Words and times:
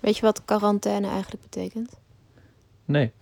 Weet 0.00 0.16
je 0.16 0.22
wat 0.22 0.44
quarantaine 0.44 1.08
eigenlijk 1.08 1.42
betekent? 1.42 1.98
Nee. 2.84 3.12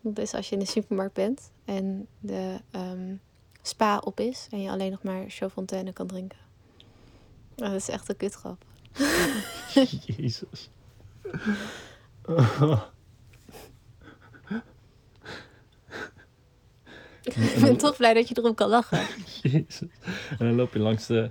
Dat 0.00 0.18
is 0.18 0.34
als 0.34 0.48
je 0.48 0.54
in 0.54 0.60
de 0.60 0.66
supermarkt 0.66 1.14
bent 1.14 1.50
en 1.64 2.06
de 2.20 2.60
ehm, 2.70 3.14
spa 3.62 3.98
op 3.98 4.20
is 4.20 4.46
en 4.50 4.62
je 4.62 4.70
alleen 4.70 4.90
nog 4.90 5.02
maar 5.02 5.24
Chaudfontaine 5.28 5.92
kan 5.92 6.06
drinken. 6.06 6.38
Oh, 7.56 7.66
dat 7.66 7.74
is 7.74 7.88
echt 7.88 8.08
een 8.08 8.16
kutgrap. 8.16 8.64
Jezus. 10.16 10.70
Ik 17.24 17.60
ben 17.60 17.76
toch 17.76 17.96
blij 17.96 18.14
dat 18.14 18.28
je 18.28 18.38
erom 18.38 18.54
kan 18.54 18.68
lachen. 18.68 18.98
Jezus. 19.42 19.88
En 20.30 20.38
dan 20.38 20.54
loop 20.54 20.72
je 20.72 20.78
langs 20.78 21.06
de 21.06 21.30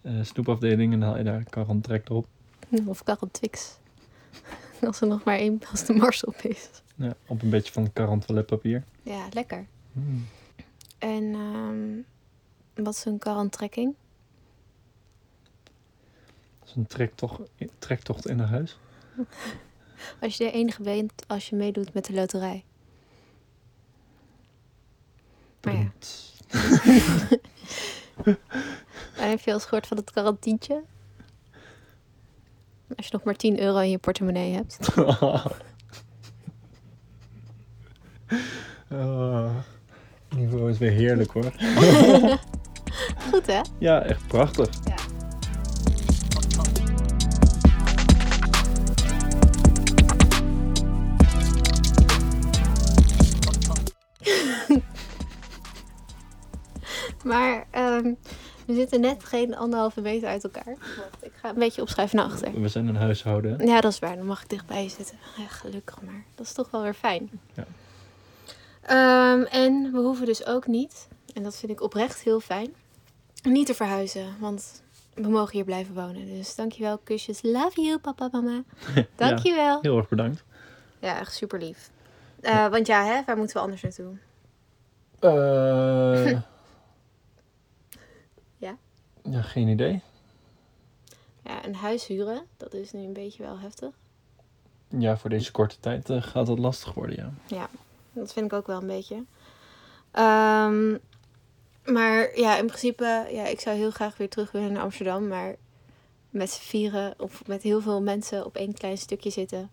eh, 0.00 0.12
snoepafdeling 0.22 0.92
en 0.92 1.00
dan 1.00 1.08
haal 1.08 1.18
je 1.18 1.24
daar 1.24 1.44
Karan 1.44 1.80
trek 1.80 2.08
erop. 2.08 2.26
Of 2.86 3.02
Karel 3.02 3.28
Twix. 3.30 3.78
Als 4.86 5.00
er 5.00 5.06
nog 5.06 5.24
maar 5.24 5.36
één 5.36 5.60
als 5.70 5.84
de 5.84 5.92
mars 5.92 6.24
op 6.24 6.34
is. 6.34 6.68
Ja, 6.94 7.14
op 7.26 7.42
een 7.42 7.50
beetje 7.50 7.72
van 7.72 7.92
Karan 7.92 8.18
toiletpapier. 8.18 8.84
Ja, 9.02 9.28
lekker. 9.32 9.66
Mm. 9.92 10.26
En 10.98 11.34
ehm, 11.34 12.02
wat 12.84 12.94
is 12.94 13.04
een 13.04 13.18
karantrekking? 13.18 13.94
Dat 16.58 16.68
is 16.68 16.74
een 16.74 16.86
trektocht, 16.86 17.40
trektocht 17.78 18.26
in 18.28 18.36
naar 18.36 18.48
huis. 18.48 18.78
Als 20.20 20.36
je 20.36 20.44
de 20.44 20.50
enige 20.50 20.82
bent 20.82 21.12
als 21.26 21.48
je 21.48 21.56
meedoet 21.56 21.94
met 21.94 22.04
de 22.04 22.12
loterij. 22.12 22.64
Maar 25.60 25.74
ja, 25.74 25.92
dan 29.14 29.28
heb 29.28 29.40
je 29.40 29.46
al 29.46 29.52
eens 29.52 29.64
gehoord 29.64 29.86
van 29.86 29.96
het 29.96 30.10
karantientje. 30.10 30.82
Als 32.96 33.06
je 33.06 33.12
nog 33.12 33.22
maar 33.24 33.34
10 33.36 33.60
euro 33.60 33.78
in 33.78 33.90
je 33.90 33.98
portemonnee 33.98 34.52
hebt. 34.54 34.78
Ah, 38.92 39.50
niveau 40.36 40.70
is 40.70 40.78
weer 40.78 40.90
heerlijk 40.90 41.30
hoor. 41.30 41.44
Goed 43.30 43.46
hè? 43.46 43.60
Ja, 43.78 44.02
echt 44.02 44.26
prachtig. 44.26 44.68
Maar 57.24 57.66
ehm, 57.70 58.14
we 58.70 58.76
zitten 58.76 59.00
net 59.00 59.24
geen 59.24 59.56
anderhalve 59.56 60.00
meter 60.00 60.28
uit 60.28 60.44
elkaar. 60.44 60.74
Wacht, 60.96 61.16
ik 61.24 61.32
ga 61.40 61.48
een 61.48 61.54
beetje 61.58 61.82
opschuiven 61.82 62.16
naar 62.16 62.26
achter. 62.26 62.60
We 62.60 62.68
zijn 62.68 62.86
een 62.86 62.96
huishouden. 62.96 63.66
Ja, 63.66 63.80
dat 63.80 63.92
is 63.92 63.98
waar. 63.98 64.16
Dan 64.16 64.26
mag 64.26 64.42
ik 64.42 64.48
dichtbij 64.48 64.88
zitten. 64.88 65.18
Ja, 65.36 65.46
gelukkig 65.46 66.02
maar. 66.02 66.24
Dat 66.34 66.46
is 66.46 66.52
toch 66.52 66.70
wel 66.70 66.82
weer 66.82 66.94
fijn. 66.94 67.30
Ja. 67.54 67.64
Ehm, 68.82 69.42
en 69.42 69.92
we 69.92 69.98
hoeven 69.98 70.26
dus 70.26 70.46
ook 70.46 70.66
niet, 70.66 71.08
en 71.34 71.42
dat 71.42 71.56
vind 71.56 71.72
ik 71.72 71.80
oprecht 71.82 72.20
heel 72.20 72.40
fijn, 72.40 72.74
niet 73.42 73.66
te 73.66 73.74
verhuizen. 73.74 74.26
Want 74.38 74.82
we 75.14 75.28
mogen 75.28 75.52
hier 75.52 75.64
blijven 75.64 75.94
wonen. 75.94 76.26
Dus 76.26 76.54
dankjewel, 76.54 76.98
kusjes. 77.04 77.38
Love 77.42 77.80
you, 77.82 77.98
papa, 77.98 78.28
mama. 78.32 78.62
Dankjewel. 79.16 79.78
Heel 79.82 79.96
erg 79.96 80.08
bedankt. 80.08 80.42
Ja, 80.98 81.18
echt 81.18 81.34
super 81.34 81.58
lief. 81.58 81.90
Eh, 82.40 82.66
want 82.68 82.86
ja, 82.86 83.04
hè, 83.04 83.20
waar 83.26 83.36
moeten 83.36 83.56
we 83.56 83.62
anders 83.62 83.82
naartoe? 83.82 84.12
Eh, 85.20 86.30
Ja? 86.30 86.46
Ja, 89.30 89.42
geen 89.42 89.68
idee. 89.68 90.00
Ja, 91.44 91.64
een 91.64 91.74
huis 91.74 92.06
huren, 92.06 92.46
dat 92.56 92.74
is 92.74 92.92
nu 92.92 93.00
een 93.00 93.12
beetje 93.12 93.42
wel 93.42 93.58
heftig. 93.58 93.90
Ja, 94.88 95.16
voor 95.16 95.30
deze 95.30 95.50
korte 95.50 95.80
tijd 95.80 96.10
eh, 96.10 96.22
gaat 96.22 96.46
dat 96.46 96.58
lastig 96.58 96.94
worden, 96.94 97.38
ja. 97.46 97.68
Dat 98.12 98.32
vind 98.32 98.46
ik 98.46 98.52
ook 98.52 98.66
wel 98.66 98.80
een 98.80 98.86
beetje. 98.86 99.24
Ehm, 100.10 100.96
maar 101.84 102.38
ja, 102.38 102.56
in 102.56 102.66
principe, 102.66 103.26
ja, 103.30 103.46
ik 103.46 103.60
zou 103.60 103.76
heel 103.76 103.90
graag 103.90 104.16
weer 104.16 104.28
terug 104.28 104.52
willen 104.52 104.72
naar 104.72 104.82
Amsterdam. 104.82 105.28
Maar 105.28 105.56
met 106.30 106.50
z'n 106.50 106.62
vieren 106.62 107.14
of 107.18 107.46
met 107.46 107.62
heel 107.62 107.80
veel 107.80 108.02
mensen 108.02 108.44
op 108.44 108.56
één 108.56 108.74
klein 108.74 108.98
stukje 108.98 109.30
zitten. 109.30 109.70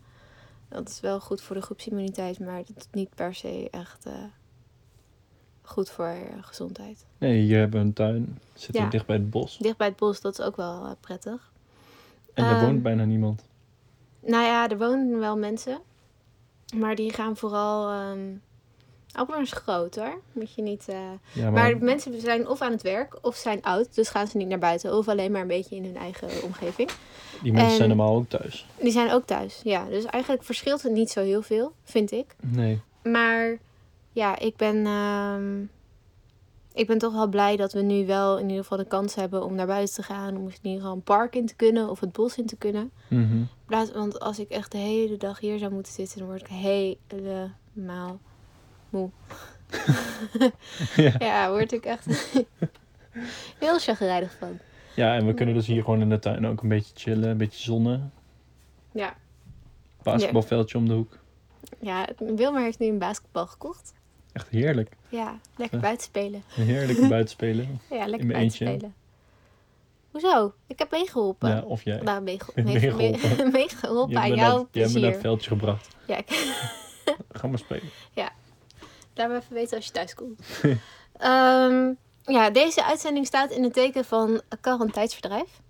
Dat 0.70 0.90
is 0.90 1.00
wel 1.00 1.20
goed 1.20 1.42
voor 1.42 1.56
de 1.56 1.62
groepsimmuniteit, 1.62 2.40
maar 2.40 2.64
dat 2.66 2.78
is 2.78 2.88
niet 2.92 3.16
per 3.16 3.36
se 3.36 3.68
echt 3.72 4.06
eh, 4.06 4.14
goed 5.68 5.90
voor 5.90 6.16
gezondheid. 6.42 7.06
Nee, 7.18 7.42
hier 7.42 7.60
hebben 7.60 7.80
we 7.80 7.86
een 7.86 7.94
tuin. 7.94 8.40
Zitten 8.54 8.84
Ja. 8.84 8.90
dicht 8.90 9.06
bij 9.06 9.16
het 9.16 9.30
bos. 9.30 9.58
Dicht 9.58 9.78
bij 9.78 9.88
het 9.88 9.96
bos, 9.96 10.22
dat 10.22 10.40
is 10.40 10.46
ook 10.46 10.56
wel 10.56 10.86
eh, 10.86 10.92
prettig. 11.00 11.52
En 12.34 12.46
er 12.46 12.52
Ehm, 12.56 12.66
woont 12.66 12.84
bijna 12.84 13.04
niemand. 13.06 13.44
Nou 14.20 14.44
ja, 14.44 14.70
er 14.70 14.78
wonen 14.78 15.20
wel 15.20 15.38
mensen. 15.38 15.78
Maar 16.76 16.96
die 16.96 17.14
gaan 17.14 17.38
vooral. 17.38 17.90
ehm 17.92 18.20
Alkmaar 19.14 19.42
is 19.42 19.52
groot 19.52 19.96
hoor. 19.96 20.22
Moet 20.32 20.54
je 20.54 20.62
niet. 20.62 20.88
eh, 20.88 21.00
Ja, 21.34 21.50
Maar 21.50 21.78
mensen 21.78 22.22
zijn 22.22 22.48
of 22.48 22.62
aan 22.62 22.72
het 22.72 22.82
werk 22.82 23.18
of 23.22 23.36
zijn 23.36 23.62
oud, 23.64 23.96
dus 23.96 24.10
gaan 24.10 24.28
ze 24.28 24.38
niet 24.38 24.48
naar 24.48 24.60
buiten. 24.60 24.98
Of 24.98 25.08
alleen 25.08 25.32
maar 25.32 25.42
een 25.42 25.48
beetje 25.48 25.76
in 25.76 25.84
hun 25.84 25.98
eigen 25.98 26.44
omgeving. 26.44 26.90
die 27.44 27.52
mensen 27.54 27.76
zijn 27.76 27.88
normaal 27.88 28.16
ook 28.16 28.30
thuis. 28.30 28.66
Die 28.82 28.92
zijn 28.92 29.12
ook 29.12 29.26
thuis, 29.26 29.60
ja. 29.64 29.86
Dus 29.86 30.06
eigenlijk 30.06 30.44
verschilt 30.44 30.82
het 30.84 30.92
niet 30.92 31.10
zo 31.10 31.22
heel 31.22 31.42
veel, 31.42 31.74
vind 31.84 32.12
ik. 32.12 32.36
Nee. 32.42 32.82
Maar 33.04 33.58
ja, 34.18 34.40
ik 34.40 34.56
ben, 34.56 34.86
ehm, 34.86 35.62
ik 36.74 36.88
ben 36.88 36.98
toch 36.98 37.14
wel 37.14 37.28
blij 37.28 37.56
dat 37.56 37.74
we 37.74 37.82
nu 37.82 38.06
wel 38.06 38.38
in 38.38 38.46
ieder 38.50 38.62
geval 38.64 38.78
de 38.78 38.86
kans 38.88 39.16
hebben 39.16 39.44
om 39.44 39.56
naar 39.56 39.66
buiten 39.68 39.94
te 39.96 40.04
gaan. 40.04 40.38
Om 40.38 40.48
in 40.48 40.54
ieder 40.62 40.80
geval 40.80 40.96
een 40.96 41.02
park 41.02 41.36
in 41.36 41.46
te 41.46 41.56
kunnen 41.56 41.90
of 41.90 42.00
het 42.00 42.12
bos 42.12 42.38
in 42.38 42.46
te 42.46 42.56
kunnen. 42.56 42.92
In 43.10 43.50
plaats- 43.66 43.92
Want 43.92 44.20
als 44.20 44.40
ik 44.40 44.50
echt 44.50 44.72
de 44.72 44.78
hele 44.78 45.18
dag 45.18 45.40
hier 45.40 45.58
zou 45.60 45.72
moeten 45.74 45.94
zitten, 45.94 46.18
dan 46.20 46.28
word 46.28 46.42
ik 46.42 46.48
helemaal 46.48 48.20
moe. 48.90 49.10
ja. 50.96 51.14
Ja, 51.20 51.50
word 51.50 51.72
ik 51.72 51.86
echt 51.86 52.06
heel 53.60 53.80
chagrijnig 53.80 54.36
van. 54.40 54.60
ja, 54.96 55.16
en 55.16 55.26
we 55.26 55.34
kunnen 55.34 55.56
dus 55.56 55.68
hier 55.68 55.84
gewoon 55.84 56.02
in 56.02 56.10
de 56.10 56.20
tuin 56.20 56.46
ook 56.48 56.62
een 56.62 56.70
beetje 56.70 56.92
chillen, 56.96 57.30
een 57.30 57.38
beetje 57.38 57.64
zonnen. 57.64 58.12
Ja, 58.92 59.16
Basketbalveldje 60.04 60.78
om 60.78 60.88
de 60.88 60.94
hoek. 60.94 61.18
ja 61.80 62.08
Wilmer 62.18 62.62
heeft 62.62 62.80
nu 62.80 62.88
een 62.88 62.98
basketbal 63.00 63.48
gekocht. 63.48 63.94
Echt 64.34 64.48
heerlijk. 64.50 64.92
Ja, 65.10 65.40
lekker 65.56 65.78
Ja. 65.78 65.84
buiten 65.84 66.06
spelen. 66.06 66.44
Een 66.58 66.64
heerlijke 66.66 67.08
buitenspelen. 67.18 67.82
Ja, 67.90 68.06
lekker 68.08 68.28
mijn 68.28 68.28
buiten 68.28 68.40
eentje. 68.40 68.66
spelen. 68.66 68.96
Hoezo? 70.12 70.54
Ik 70.68 70.80
heb 70.80 70.92
meegeholpen. 70.92 71.50
Ja, 71.50 71.62
of 71.62 71.84
jij. 71.84 72.00
Nou, 72.02 72.22
meege- 72.22 72.52
Meegeholpen. 72.62 73.52
meegeholpen 73.52 74.14
hebt 74.16 74.32
aan 74.32 74.36
jouw 74.36 74.68
je 74.72 74.80
hebt 74.82 74.94
me 74.94 75.00
naar 75.00 75.12
het 75.12 75.22
veldje 75.22 75.50
gebracht. 75.50 75.88
Ja, 76.08 76.18
ik 76.18 76.54
Ga 77.32 77.48
maar 77.48 77.58
spelen. 77.60 77.90
laat 79.14 79.30
me 79.30 79.36
even 79.36 79.54
weten 79.54 79.76
als 79.78 79.86
je 79.86 79.92
thuis 79.92 80.14
komt. 80.14 80.40
Ehm, 81.18 81.92
ja, 82.24 82.50
deze 82.50 82.84
uitzending 82.86 83.26
staat 83.26 83.52
in 83.52 83.64
het 83.64 83.74
teken 83.74 84.06
van 84.06 84.42
Karren 84.62 84.92
Tijdsverdrijf. 84.92 85.62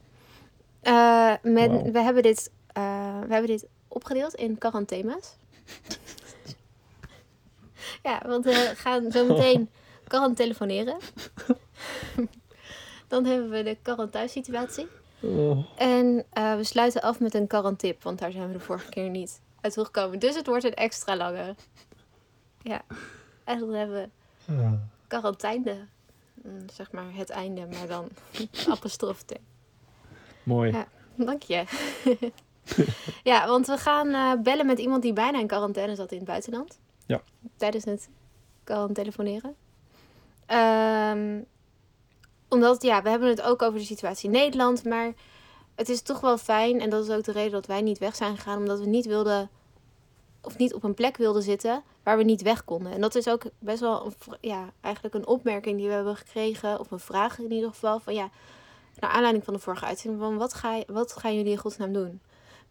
Eh, 0.81 1.33
met, 1.41 1.91
we, 1.91 1.99
hebben 2.01 2.23
dit, 2.23 2.51
eh, 2.73 3.19
we 3.27 3.33
hebben 3.33 3.47
dit 3.47 3.67
opgedeeld 3.87 4.33
in 4.35 4.57
Karren 4.57 4.85
thema's. 4.85 5.35
Ja, 8.03 8.21
want 8.25 8.45
we 8.45 8.71
gaan 8.75 9.11
zo 9.11 9.25
meteen 9.25 9.69
Karren 10.07 10.35
telefoneren. 10.35 10.97
Dan 13.07 13.25
hebben 13.25 13.49
we 13.49 13.63
de 13.63 14.07
thuissituatie. 14.09 14.87
Oh. 15.19 15.65
En 15.75 16.25
eh, 16.29 16.55
we 16.55 16.63
sluiten 16.63 17.01
af 17.01 17.19
met 17.19 17.33
een 17.33 17.47
karantip, 17.47 18.03
want 18.03 18.19
daar 18.19 18.31
zijn 18.31 18.47
we 18.47 18.53
de 18.53 18.59
vorige 18.59 18.89
keer 18.89 19.09
niet 19.09 19.41
uit. 19.61 20.21
Dus 20.21 20.35
het 20.35 20.47
wordt 20.47 20.63
een 20.63 20.73
extra 20.73 21.15
lange. 21.15 21.55
Ja, 22.61 22.81
en 23.43 23.59
dan 23.59 23.69
hebben 23.73 24.09
we 24.45 24.53
Ja. 24.53 24.79
quarantaine. 25.07 25.75
Mm, 26.33 26.69
Zeg 26.73 26.91
maar 26.91 27.05
het 27.13 27.29
einde, 27.29 27.67
maar 27.67 27.87
dan 27.87 28.09
apostrof 28.73 29.21
T. 29.21 29.33
Mooi. 30.43 30.71
Ja. 30.71 30.87
Dank 31.15 31.43
je. 31.43 31.63
ja, 33.23 33.47
want 33.47 33.67
we 33.67 33.77
gaan 33.77 34.07
eh, 34.13 34.41
bellen 34.43 34.65
met 34.65 34.79
iemand 34.79 35.01
die 35.01 35.13
bijna 35.13 35.39
in 35.39 35.47
quarantaine 35.47 35.95
zat 35.95 36.11
in 36.11 36.17
het 36.17 36.27
buitenland. 36.27 36.79
Ja. 37.07 37.21
Tijdens 37.55 37.85
het 37.85 38.09
quarantaineren. 38.63 39.55
Ehm 40.45 41.39
omdat, 42.49 42.81
ja, 42.81 43.01
we 43.01 43.09
hebben 43.09 43.29
het 43.29 43.41
ook 43.41 43.61
over 43.61 43.79
de 43.79 43.85
situatie 43.85 44.25
in 44.25 44.35
Nederland. 44.35 44.83
Maar 44.83 45.13
het 45.75 45.89
is 45.89 46.01
toch 46.01 46.19
wel 46.19 46.37
fijn. 46.37 46.81
En 46.81 46.89
dat 46.89 47.03
is 47.03 47.15
ook 47.15 47.23
de 47.23 47.31
reden 47.31 47.51
dat 47.51 47.65
wij 47.65 47.81
niet 47.81 47.97
weg 47.97 48.15
zijn 48.15 48.37
gegaan. 48.37 48.57
Omdat 48.57 48.79
we 48.79 48.85
niet 48.85 49.05
wilden, 49.05 49.49
of 50.41 50.57
niet 50.57 50.73
op 50.73 50.83
een 50.83 50.93
plek 50.93 51.17
wilden 51.17 51.43
zitten 51.43 51.83
waar 52.03 52.17
we 52.17 52.23
niet 52.23 52.41
weg 52.41 52.63
konden. 52.63 52.91
En 52.91 53.01
dat 53.01 53.15
is 53.15 53.27
ook 53.27 53.43
best 53.59 53.79
wel, 53.79 54.05
een, 54.05 54.13
ja, 54.41 54.71
eigenlijk 54.81 55.15
een 55.15 55.27
opmerking 55.27 55.77
die 55.77 55.87
we 55.87 55.93
hebben 55.93 56.15
gekregen. 56.15 56.79
Of 56.79 56.91
een 56.91 56.99
vraag 56.99 57.39
in 57.39 57.51
ieder 57.51 57.69
geval. 57.69 57.99
Van 57.99 58.13
ja, 58.13 58.29
naar 58.99 59.09
aanleiding 59.09 59.43
van 59.43 59.53
de 59.53 59.59
vorige 59.59 59.85
uitzending. 59.85 60.23
Van 60.23 60.37
wat, 60.37 60.53
ga 60.53 60.83
wat 60.87 61.13
gaan 61.13 61.35
jullie 61.35 61.51
in 61.51 61.57
godsnaam 61.57 61.93
doen? 61.93 62.21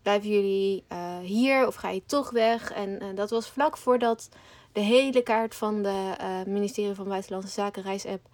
Blijven 0.07 0.31
jullie 0.31 0.85
eh, 0.89 1.19
hier 1.19 1.67
of 1.67 1.75
ga 1.75 1.91
je 1.91 2.03
toch 2.07 2.31
weg? 2.31 2.73
En 2.73 3.01
eh, 3.01 3.07
dat 3.15 3.31
was 3.31 3.49
vlak 3.49 3.77
voordat 3.77 4.29
de 4.73 4.81
hele 4.81 5.23
kaart 5.23 5.55
van 5.55 5.83
de 5.83 6.15
eh, 6.19 6.29
ministerie 6.47 6.95
van 6.95 7.09
Buitenlandse 7.09 7.53
Zaken 7.53 7.83
reisapp 7.83 8.29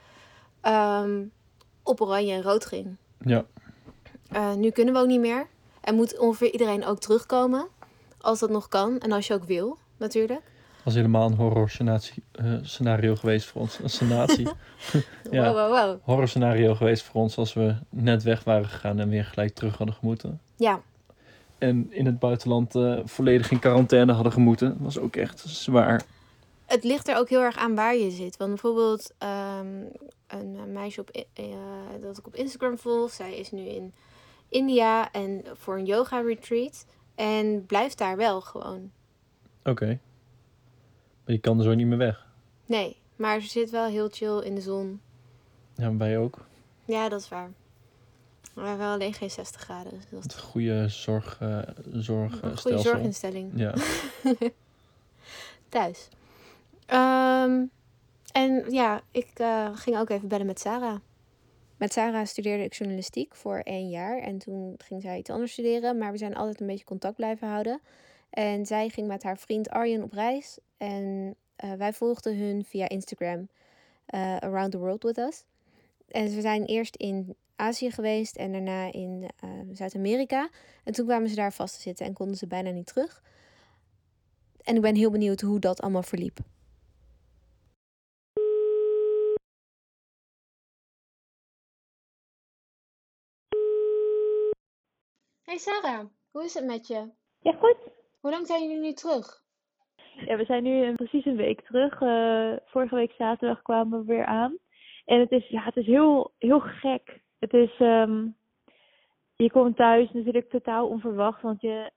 ehm, 0.60 1.22
op 1.82 2.00
oranje 2.00 2.34
en 2.34 2.42
rood 2.42 2.66
ging. 2.66 2.96
Ja. 3.18 3.44
Nu 4.56 4.70
kunnen 4.70 4.94
we 4.94 5.00
ook 5.00 5.06
niet 5.06 5.20
meer. 5.20 5.46
En 5.80 5.94
moet 5.94 6.18
ongeveer 6.18 6.52
iedereen 6.52 6.84
ook 6.84 6.98
terugkomen. 6.98 7.66
Als 8.20 8.38
dat 8.38 8.50
nog 8.50 8.68
kan. 8.68 8.98
En 8.98 9.12
als 9.12 9.26
je 9.26 9.34
ook 9.34 9.44
wil, 9.44 9.78
natuurlijk. 9.96 10.42
Dat 10.74 10.84
was 10.84 10.94
helemaal 10.94 11.26
een 11.26 11.36
horror 11.36 11.70
scenario 12.62 13.16
geweest 13.16 13.46
voor 13.46 13.60
ons. 13.60 13.78
Een 13.78 13.90
scenatie. 13.90 14.48
Ja. 15.30 15.52
Wow, 15.52 15.54
wow, 15.54 15.70
wow. 15.70 15.98
horror 16.02 16.28
scenario 16.28 16.74
geweest 16.74 17.02
voor 17.02 17.20
ons 17.20 17.36
als 17.36 17.52
we 17.52 17.74
net 17.88 18.22
weg 18.22 18.44
waren 18.44 18.68
gegaan 18.68 18.98
en 18.98 19.08
weer 19.08 19.24
gelijk 19.24 19.54
terug 19.54 19.76
hadden 19.76 19.94
gemoeten. 19.94 20.40
Ja, 20.56 20.80
En 21.62 21.92
in 21.92 22.06
het 22.06 22.18
buitenland 22.18 22.74
eh, 22.74 22.98
volledig 23.04 23.50
in 23.50 23.58
quarantaine 23.58 24.12
hadden 24.12 24.32
gemoeten. 24.32 24.68
Dat 24.68 24.78
was 24.80 24.98
ook 24.98 25.16
echt 25.16 25.40
zwaar. 25.40 26.02
het 26.66 26.84
ligt 26.84 27.08
er 27.08 27.16
ook 27.16 27.28
heel 27.28 27.40
erg 27.40 27.56
aan 27.56 27.74
waar 27.74 27.96
je 27.96 28.10
zit. 28.10 28.36
Want 28.36 28.50
bijvoorbeeld 28.50 29.14
ehm, 29.18 29.66
een 30.26 30.56
eh, 30.56 30.64
meisje 30.72 31.00
op, 31.00 31.16
I- 31.16 31.24
eh, 31.32 31.44
dat 32.00 32.18
ik 32.18 32.26
op 32.26 32.34
Instagram 32.34 32.78
volg, 32.78 33.10
zij 33.10 33.34
is 33.36 33.50
nu 33.50 33.60
in 33.62 33.92
India 34.48 35.12
en 35.12 35.44
voor 35.52 35.78
een 35.78 35.84
yoga 35.84 36.20
retreat. 36.20 36.86
En 37.14 37.66
blijft 37.66 37.98
daar 37.98 38.16
wel 38.16 38.40
gewoon. 38.40 38.90
Oké. 39.64 39.86
Maar 41.24 41.34
je 41.34 41.38
kan 41.38 41.58
er 41.58 41.64
zo 41.64 41.74
niet 41.74 41.86
meer 41.86 41.98
weg. 41.98 42.26
Nee, 42.66 42.96
maar 43.16 43.40
ze 43.40 43.48
zit 43.48 43.70
wel 43.70 43.86
heel 43.86 44.08
chill 44.10 44.38
in 44.38 44.54
de 44.54 44.60
zon. 44.60 45.00
Ja, 45.76 45.96
wij 45.96 46.18
ook. 46.18 46.38
Ja, 46.84 47.08
dat 47.08 47.20
is 47.20 47.28
waar. 47.28 47.50
Maar 48.54 48.62
we 48.64 48.68
hebben 48.68 48.86
wel 48.86 48.94
alleen 48.94 49.14
geen 49.14 49.30
60 49.30 49.60
graden. 49.60 49.92
Dus 49.92 50.04
dat 50.10 50.18
is 50.18 50.32
Het 50.34 50.42
goede 50.42 50.88
zorg, 50.88 51.36
eh 51.40 51.58
zorg, 51.92 52.32
een 52.32 52.38
eh, 52.38 52.42
goede 52.42 52.56
stelsel. 52.56 52.90
zorginstelling. 52.90 53.52
Ja. 53.54 53.74
Thuis. 55.68 56.08
Ehm, 56.86 57.64
en 58.32 58.64
ja, 58.70 59.00
ik 59.10 59.30
eh, 59.34 59.68
ging 59.74 59.98
ook 59.98 60.10
even 60.10 60.28
bellen 60.28 60.46
met 60.46 60.60
Sarah. 60.60 60.96
Met 61.76 61.92
Sarah 61.92 62.26
studeerde 62.26 62.64
ik 62.64 62.74
journalistiek 62.74 63.34
voor 63.34 63.58
één 63.58 63.88
jaar. 63.88 64.18
En 64.18 64.38
toen 64.38 64.74
ging 64.78 65.02
zij 65.02 65.18
iets 65.18 65.30
anders 65.30 65.52
studeren. 65.52 65.98
Maar 65.98 66.12
we 66.12 66.18
zijn 66.18 66.34
altijd 66.34 66.60
een 66.60 66.66
beetje 66.66 66.84
contact 66.84 67.16
blijven 67.16 67.48
houden. 67.48 67.80
En 68.30 68.66
zij 68.66 68.88
ging 68.88 69.06
met 69.06 69.22
haar 69.22 69.38
vriend 69.38 69.70
Arjen 69.70 70.02
op 70.02 70.12
reis. 70.12 70.58
En 70.76 71.34
eh, 71.56 71.72
wij 71.72 71.92
volgden 71.92 72.36
hun 72.38 72.64
via 72.64 72.88
Instagram. 72.88 73.48
eh, 74.06 74.36
Around 74.36 74.70
the 74.70 74.78
World 74.78 75.02
With 75.02 75.18
Us. 75.18 75.44
En 76.08 76.24
we 76.34 76.40
zijn 76.40 76.64
eerst 76.64 76.96
in 76.96 77.34
Azië 77.56 77.90
geweest 77.90 78.36
en 78.36 78.52
daarna 78.52 78.92
in 78.92 79.30
eh, 79.40 79.50
Zuid-Amerika. 79.72 80.48
En 80.84 80.92
toen 80.92 81.06
kwamen 81.06 81.28
ze 81.28 81.34
daar 81.34 81.52
vast 81.52 81.74
te 81.74 81.80
zitten 81.80 82.06
en 82.06 82.12
konden 82.12 82.36
ze 82.36 82.46
bijna 82.46 82.70
niet 82.70 82.86
terug. 82.86 83.22
En 84.62 84.76
ik 84.76 84.82
ben 84.82 84.94
heel 84.94 85.10
benieuwd 85.10 85.40
hoe 85.40 85.58
dat 85.58 85.80
allemaal 85.80 86.02
verliep. 86.02 86.38
Hey 95.42 95.58
Sarah, 95.58 96.06
hoe 96.30 96.44
is 96.44 96.54
het 96.54 96.64
met 96.64 96.86
je? 96.86 97.10
Ja, 97.40 97.52
goed. 97.52 97.76
Hoe 98.20 98.30
lang 98.30 98.46
zijn 98.46 98.62
jullie 98.62 98.80
nu 98.80 98.92
terug? 98.92 99.42
Ja, 100.26 100.36
we 100.36 100.44
zijn 100.44 100.62
nu 100.62 100.84
een, 100.84 100.94
precies 100.94 101.24
een 101.24 101.36
week 101.36 101.60
terug. 101.60 102.00
Eh, 102.00 102.52
vorige 102.64 102.94
week 102.94 103.12
zaterdag 103.12 103.62
kwamen 103.62 103.98
we 103.98 104.04
weer 104.04 104.24
aan. 104.24 104.58
En 105.04 105.20
het 105.20 105.30
is, 105.30 105.48
ja, 105.48 105.62
het 105.64 105.76
is 105.76 105.86
heel, 105.86 106.32
heel 106.38 106.60
gek. 106.60 107.20
Het 107.42 107.52
is, 107.52 107.76
ehm, 107.78 108.26
je 109.36 109.50
komt 109.50 109.76
thuis 109.76 110.12
natuurlijk 110.12 110.50
totaal 110.50 110.88
onverwacht, 110.88 111.42
want 111.42 111.60
je, 111.60 111.90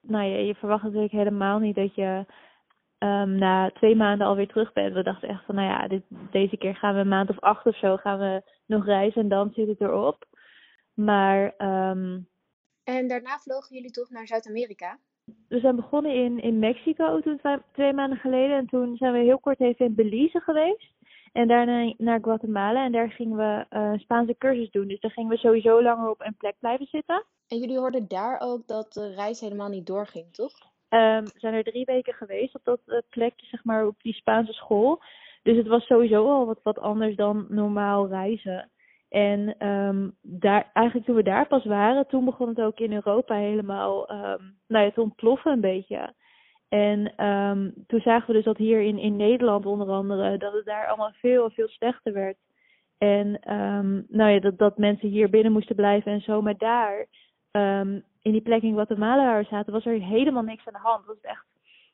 nou 0.00 0.24
ja, 0.24 0.36
je 0.36 0.54
verwacht 0.54 0.82
natuurlijk 0.82 1.12
helemaal 1.12 1.58
niet 1.58 1.74
dat 1.74 1.94
je 1.94 2.26
ehm, 2.98 3.34
na 3.34 3.70
twee 3.70 3.96
maanden 3.96 4.26
alweer 4.26 4.48
terug 4.48 4.72
bent. 4.72 4.94
We 4.94 5.02
dachten 5.02 5.28
echt 5.28 5.44
van, 5.44 5.54
nou 5.54 5.68
ja, 5.68 5.88
dit, 5.88 6.02
deze 6.30 6.56
keer 6.56 6.76
gaan 6.76 6.94
we 6.94 7.00
een 7.00 7.08
maand 7.08 7.30
of 7.30 7.40
acht 7.40 7.66
of 7.66 7.76
zo 7.76 7.96
gaan 7.96 8.18
we 8.18 8.42
nog 8.66 8.84
reizen 8.84 9.22
en 9.22 9.28
dan 9.28 9.52
zit 9.54 9.68
het 9.68 9.80
erop. 9.80 10.24
Maar 10.94 11.54
ehm, 11.56 12.20
En 12.84 13.08
daarna 13.08 13.38
vlogen 13.38 13.74
jullie 13.74 13.90
toch 13.90 14.10
naar 14.10 14.26
Zuid-Amerika? 14.26 14.98
we 15.48 15.60
zijn 15.60 15.76
begonnen 15.76 16.14
in, 16.14 16.40
in 16.40 16.58
Mexico 16.58 17.20
toen 17.20 17.38
twee, 17.38 17.58
twee 17.72 17.92
maanden 17.92 18.18
geleden. 18.18 18.56
En 18.56 18.66
toen 18.66 18.96
zijn 18.96 19.12
we 19.12 19.18
heel 19.18 19.38
kort 19.38 19.60
even 19.60 19.86
in 19.86 19.94
Belize 19.94 20.40
geweest. 20.40 20.92
En 21.34 21.48
daarna 21.48 21.94
naar 21.98 22.18
Guatemala. 22.22 22.84
En 22.84 22.92
daar 22.92 23.10
gingen 23.10 23.36
we 23.36 23.66
eh, 23.68 23.92
Spaanse 23.94 24.34
cursus 24.38 24.70
doen. 24.70 24.88
Dus 24.88 25.00
daar 25.00 25.10
gingen 25.10 25.30
we 25.30 25.36
sowieso 25.36 25.82
langer 25.82 26.10
op 26.10 26.20
een 26.20 26.36
plek 26.36 26.54
blijven 26.58 26.86
zitten. 26.86 27.24
En 27.48 27.58
jullie 27.58 27.78
hoorden 27.78 28.08
daar 28.08 28.40
ook 28.40 28.66
dat 28.66 28.92
de 28.92 29.14
reis 29.14 29.40
helemaal 29.40 29.68
niet 29.68 29.86
doorging, 29.86 30.32
toch? 30.32 30.52
Ehm, 30.88 31.24
we 31.24 31.38
zijn 31.38 31.54
er 31.54 31.64
drie 31.64 31.84
weken 31.84 32.14
geweest 32.14 32.54
op 32.54 32.64
dat 32.64 32.80
eh, 32.86 32.98
plekje, 33.10 33.46
zeg 33.46 33.64
maar, 33.64 33.86
op 33.86 34.02
die 34.02 34.14
Spaanse 34.14 34.52
school. 34.52 35.02
Dus 35.42 35.56
het 35.56 35.66
was 35.66 35.86
sowieso 35.86 36.30
al 36.30 36.46
wat, 36.46 36.60
wat 36.62 36.78
anders 36.78 37.16
dan 37.16 37.46
normaal 37.48 38.08
reizen. 38.08 38.70
En 39.08 39.54
ehm, 39.58 40.10
daar, 40.22 40.70
eigenlijk 40.72 41.06
toen 41.06 41.16
we 41.16 41.22
daar 41.22 41.46
pas 41.46 41.64
waren, 41.64 42.06
toen 42.06 42.24
begon 42.24 42.48
het 42.48 42.60
ook 42.60 42.78
in 42.78 42.92
Europa 42.92 43.34
helemaal 43.34 44.08
ehm, 44.08 44.42
nou 44.66 44.84
ja, 44.84 44.90
te 44.90 45.00
ontploffen 45.00 45.52
een 45.52 45.60
beetje. 45.60 46.14
En 46.74 47.12
ehm, 47.16 47.70
toen 47.86 48.00
zagen 48.00 48.26
we 48.26 48.32
dus 48.32 48.44
dat 48.44 48.56
hier 48.56 48.80
in, 48.80 48.98
in 48.98 49.16
Nederland 49.16 49.66
onder 49.66 49.88
andere, 49.88 50.36
dat 50.38 50.52
het 50.52 50.64
daar 50.64 50.86
allemaal 50.86 51.12
veel, 51.12 51.50
veel 51.50 51.68
slechter 51.68 52.12
werd. 52.12 52.36
En 52.98 53.40
ehm, 53.40 54.02
nou 54.08 54.30
ja, 54.30 54.40
dat, 54.40 54.58
dat 54.58 54.78
mensen 54.78 55.08
hier 55.08 55.30
binnen 55.30 55.52
moesten 55.52 55.76
blijven 55.76 56.12
en 56.12 56.20
zo. 56.20 56.42
Maar 56.42 56.56
daar, 56.56 57.06
ehm, 57.50 58.00
in 58.22 58.32
die 58.32 58.40
plek 58.40 58.62
in 58.62 58.72
Guatemala 58.72 59.24
waar 59.24 59.40
we 59.42 59.48
zaten, 59.50 59.72
was 59.72 59.86
er 59.86 60.00
helemaal 60.00 60.42
niks 60.42 60.66
aan 60.66 60.72
de 60.72 60.88
hand. 60.88 61.06
Was 61.06 61.20
echt, 61.20 61.46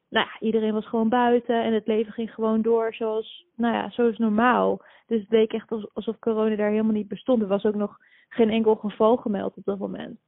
nou 0.08 0.26
ja, 0.26 0.46
iedereen 0.46 0.72
was 0.72 0.88
gewoon 0.88 1.08
buiten 1.08 1.62
en 1.62 1.72
het 1.72 1.86
leven 1.86 2.12
ging 2.12 2.34
gewoon 2.34 2.62
door 2.62 2.94
zoals, 2.94 3.44
nou 3.56 3.74
ja, 3.74 3.90
zoals 3.90 4.18
normaal. 4.18 4.82
Dus 5.06 5.20
het 5.20 5.30
leek 5.30 5.52
echt 5.52 5.70
als- 5.70 5.94
alsof 5.94 6.18
corona 6.18 6.56
daar 6.56 6.70
helemaal 6.70 6.92
niet 6.92 7.08
bestond. 7.08 7.42
Er 7.42 7.48
was 7.48 7.64
ook 7.64 7.74
nog 7.74 7.96
geen 8.28 8.50
enkel 8.50 8.74
geval 8.74 9.16
gemeld 9.16 9.56
op 9.56 9.64
dat 9.64 9.78
moment. 9.78 10.18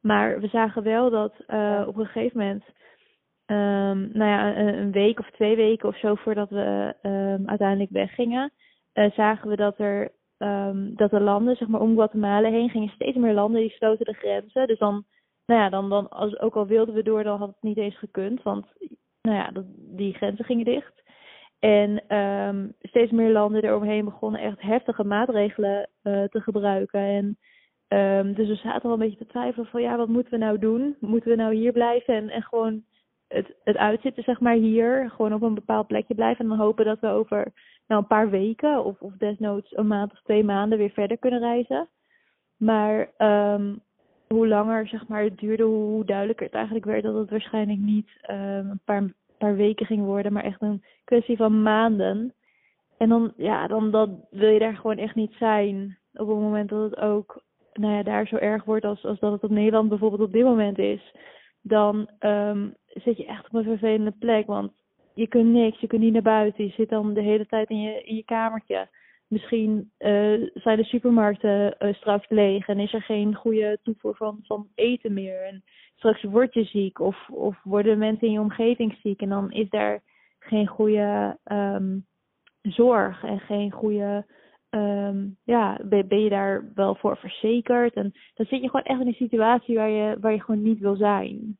Maar 0.00 0.40
we 0.40 0.48
zagen 0.48 0.82
wel 0.82 1.10
dat 1.10 1.34
eh, 1.46 1.84
op 1.86 1.96
een 1.96 2.06
gegeven 2.06 2.38
moment, 2.38 2.64
ehm, 3.46 4.08
nou 4.12 4.30
ja, 4.30 4.56
een, 4.56 4.78
een 4.78 4.92
week 4.92 5.18
of 5.18 5.30
twee 5.30 5.56
weken 5.56 5.88
of 5.88 5.98
zo 5.98 6.14
voordat 6.14 6.50
we 6.50 6.94
ehm, 7.02 7.48
uiteindelijk 7.48 7.90
weggingen, 7.90 8.52
eh, 8.92 9.10
zagen 9.10 9.48
we 9.48 9.56
dat 9.56 9.78
er 9.78 10.12
ehm, 10.38 10.94
dat 10.94 11.10
de 11.10 11.20
landen, 11.20 11.56
zeg 11.56 11.68
maar 11.68 11.80
om 11.80 11.94
Guatemala 11.94 12.50
heen, 12.50 12.70
gingen 12.70 12.88
steeds 12.88 13.16
meer 13.16 13.34
landen 13.34 13.60
die 13.60 13.70
sloten 13.70 14.04
de 14.04 14.12
grenzen. 14.12 14.66
Dus 14.66 14.78
dan, 14.78 15.04
nou 15.46 15.60
ja, 15.60 15.68
dan, 15.68 15.88
dan 15.88 16.08
als, 16.08 16.38
ook 16.40 16.56
al 16.56 16.66
wilden 16.66 16.94
we 16.94 17.02
door, 17.02 17.22
dan 17.22 17.38
had 17.38 17.48
het 17.48 17.62
niet 17.62 17.76
eens 17.76 17.98
gekund, 17.98 18.42
want 18.42 18.66
nou 19.22 19.36
ja, 19.36 19.50
dat, 19.50 19.64
die 19.76 20.14
grenzen 20.14 20.44
gingen 20.44 20.64
dicht. 20.64 21.02
En 21.58 22.06
ehm, 22.08 22.68
steeds 22.80 23.12
meer 23.12 23.32
landen 23.32 23.64
eromheen 23.64 24.04
begonnen 24.04 24.40
echt 24.40 24.60
heftige 24.60 25.04
maatregelen 25.04 25.88
eh, 26.02 26.24
te 26.24 26.40
gebruiken. 26.40 27.00
En 27.00 27.38
ehm, 27.88 28.32
dus 28.32 28.48
we 28.48 28.54
zaten 28.54 28.82
wel 28.82 28.92
een 28.92 28.98
beetje 28.98 29.24
te 29.24 29.26
twijfelen 29.26 29.66
van 29.66 29.82
ja, 29.82 29.96
wat 29.96 30.08
moeten 30.08 30.32
we 30.32 30.38
nou 30.38 30.58
doen? 30.58 30.96
Moeten 31.00 31.30
we 31.30 31.36
nou 31.36 31.54
hier 31.54 31.72
blijven 31.72 32.14
en, 32.14 32.28
en 32.28 32.42
gewoon 32.42 32.84
het, 33.28 33.54
het 33.64 33.76
uitzitten, 33.76 34.22
zeg 34.22 34.40
maar, 34.40 34.54
hier. 34.54 35.10
Gewoon 35.10 35.32
op 35.32 35.42
een 35.42 35.54
bepaald 35.54 35.86
plekje 35.86 36.14
blijven. 36.14 36.44
En 36.44 36.50
dan 36.50 36.58
hopen 36.58 36.84
dat 36.84 37.00
we 37.00 37.08
over 37.08 37.52
nou, 37.86 38.00
een 38.00 38.06
paar 38.06 38.30
weken 38.30 38.84
of, 38.84 39.00
of 39.00 39.12
desnoods 39.12 39.76
een 39.76 39.86
maand 39.86 40.12
of 40.12 40.22
twee 40.22 40.44
maanden 40.44 40.78
weer 40.78 40.90
verder 40.90 41.18
kunnen 41.18 41.40
reizen. 41.40 41.88
Maar 42.56 43.10
ehm, 43.16 43.74
hoe 44.28 44.48
langer 44.48 44.88
zeg 44.88 45.08
maar, 45.08 45.22
het 45.22 45.38
duurde, 45.38 45.62
hoe, 45.62 46.04
duidelijker 46.04 46.46
het 46.46 46.54
eigenlijk 46.54 46.84
werd 46.84 47.02
dat 47.02 47.14
het 47.14 47.30
waarschijnlijk 47.30 47.78
niet 47.78 48.08
ehm, 48.20 48.70
een 48.70 48.80
paar, 48.84 49.12
paar 49.38 49.56
weken 49.56 49.86
ging 49.86 50.04
worden, 50.04 50.32
maar 50.32 50.44
echt 50.44 50.62
een 50.62 50.84
kwestie 51.04 51.36
van 51.36 51.62
maanden. 51.62 52.34
En 52.98 53.08
dan, 53.08 53.32
ja, 53.36 53.66
dan, 53.66 53.90
dan 53.90 54.24
wil 54.30 54.48
je 54.48 54.58
daar 54.58 54.76
gewoon 54.76 54.98
echt 54.98 55.14
niet 55.14 55.32
zijn. 55.32 55.98
Op 56.12 56.28
het 56.28 56.36
moment 56.36 56.68
dat 56.68 56.90
het 56.90 57.00
ook 57.00 57.44
nou 57.72 57.94
ja, 57.94 58.02
daar 58.02 58.26
zo 58.26 58.36
erg 58.36 58.64
wordt 58.64 58.84
als, 58.84 59.04
als 59.04 59.18
dat 59.18 59.32
het 59.32 59.42
op 59.42 59.50
Nederland 59.50 59.88
bijvoorbeeld 59.88 60.22
op 60.22 60.32
dit 60.32 60.44
moment 60.44 60.78
is. 60.78 61.14
Dan 61.60 62.08
ehm, 62.18 62.68
zit 63.02 63.16
je 63.16 63.26
echt 63.26 63.46
op 63.46 63.54
een 63.54 63.64
vervelende 63.64 64.14
plek. 64.18 64.46
Want 64.46 64.72
je 65.14 65.26
kunt 65.26 65.52
niks, 65.52 65.80
je 65.80 65.86
kunt 65.86 66.02
niet 66.02 66.12
naar 66.12 66.22
buiten. 66.22 66.64
Je 66.64 66.70
zit 66.70 66.88
dan 66.88 67.14
de 67.14 67.22
hele 67.22 67.46
tijd 67.46 67.70
in 67.70 67.80
je, 67.80 68.02
in 68.02 68.16
je 68.16 68.24
kamertje. 68.24 68.88
Misschien 69.28 69.90
eh, 69.98 70.42
zijn 70.54 70.76
de 70.76 70.84
supermarkten 70.84 71.78
eh, 71.78 71.94
straks 71.94 72.28
leeg 72.28 72.68
en 72.68 72.78
is 72.78 72.92
er 72.92 73.02
geen 73.02 73.34
goede 73.34 73.78
toevoer 73.82 74.16
van, 74.16 74.38
van 74.42 74.68
eten 74.74 75.12
meer. 75.12 75.42
En 75.42 75.64
straks 75.96 76.22
word 76.22 76.54
je 76.54 76.64
ziek 76.64 77.00
of, 77.00 77.28
of 77.28 77.62
worden 77.62 77.98
mensen 77.98 78.26
in 78.26 78.32
je 78.32 78.40
omgeving 78.40 78.98
ziek. 79.02 79.20
En 79.20 79.28
dan 79.28 79.50
is 79.52 79.68
daar 79.68 80.02
geen 80.38 80.66
goede 80.66 81.38
ehm, 81.44 81.98
zorg 82.62 83.24
en 83.24 83.40
geen 83.40 83.70
goede. 83.70 84.26
ehm, 84.70 85.26
ja, 85.44 85.78
ben, 85.84 86.08
ben 86.08 86.20
je 86.20 86.28
daar 86.28 86.70
wel 86.74 86.94
voor 86.94 87.16
verzekerd? 87.16 87.94
En 87.94 88.12
dan 88.34 88.46
zit 88.46 88.60
je 88.60 88.68
gewoon 88.68 88.86
echt 88.86 89.00
in 89.00 89.06
een 89.06 89.12
situatie 89.12 89.76
waar 89.76 89.90
je, 89.90 90.16
waar 90.20 90.32
je 90.32 90.42
gewoon 90.42 90.62
niet 90.62 90.78
wil 90.78 90.96
zijn. 90.96 91.58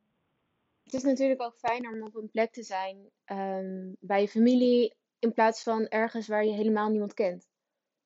Het 0.86 0.94
is 0.94 1.02
natuurlijk 1.02 1.42
ook 1.42 1.56
fijner 1.56 1.92
om 1.92 2.02
op 2.02 2.14
een 2.14 2.30
plek 2.30 2.52
te 2.52 2.62
zijn 2.62 2.96
ehm, 3.24 3.92
bij 4.00 4.20
je 4.20 4.28
familie 4.28 4.94
in 5.18 5.32
plaats 5.32 5.62
van 5.62 5.86
ergens 5.86 6.28
waar 6.28 6.44
je 6.44 6.52
helemaal 6.52 6.90
niemand 6.90 7.14
kent. 7.14 7.48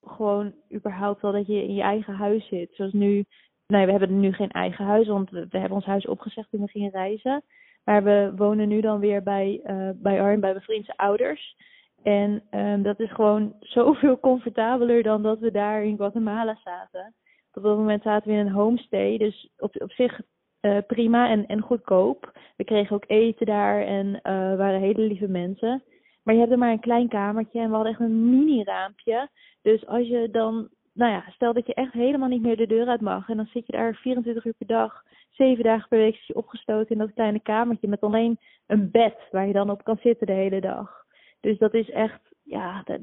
Gewoon 0.02 0.54
überhaupt 0.74 1.22
wel 1.22 1.32
dat 1.32 1.46
je 1.46 1.62
in 1.62 1.74
je 1.74 1.82
eigen 1.82 2.14
huis 2.14 2.48
zit. 2.48 2.74
Zoals 2.74 2.92
nu, 2.92 3.24
nee, 3.66 3.84
we 3.86 3.90
hebben 3.90 4.20
nu 4.20 4.32
geen 4.32 4.50
eigen 4.50 4.84
huis, 4.84 5.06
want 5.06 5.30
we, 5.30 5.46
hebben 5.50 5.70
ons 5.70 5.84
huis 5.84 6.06
opgezegd 6.06 6.50
toen 6.50 6.60
we 6.60 6.68
gingen 6.68 6.90
reizen. 6.90 7.42
Maar 7.84 8.04
we 8.04 8.32
wonen 8.36 8.68
nu 8.68 8.80
dan 8.80 9.00
weer 9.00 9.22
bij, 9.22 9.60
eh 9.64 9.90
bij 9.94 10.18
bij 10.18 10.38
mijn 10.38 10.60
vriendse 10.60 10.96
ouders. 10.96 11.56
En 12.02 12.42
ehm, 12.50 12.82
dat 12.82 13.00
is 13.00 13.12
gewoon 13.12 13.56
zoveel 13.76 14.20
comfortabeler 14.20 15.02
dan 15.02 15.22
dat 15.22 15.38
we 15.38 15.50
daar 15.50 15.84
in 15.84 15.96
Guatemala 15.96 16.58
zaten. 16.64 17.14
Op 17.52 17.62
dat 17.62 17.76
moment 17.76 18.02
zaten 18.02 18.28
we 18.28 18.38
in 18.38 18.46
een 18.46 18.52
homestay, 18.52 19.18
dus 19.18 19.50
op, 19.56 19.82
op 19.82 19.92
zich 19.92 20.20
uh, 20.60 20.78
prima 20.86 21.28
en, 21.28 21.46
en 21.46 21.60
goedkoop. 21.60 22.38
We 22.56 22.64
kregen 22.64 22.96
ook 22.96 23.04
eten 23.06 23.46
daar 23.46 23.82
en 23.82 24.06
uh, 24.06 24.20
waren 24.56 24.80
hele 24.80 25.02
lieve 25.02 25.28
mensen. 25.28 25.82
Maar 26.22 26.34
je 26.34 26.40
hebt 26.40 26.52
er 26.52 26.58
maar 26.58 26.72
een 26.72 26.80
klein 26.80 27.08
kamertje 27.08 27.60
en 27.60 27.68
we 27.68 27.74
hadden 27.74 27.92
echt 27.92 28.00
een 28.00 28.30
mini-raampje. 28.30 29.28
Dus 29.62 29.86
als 29.86 30.06
je 30.06 30.28
dan, 30.30 30.68
nou 30.92 31.12
ja, 31.12 31.24
stel 31.30 31.52
dat 31.52 31.66
je 31.66 31.74
echt 31.74 31.92
helemaal 31.92 32.28
niet 32.28 32.42
meer 32.42 32.56
de 32.56 32.66
deur 32.66 32.88
uit 32.88 33.00
mag. 33.00 33.28
En 33.28 33.36
dan 33.36 33.46
zit 33.52 33.66
je 33.66 33.72
daar 33.72 33.94
24 33.94 34.44
uur 34.44 34.54
per 34.58 34.66
dag, 34.66 35.02
7 35.30 35.64
dagen 35.64 35.88
per 35.88 35.98
week 35.98 36.14
je 36.14 36.34
opgesloten 36.34 36.90
in 36.90 36.98
dat 36.98 37.14
kleine 37.14 37.40
kamertje. 37.40 37.88
Met 37.88 38.00
alleen 38.00 38.38
een 38.66 38.90
bed 38.90 39.16
waar 39.30 39.46
je 39.46 39.52
dan 39.52 39.70
op 39.70 39.84
kan 39.84 39.98
zitten 40.02 40.26
de 40.26 40.32
hele 40.32 40.60
dag. 40.60 41.04
Dus 41.40 41.58
dat 41.58 41.74
is 41.74 41.90
echt, 41.90 42.20
ja, 42.42 42.82
daar 42.84 43.00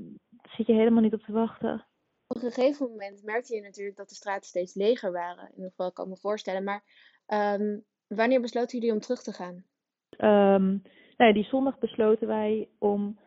zit 0.50 0.68
je 0.68 0.74
helemaal 0.74 1.02
niet 1.02 1.14
op 1.14 1.22
te 1.22 1.32
wachten. 1.32 1.86
Op 2.28 2.44
een 2.44 2.52
gegeven 2.52 2.90
moment 2.90 3.24
merkte 3.24 3.56
je 3.56 3.62
natuurlijk 3.62 3.98
dat 3.98 4.10
de 4.10 4.16
straten 4.16 4.48
steeds 4.48 4.74
leger 4.74 5.12
waren. 5.12 5.44
In 5.44 5.56
ieder 5.56 5.70
geval 5.70 5.92
kan 5.92 6.06
ik 6.06 6.12
me 6.12 6.18
voorstellen. 6.18 6.64
Maar 6.64 6.84
um, 7.34 7.84
wanneer 8.08 8.42
besloten 8.42 8.80
jullie 8.80 8.94
om 8.94 9.00
terug 9.00 9.22
te 9.22 9.32
gaan? 9.32 9.64
Um, 10.18 10.82
nou 11.18 11.30
ja, 11.30 11.34
die 11.34 11.44
zondag 11.44 11.80
besloten 11.80 12.28
wij 12.28 12.70
om 12.80 13.20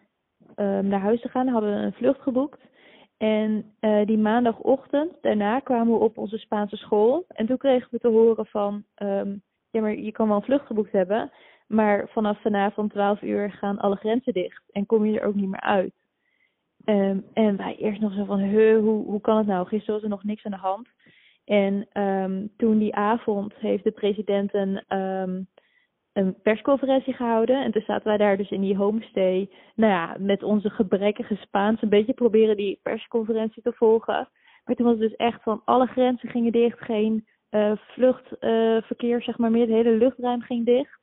um, 0.56 0.86
naar 0.86 1.00
huis 1.00 1.20
te 1.20 1.28
gaan. 1.28 1.48
Hadden 1.48 1.74
we 1.74 1.84
een 1.84 1.92
vlucht 1.92 2.20
geboekt. 2.20 2.60
En 3.16 3.74
uh, 3.80 4.06
die 4.06 4.18
maandagochtend 4.18 5.16
daarna 5.20 5.60
kwamen 5.60 5.92
we 5.92 5.98
op 5.98 6.18
onze 6.18 6.38
Spaanse 6.38 6.76
school. 6.76 7.24
En 7.28 7.46
toen 7.46 7.56
kregen 7.56 7.88
we 7.90 7.98
te 7.98 8.08
horen 8.08 8.46
van, 8.46 8.84
ja 9.70 9.80
maar 9.80 9.94
je 9.94 10.12
kan 10.12 10.28
wel 10.28 10.36
een 10.36 10.42
vlucht 10.42 10.66
geboekt 10.66 10.92
hebben. 10.92 11.32
Maar 11.66 12.08
vanaf 12.08 12.40
vanavond 12.40 12.90
12 12.90 13.22
uur 13.22 13.52
gaan 13.52 13.78
alle 13.78 13.96
grenzen 13.96 14.32
dicht. 14.32 14.62
En 14.70 14.86
kom 14.86 15.04
je 15.04 15.20
er 15.20 15.26
ook 15.26 15.34
niet 15.34 15.48
meer 15.48 15.60
uit. 15.60 15.94
En 17.32 17.56
wij 17.56 17.76
eerst 17.76 18.00
nog 18.00 18.14
zo 18.14 18.24
van, 18.24 18.54
hoe, 18.54 19.04
hoe 19.04 19.20
kan 19.20 19.36
het 19.36 19.46
nou? 19.46 19.66
Gisteren 19.66 19.94
was 19.94 20.02
er 20.02 20.08
nog 20.08 20.24
niks 20.24 20.44
aan 20.44 20.50
de 20.50 20.56
hand. 20.56 20.88
En 21.50 21.88
um, 22.02 22.50
toen 22.56 22.78
die 22.78 22.94
avond 22.94 23.54
heeft 23.54 23.84
de 23.84 23.90
president 23.90 24.54
een, 24.54 24.98
um, 24.98 25.48
een 26.12 26.40
persconferentie 26.42 27.12
gehouden. 27.12 27.64
En 27.64 27.72
toen 27.72 27.82
zaten 27.86 28.06
wij 28.06 28.16
daar 28.16 28.36
dus 28.36 28.50
in 28.50 28.60
die 28.60 28.76
homestay. 28.76 29.50
Nou 29.74 29.92
ja, 29.92 30.16
met 30.18 30.42
onze 30.42 30.70
gebrekkige 30.70 31.34
Spaans 31.34 31.82
een 31.82 31.88
beetje 31.88 32.12
proberen 32.12 32.56
die 32.56 32.80
persconferentie 32.82 33.62
te 33.62 33.72
volgen. 33.72 34.28
Maar 34.64 34.76
toen 34.76 34.86
was 34.86 34.98
het 34.98 35.08
dus 35.08 35.16
echt 35.16 35.42
van 35.42 35.62
alle 35.64 35.86
grenzen 35.86 36.28
gingen 36.28 36.52
dicht. 36.52 36.80
Geen 36.80 37.26
uh, 37.50 37.72
vluchtverkeer, 37.76 39.18
uh, 39.18 39.24
zeg 39.24 39.38
maar 39.38 39.50
meer. 39.50 39.66
Het 39.66 39.84
hele 39.84 39.96
luchtruim 39.96 40.40
ging 40.40 40.66
dicht. 40.66 41.00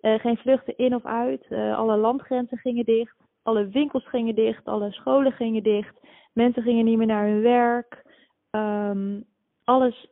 Uh, 0.00 0.18
geen 0.18 0.36
vluchten 0.36 0.76
in 0.76 0.94
of 0.94 1.04
uit. 1.04 1.46
alle 1.50 1.96
landgrenzen 1.96 2.58
gingen 2.58 2.84
dicht. 2.84 3.16
Alle 3.42 3.68
winkels 3.68 4.08
gingen 4.08 4.34
dicht. 4.34 4.64
Alle 4.64 4.92
scholen 4.92 5.32
gingen 5.32 5.62
dicht. 5.62 6.00
Mensen 6.32 6.62
gingen 6.62 6.84
niet 6.84 6.98
meer 6.98 7.06
naar 7.06 7.26
hun 7.26 7.42
werk. 7.42 8.04
Um, 8.50 9.24
alles, 9.66 10.06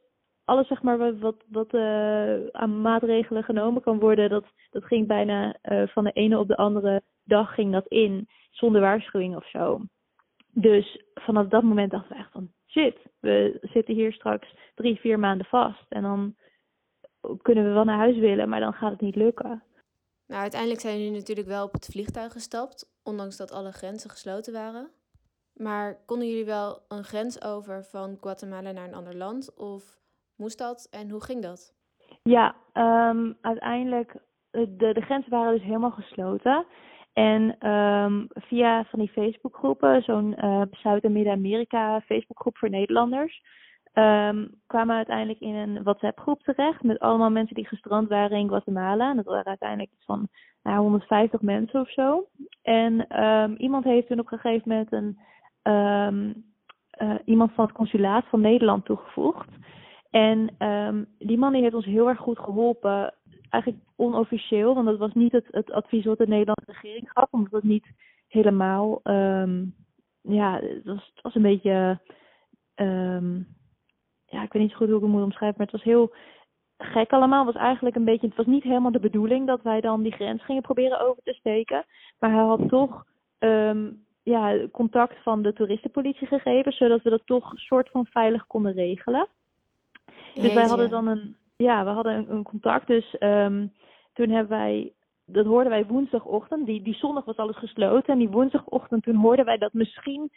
alles 0.44 0.66
zeg 0.66 0.82
maar 0.82 1.18
wat, 1.18 1.36
wat, 1.46 1.74
uh, 1.74 2.46
aan 2.46 2.80
maatregelen 2.80 3.44
genomen 3.44 3.82
kan 3.82 3.98
worden, 3.98 4.30
dat, 4.30 4.44
dat 4.70 4.84
ging 4.84 5.06
bijna 5.06 5.56
uh, 5.62 5.86
van 5.86 6.04
de 6.04 6.12
ene 6.12 6.38
op 6.38 6.48
de 6.48 6.56
andere 6.56 7.02
dag 7.24 7.54
ging 7.54 7.72
dat 7.72 7.86
in, 7.86 8.28
zonder 8.50 8.80
waarschuwing 8.80 9.36
of 9.36 9.48
zo. 9.48 9.80
Dus 10.50 11.04
vanaf 11.14 11.48
dat 11.48 11.62
moment 11.62 11.90
dachten 11.90 12.16
we 12.16 12.22
echt 12.22 12.32
van, 12.32 12.52
shit, 12.66 12.96
we 13.20 13.58
zitten 13.60 13.94
hier 13.94 14.12
straks 14.12 14.54
drie, 14.74 15.00
vier 15.00 15.18
maanden 15.18 15.46
vast. 15.46 15.86
En 15.88 16.02
dan 16.02 16.34
kunnen 17.42 17.64
we 17.64 17.70
wel 17.70 17.84
naar 17.84 17.98
huis 17.98 18.16
willen, 18.18 18.48
maar 18.48 18.60
dan 18.60 18.72
gaat 18.72 18.90
het 18.90 19.00
niet 19.00 19.16
lukken. 19.16 19.62
Nou, 20.26 20.40
uiteindelijk 20.40 20.80
zijn 20.80 20.98
jullie 20.98 21.18
natuurlijk 21.18 21.48
wel 21.48 21.64
op 21.64 21.72
het 21.72 21.88
vliegtuig 21.92 22.32
gestapt, 22.32 23.00
ondanks 23.02 23.36
dat 23.36 23.52
alle 23.52 23.72
grenzen 23.72 24.10
gesloten 24.10 24.52
waren. 24.52 24.90
Maar 25.54 25.96
konden 26.06 26.28
jullie 26.28 26.44
wel 26.44 26.78
een 26.88 27.04
grens 27.04 27.42
over 27.44 27.84
van 27.84 28.16
Guatemala 28.20 28.72
naar 28.72 28.88
een 28.88 28.94
ander 28.94 29.16
land? 29.16 29.56
Of 29.56 29.98
moest 30.36 30.58
dat 30.58 30.88
en 30.90 31.10
hoe 31.10 31.24
ging 31.24 31.42
dat? 31.42 31.74
Ja, 32.22 32.54
um, 32.72 33.36
uiteindelijk, 33.40 34.16
de, 34.50 34.92
de 34.92 35.00
grenzen 35.00 35.30
waren 35.30 35.52
dus 35.52 35.62
helemaal 35.62 35.90
gesloten. 35.90 36.66
En 37.12 37.70
um, 37.70 38.26
via 38.34 38.84
van 38.84 38.98
die 38.98 39.08
Facebookgroepen, 39.08 40.02
zo'n 40.02 40.36
uh, 40.44 40.62
Zuid- 40.70 41.04
en 41.04 41.12
Midden-Amerika 41.12 42.00
Facebookgroep 42.00 42.58
voor 42.58 42.70
Nederlanders, 42.70 43.42
um, 43.92 44.60
kwamen 44.66 44.88
we 44.88 44.92
uiteindelijk 44.92 45.40
in 45.40 45.54
een 45.54 45.82
WhatsApp-groep 45.82 46.42
terecht 46.42 46.82
met 46.82 46.98
allemaal 46.98 47.30
mensen 47.30 47.54
die 47.54 47.66
gestrand 47.66 48.08
waren 48.08 48.38
in 48.38 48.48
Guatemala. 48.48 49.10
En 49.10 49.16
dat 49.16 49.24
waren 49.24 49.44
uiteindelijk 49.46 49.90
van 49.98 50.28
nou, 50.62 50.78
150 50.78 51.40
mensen 51.40 51.80
of 51.80 51.90
zo. 51.90 52.28
En 52.62 53.06
iemand 53.58 53.84
heeft 53.84 54.06
toen 54.06 54.18
op 54.18 54.32
een 54.32 54.38
gegeven 54.38 54.68
moment 54.68 54.92
een 54.92 55.18
um, 55.68 56.44
uh, 57.02 57.14
iemand 57.24 57.52
van 57.52 57.64
het 57.64 57.74
consulaat 57.74 58.24
van 58.28 58.40
Nederland 58.40 58.84
toegevoegd. 58.84 59.48
En 60.10 60.66
um, 60.68 61.06
die 61.18 61.38
man 61.38 61.54
heeft 61.54 61.74
ons 61.74 61.84
heel 61.84 62.08
erg 62.08 62.18
goed 62.18 62.38
geholpen. 62.38 63.14
Eigenlijk 63.50 63.84
onofficieel, 63.96 64.74
want 64.74 64.86
dat 64.86 64.98
was 64.98 65.12
niet 65.12 65.32
het, 65.32 65.46
het 65.50 65.70
advies 65.72 66.04
wat 66.04 66.18
de 66.18 66.26
Nederlandse 66.26 66.72
regering 66.72 67.10
gaf. 67.12 67.28
Omdat 67.30 67.52
het 67.52 67.62
niet 67.62 67.86
helemaal, 68.28 69.00
um, 69.02 69.74
ja, 70.20 70.60
het 70.60 71.12
was, 71.22 71.34
een 71.34 71.42
beetje, 71.42 72.00
ja, 74.26 74.42
ik 74.42 74.52
weet 74.52 74.62
niet 74.62 74.70
zo 74.70 74.76
goed 74.76 74.86
hoe 74.86 74.96
ik 74.96 75.02
het 75.02 75.10
moet 75.10 75.22
omschrijven, 75.22 75.58
maar 75.58 75.66
het 75.66 75.76
was 75.76 75.92
heel 75.92 76.14
gek 76.78 77.12
allemaal. 77.12 77.44
Het 77.44 77.54
was 77.54 77.62
eigenlijk 77.62 77.96
een 77.96 78.04
beetje, 78.04 78.26
het 78.26 78.36
was 78.36 78.46
niet 78.46 78.62
helemaal 78.62 78.92
de 78.92 79.00
bedoeling 79.00 79.46
dat 79.46 79.62
wij 79.62 79.80
dan 79.80 80.02
die 80.02 80.12
grens 80.12 80.44
gingen 80.44 80.62
proberen 80.62 81.00
over 81.00 81.22
te 81.22 81.32
steken. 81.32 81.84
Maar 82.18 82.30
hij 82.30 82.42
had 82.42 82.68
toch 82.68 83.04
ja, 84.24 84.68
contact 84.72 85.22
van 85.22 85.42
de 85.42 85.52
toeristenpolitie 85.52 86.26
gegeven, 86.26 86.72
zodat 86.72 87.02
we 87.02 87.10
dat 87.10 87.26
toch 87.26 87.52
soort 87.54 87.88
van 87.88 88.06
veilig 88.06 88.46
konden 88.46 88.72
regelen. 88.72 89.26
Dus 90.34 90.54
wij 90.54 90.66
hadden 90.66 90.90
dan 90.90 91.06
een, 91.06 91.36
ja, 91.56 91.84
we 91.84 91.90
hadden 91.90 92.14
een, 92.14 92.30
een 92.30 92.42
contact. 92.42 92.86
Dus 92.86 93.16
um, 93.20 93.72
toen 94.12 94.30
hebben 94.30 94.58
wij, 94.58 94.92
dat 95.26 95.46
hoorden 95.46 95.70
wij 95.70 95.86
woensdagochtend. 95.86 96.66
Die, 96.66 96.82
die 96.82 96.94
zondag 96.94 97.24
was 97.24 97.36
alles 97.36 97.56
gesloten. 97.56 98.12
En 98.12 98.18
die 98.18 98.28
woensdagochtend 98.28 99.02
toen 99.02 99.16
hoorden 99.16 99.44
wij 99.44 99.58
dat 99.58 99.72
misschien 99.72 100.30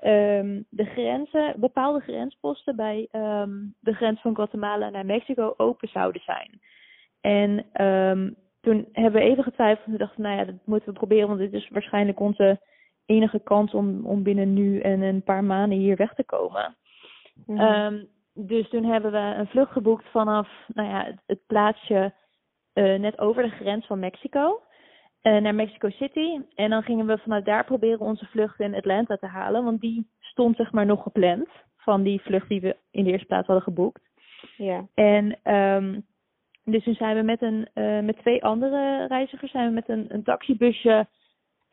um, 0.00 0.64
de 0.68 0.84
grenzen, 0.84 1.54
bepaalde 1.56 2.00
grensposten 2.00 2.76
bij 2.76 3.08
um, 3.12 3.74
de 3.80 3.92
grens 3.92 4.20
van 4.20 4.34
Guatemala 4.34 4.90
naar 4.90 5.06
Mexico 5.06 5.54
open 5.56 5.88
zouden 5.88 6.22
zijn. 6.22 6.60
En 7.20 7.66
toen 8.60 8.88
hebben 8.92 9.20
we 9.20 9.28
even 9.28 9.44
getwijfeld 9.44 9.86
en 9.86 9.96
dachten, 9.96 10.22
nou 10.22 10.36
ja, 10.36 10.44
dat 10.44 10.54
moeten 10.64 10.88
we 10.88 10.98
proberen, 10.98 11.28
want 11.28 11.40
dit 11.40 11.52
is 11.52 11.68
waarschijnlijk 11.68 12.20
onze 12.20 12.60
enige 13.06 13.40
kans 13.40 13.74
om, 13.74 14.06
om 14.06 14.22
binnen 14.22 14.52
nu 14.52 14.80
en 14.80 15.02
een 15.02 15.22
paar 15.22 15.44
maanden 15.44 15.78
hier 15.78 15.96
weg 15.96 16.14
te 16.14 16.24
komen. 16.24 16.76
Mm 17.46 17.56
-hmm. 17.56 17.66
um, 17.66 18.08
dus 18.34 18.68
toen 18.68 18.84
hebben 18.84 19.12
we 19.12 19.18
een 19.18 19.46
vlucht 19.46 19.72
geboekt 19.72 20.04
vanaf 20.10 20.48
nou 20.74 20.88
ja, 20.88 21.04
het, 21.04 21.20
het 21.26 21.46
plaatsje 21.46 22.12
uh, 22.74 22.98
net 22.98 23.18
over 23.18 23.42
de 23.42 23.48
grens 23.48 23.86
van 23.86 23.98
Mexico. 23.98 24.60
Uh, 25.22 25.40
naar 25.40 25.54
Mexico 25.54 25.90
City. 25.90 26.40
En 26.54 26.70
dan 26.70 26.82
gingen 26.82 27.06
we 27.06 27.18
vanuit 27.18 27.44
daar 27.44 27.64
proberen 27.64 28.00
onze 28.00 28.26
vlucht 28.26 28.60
in 28.60 28.74
Atlanta 28.74 29.16
te 29.16 29.26
halen. 29.26 29.64
Want 29.64 29.80
die 29.80 30.08
stond 30.20 30.56
zeg 30.56 30.72
maar 30.72 30.86
nog 30.86 31.02
gepland. 31.02 31.48
Van 31.76 32.02
die 32.02 32.20
vlucht 32.20 32.48
die 32.48 32.60
we 32.60 32.76
in 32.90 33.04
de 33.04 33.10
eerste 33.10 33.26
plaats 33.26 33.46
hadden 33.46 33.64
geboekt. 33.64 34.00
Ja. 34.56 34.86
En 34.94 35.52
um, 35.54 36.06
dus 36.64 36.84
toen 36.84 36.94
zijn 36.94 37.16
we 37.16 37.22
met, 37.22 37.42
een, 37.42 37.68
uh, 37.74 38.00
met 38.00 38.18
twee 38.18 38.44
andere 38.44 39.06
reizigers 39.06 39.50
zijn 39.50 39.68
we 39.68 39.74
met 39.74 39.88
een, 39.88 40.06
een 40.08 40.22
taxibusje 40.22 41.06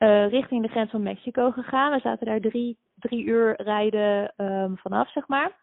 uh, 0.03 0.29
richting 0.29 0.61
de 0.61 0.69
grens 0.69 0.89
van 0.91 1.03
Mexico 1.03 1.51
gegaan. 1.51 1.91
We 1.91 1.99
zaten 1.99 2.25
daar 2.25 2.39
drie, 2.39 2.77
drie 2.95 3.23
uur 3.23 3.61
rijden 3.61 4.33
um, 4.37 4.77
vanaf, 4.77 5.11
zeg 5.11 5.27
maar. 5.27 5.59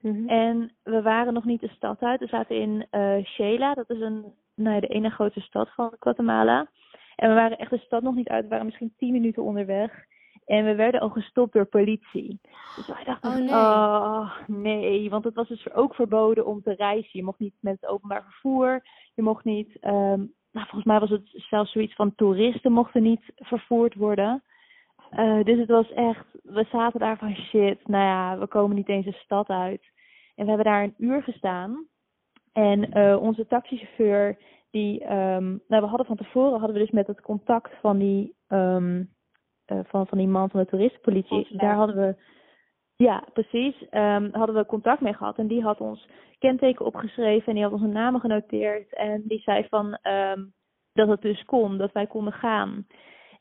Mm-hmm. 0.00 0.28
En 0.28 0.72
we 0.82 1.02
waren 1.02 1.32
nog 1.32 1.44
niet 1.44 1.60
de 1.60 1.68
stad 1.68 2.00
uit. 2.00 2.20
We 2.20 2.26
zaten 2.26 2.56
in 2.56 2.86
uh, 2.90 3.74
dat 3.74 3.90
is 3.90 4.00
een, 4.00 4.34
nou 4.54 4.74
ja, 4.74 4.80
de 4.80 4.86
ene 4.86 5.10
grootste 5.10 5.40
stad 5.40 5.74
van 5.74 5.96
Guatemala. 5.98 6.70
En 7.16 7.28
we 7.28 7.34
waren 7.34 7.58
echt 7.58 7.70
de 7.70 7.78
stad 7.78 8.02
nog 8.02 8.14
niet 8.14 8.28
uit. 8.28 8.42
We 8.42 8.48
waren 8.48 8.64
misschien 8.64 8.94
tien 8.96 9.12
minuten 9.12 9.42
onderweg. 9.42 10.04
En 10.44 10.64
we 10.64 10.74
werden 10.74 11.00
al 11.00 11.08
gestopt 11.08 11.52
door 11.52 11.66
politie. 11.66 12.40
Dus 12.76 12.86
wij 12.86 13.04
dachten, 13.04 13.30
oh 13.30 13.36
nee. 13.36 13.50
oh 13.50 14.38
nee, 14.46 15.10
want 15.10 15.24
het 15.24 15.34
was 15.34 15.48
dus 15.48 15.72
ook 15.72 15.94
verboden 15.94 16.46
om 16.46 16.62
te 16.62 16.74
reizen. 16.74 17.10
Je 17.12 17.24
mocht 17.24 17.38
niet 17.38 17.54
met 17.60 17.76
het 17.80 17.90
openbaar 17.90 18.22
vervoer. 18.22 18.82
Je 19.14 19.22
mocht 19.22 19.44
niet, 19.44 19.76
um, 19.80 20.32
nou 20.52 20.66
volgens 20.66 20.84
mij 20.84 21.00
was 21.00 21.10
het 21.10 21.28
zelfs 21.32 21.72
zoiets 21.72 21.94
van 21.94 22.14
toeristen 22.14 22.72
mochten 22.72 23.02
niet 23.02 23.32
vervoerd 23.36 23.94
worden. 23.94 24.42
Uh, 25.18 25.44
dus 25.44 25.58
het 25.58 25.68
was 25.68 25.92
echt, 25.92 26.26
we 26.42 26.66
zaten 26.70 27.00
daar 27.00 27.18
van 27.18 27.34
shit, 27.34 27.88
nou 27.88 28.04
ja, 28.04 28.38
we 28.38 28.46
komen 28.46 28.76
niet 28.76 28.88
eens 28.88 29.04
de 29.04 29.12
stad 29.12 29.48
uit. 29.48 29.82
En 30.34 30.44
we 30.44 30.48
hebben 30.48 30.72
daar 30.72 30.82
een 30.82 30.94
uur 30.98 31.22
gestaan. 31.22 31.86
En 32.52 32.98
uh, 32.98 33.22
onze 33.22 33.46
taxichauffeur, 33.46 34.38
die, 34.70 35.02
um, 35.02 35.62
nou 35.68 35.82
we 35.82 35.88
hadden 35.88 36.06
van 36.06 36.16
tevoren, 36.16 36.58
hadden 36.58 36.72
we 36.72 36.82
dus 36.82 36.90
met 36.90 37.06
het 37.06 37.20
contact 37.20 37.70
van 37.80 37.98
die, 37.98 38.34
um, 38.48 39.10
uh, 39.66 39.78
van, 39.84 40.06
van 40.06 40.18
die 40.18 40.28
man 40.28 40.50
van 40.50 40.60
de 40.60 40.66
toeristenpolitie, 40.66 41.56
daar 41.56 41.74
hadden 41.74 41.96
we, 41.96 42.16
ja 43.02 43.24
precies, 43.32 43.74
um, 43.90 44.28
hadden 44.32 44.54
we 44.54 44.66
contact 44.66 45.00
mee 45.00 45.14
gehad. 45.14 45.38
En 45.38 45.46
die 45.46 45.62
had 45.62 45.80
ons 45.80 46.08
kenteken 46.38 46.86
opgeschreven 46.86 47.46
en 47.46 47.54
die 47.54 47.62
had 47.62 47.72
onze 47.72 47.86
namen 47.86 48.20
genoteerd. 48.20 48.94
En 48.94 49.22
die 49.24 49.40
zei 49.40 49.66
van, 49.68 49.98
um, 50.02 50.52
dat 50.92 51.08
het 51.08 51.20
dus 51.22 51.44
kon, 51.44 51.78
dat 51.78 51.92
wij 51.92 52.06
konden 52.06 52.32
gaan. 52.32 52.86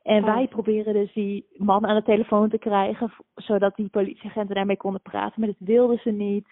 En 0.04 0.24
Oh. 0.24 0.34
wij 0.36 0.48
proberen 0.48 0.94
dus 0.94 1.14
die 1.14 1.46
man 1.58 1.86
aan 1.86 1.96
de 1.96 2.04
telefoon 2.04 2.50
te 2.50 2.58
krijgen, 2.58 3.12
zodat 3.36 3.76
die 3.76 3.90
politieagenten 3.90 4.56
daarmee 4.56 4.78
konden 4.78 5.02
praten, 5.02 5.40
maar 5.40 5.50
dat 5.50 5.68
wilden 5.68 5.98
ze 5.98 6.12
niet. 6.12 6.48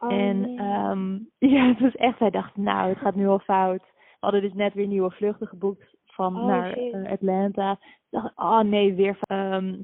Oh, 0.00 0.12
en 0.12 0.40
nee. 0.40 0.56
ehm, 0.58 1.18
ja, 1.54 1.66
het 1.68 1.80
was 1.80 1.94
echt, 1.96 2.18
wij 2.18 2.30
dachten, 2.30 2.62
nou, 2.62 2.88
het 2.88 2.98
gaat 2.98 3.14
nu 3.14 3.28
al 3.28 3.38
fout. 3.38 3.82
We 3.82 4.26
hadden 4.26 4.42
dus 4.42 4.52
net 4.52 4.74
weer 4.74 4.86
nieuwe 4.86 5.10
vluchten 5.10 5.46
geboekt 5.46 5.94
van 6.04 6.36
Oh, 6.36 6.46
naar 6.46 6.72
eh, 6.72 7.10
Atlanta. 7.12 7.78
We 7.80 8.18
dachten, 8.20 8.32
oh 8.36 8.60
nee, 8.60 8.94
weer. 8.94 9.18
ehm, 9.20 9.82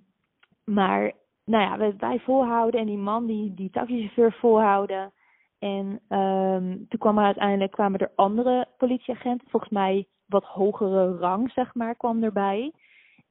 maar, 0.64 1.12
nou 1.46 1.62
ja, 1.62 1.94
wij, 1.96 2.18
volhouden 2.18 2.80
en 2.80 2.86
die 2.86 2.98
man, 2.98 3.26
die, 3.26 3.54
die 3.54 3.70
taxichauffeur 3.70 4.32
volhouden. 4.32 5.12
En 5.58 6.00
ehm, 6.08 6.76
toen 6.88 6.98
kwam 6.98 7.18
er 7.18 7.24
uiteindelijk 7.24 7.72
kwamen 7.72 8.00
er 8.00 8.12
andere 8.14 8.66
politieagenten, 8.76 9.48
volgens 9.50 9.72
mij 9.72 10.06
wat 10.26 10.44
hogere 10.44 11.16
rang, 11.16 11.50
zeg 11.50 11.74
maar, 11.74 11.94
kwam 11.94 12.22
erbij. 12.22 12.72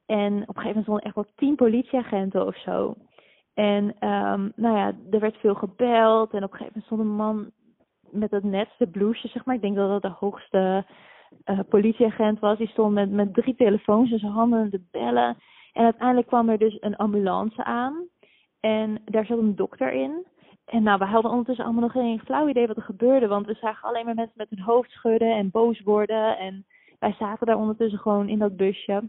En 0.06 0.32
op 0.32 0.56
een 0.56 0.62
gegeven 0.62 0.64
moment 0.64 0.82
stonden 0.82 1.04
echt 1.04 1.14
wel 1.14 1.32
tien 1.36 1.54
politieagenten 1.54 2.46
of 2.46 2.56
zo. 2.56 2.94
En 3.54 3.94
ehm, 3.98 4.48
nou 4.54 4.76
ja, 4.76 4.92
er 5.10 5.20
werd 5.20 5.36
veel 5.36 5.54
gebeld. 5.54 6.32
En 6.32 6.44
op 6.44 6.52
een 6.52 6.58
gegeven 6.58 6.72
moment 6.72 6.84
stond 6.84 7.00
een 7.00 7.16
man 7.16 7.50
met 8.10 8.30
het 8.30 8.44
netste 8.44 8.86
blouseje, 8.86 9.28
zeg 9.28 9.44
maar. 9.44 9.54
Ik 9.54 9.60
denk 9.60 9.76
dat 9.76 9.88
dat 9.88 10.02
de 10.02 10.18
hoogste 10.18 10.84
eh, 11.44 11.58
politieagent 11.68 12.38
was. 12.38 12.58
Die 12.58 12.68
stond 12.68 12.94
met, 12.94 13.10
met 13.10 13.34
drie 13.34 13.54
telefoons 13.54 14.10
in 14.10 14.18
zijn 14.18 14.32
handen 14.32 14.70
te 14.70 14.80
bellen. 14.90 15.36
En 15.76 15.84
uiteindelijk 15.84 16.26
kwam 16.26 16.48
er 16.48 16.58
dus 16.58 16.76
een 16.80 16.96
ambulance 16.96 17.64
aan. 17.64 18.08
En 18.60 19.02
daar 19.04 19.26
zat 19.26 19.38
een 19.38 19.56
dokter 19.56 19.92
in. 19.92 20.26
En 20.64 20.82
nou, 20.82 20.98
we 20.98 21.04
hadden 21.04 21.30
ondertussen 21.30 21.64
allemaal 21.64 21.82
nog 21.82 21.92
geen 21.92 22.20
flauw 22.20 22.48
idee 22.48 22.66
wat 22.66 22.76
er 22.76 22.82
gebeurde. 22.82 23.26
Want 23.26 23.46
we 23.46 23.54
zagen 23.54 23.88
alleen 23.88 24.04
maar 24.04 24.14
mensen 24.14 24.34
met 24.36 24.50
hun 24.50 24.60
hoofd 24.60 24.90
schudden 24.90 25.34
en 25.34 25.50
boos 25.50 25.80
worden. 25.80 26.38
En 26.38 26.66
wij 26.98 27.14
zaten 27.18 27.46
daar 27.46 27.56
ondertussen 27.56 27.98
gewoon 27.98 28.28
in 28.28 28.38
dat 28.38 28.56
busje. 28.56 29.08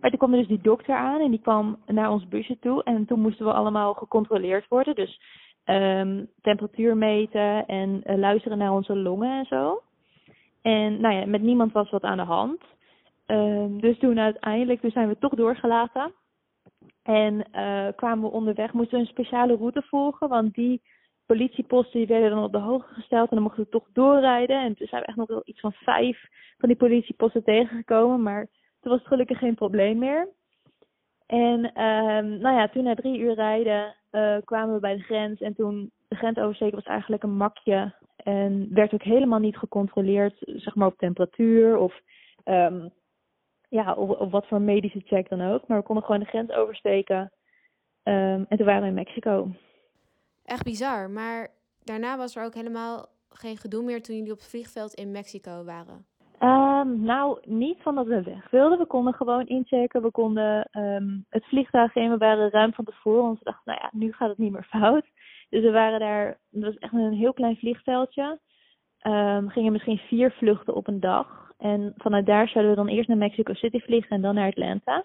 Maar 0.00 0.10
toen 0.10 0.18
kwam 0.18 0.32
er 0.32 0.38
dus 0.38 0.48
die 0.48 0.60
dokter 0.62 0.94
aan 0.94 1.20
en 1.20 1.30
die 1.30 1.40
kwam 1.40 1.78
naar 1.86 2.10
ons 2.10 2.28
busje 2.28 2.58
toe. 2.58 2.82
En 2.82 3.06
toen 3.06 3.20
moesten 3.20 3.46
we 3.46 3.52
allemaal 3.52 3.94
gecontroleerd 3.94 4.68
worden. 4.68 4.94
Dus 4.94 5.20
ehm, 5.64 6.24
temperatuur 6.40 6.96
meten 6.96 7.66
en 7.66 8.02
eh, 8.02 8.16
luisteren 8.16 8.58
naar 8.58 8.72
onze 8.72 8.96
longen 8.96 9.38
en 9.38 9.44
zo. 9.44 9.82
En 10.62 11.00
nou 11.00 11.14
ja, 11.14 11.26
met 11.26 11.42
niemand 11.42 11.72
was 11.72 11.90
wat 11.90 12.02
aan 12.02 12.16
de 12.16 12.22
hand. 12.22 12.60
Ehm, 13.30 13.78
dus 13.78 13.98
toen 13.98 14.18
uiteindelijk, 14.18 14.80
toen 14.80 14.90
zijn 14.90 15.08
we 15.08 15.18
toch 15.18 15.34
doorgelaten. 15.34 16.12
En 17.02 17.50
eh, 17.52 17.88
kwamen 17.96 18.24
we 18.24 18.36
onderweg, 18.36 18.72
moesten 18.72 18.98
we 18.98 19.04
een 19.04 19.10
speciale 19.10 19.56
route 19.56 19.82
volgen. 19.82 20.28
Want 20.28 20.54
die 20.54 20.82
politieposten 21.26 21.98
die 21.98 22.08
werden 22.08 22.30
dan 22.30 22.42
op 22.42 22.52
de 22.52 22.58
hoogte 22.58 22.94
gesteld. 22.94 23.28
En 23.28 23.34
dan 23.34 23.42
mochten 23.42 23.62
we 23.62 23.68
toch 23.68 23.88
doorrijden. 23.92 24.60
En 24.62 24.74
toen 24.74 24.86
zijn 24.86 25.00
we 25.00 25.06
echt 25.06 25.16
nog 25.16 25.28
wel 25.28 25.42
iets 25.44 25.60
van 25.60 25.72
vijf 25.72 26.28
van 26.58 26.68
die 26.68 26.78
politieposten 26.78 27.44
tegengekomen. 27.44 28.22
Maar 28.22 28.46
toen 28.80 28.90
was 28.90 28.98
het 28.98 29.08
gelukkig 29.08 29.38
geen 29.38 29.54
probleem 29.54 29.98
meer. 29.98 30.28
En 31.26 31.72
ehm, 31.72 32.38
nou 32.38 32.56
ja, 32.56 32.68
toen 32.68 32.84
na 32.84 32.94
drie 32.94 33.18
uur 33.18 33.34
rijden 33.34 33.94
eh, 34.10 34.36
kwamen 34.44 34.74
we 34.74 34.80
bij 34.80 34.96
de 34.96 35.02
grens. 35.02 35.40
En 35.40 35.54
toen, 35.54 35.90
de 36.08 36.16
grensoversteker 36.16 36.76
was 36.76 36.84
eigenlijk 36.84 37.22
een 37.22 37.36
makje. 37.36 37.94
En 38.16 38.68
werd 38.70 38.94
ook 38.94 39.02
helemaal 39.02 39.38
niet 39.38 39.56
gecontroleerd, 39.56 40.34
zeg 40.38 40.74
maar 40.74 40.86
op 40.86 40.98
temperatuur 40.98 41.76
of, 41.76 42.00
ehm, 42.44 42.88
ja, 43.70 43.92
of, 43.94 44.08
of 44.08 44.30
wat 44.30 44.46
voor 44.46 44.60
medische 44.60 45.00
check 45.04 45.28
dan 45.28 45.40
ook. 45.40 45.66
Maar 45.66 45.78
we 45.78 45.84
konden 45.84 46.04
gewoon 46.04 46.20
de 46.20 46.26
grens 46.26 46.50
oversteken. 46.50 47.32
Ehm, 48.02 48.44
en 48.48 48.56
toen 48.56 48.66
waren 48.66 48.82
we 48.82 48.88
in 48.88 48.94
Mexico. 48.94 49.48
Echt 50.44 50.64
bizar. 50.64 51.10
Maar 51.10 51.48
daarna 51.84 52.16
was 52.16 52.36
er 52.36 52.44
ook 52.44 52.54
helemaal 52.54 53.06
geen 53.28 53.56
gedoe 53.56 53.84
meer 53.84 54.02
toen 54.02 54.16
jullie 54.16 54.32
op 54.32 54.38
het 54.38 54.48
vliegveld 54.48 54.94
in 54.94 55.10
Mexico 55.10 55.64
waren. 55.64 56.06
Ehm, 56.38 57.02
nou, 57.02 57.38
niet 57.42 57.78
van 57.82 57.94
dat 57.94 58.06
we 58.06 58.22
weg 58.22 58.50
wilden. 58.50 58.78
We 58.78 58.86
konden 58.86 59.14
gewoon 59.14 59.46
inchecken. 59.46 60.02
We 60.02 60.10
konden 60.10 60.68
ehm, 60.70 61.18
het 61.28 61.44
vliegtuig 61.44 61.94
in. 61.94 62.10
We 62.10 62.16
waren 62.16 62.50
ruim 62.50 62.72
van 62.72 62.84
tevoren. 62.84 63.22
Want 63.22 63.38
we 63.38 63.44
dachten, 63.44 63.72
nou 63.72 63.78
ja, 63.82 63.90
nu 63.92 64.12
gaat 64.12 64.28
het 64.28 64.38
niet 64.38 64.52
meer 64.52 64.66
fout. 64.70 65.04
Dus 65.48 65.62
we 65.62 65.70
waren 65.70 66.00
daar. 66.00 66.26
Het 66.50 66.62
was 66.62 66.78
echt 66.78 66.92
een 66.92 67.12
heel 67.12 67.32
klein 67.32 67.56
vliegveldje. 67.56 68.40
Ehm, 68.98 69.48
gingen 69.48 69.72
misschien 69.72 69.98
vier 69.98 70.30
vluchten 70.30 70.74
op 70.74 70.86
een 70.86 71.00
dag. 71.00 71.49
En 71.60 71.94
vanuit 71.96 72.26
daar 72.26 72.48
zouden 72.48 72.74
we 72.74 72.78
dan 72.78 72.88
eerst 72.88 73.08
naar 73.08 73.16
Mexico 73.16 73.54
City 73.54 73.78
vliegen 73.78 74.10
en 74.10 74.22
dan 74.22 74.34
naar 74.34 74.48
Atlanta. 74.48 75.04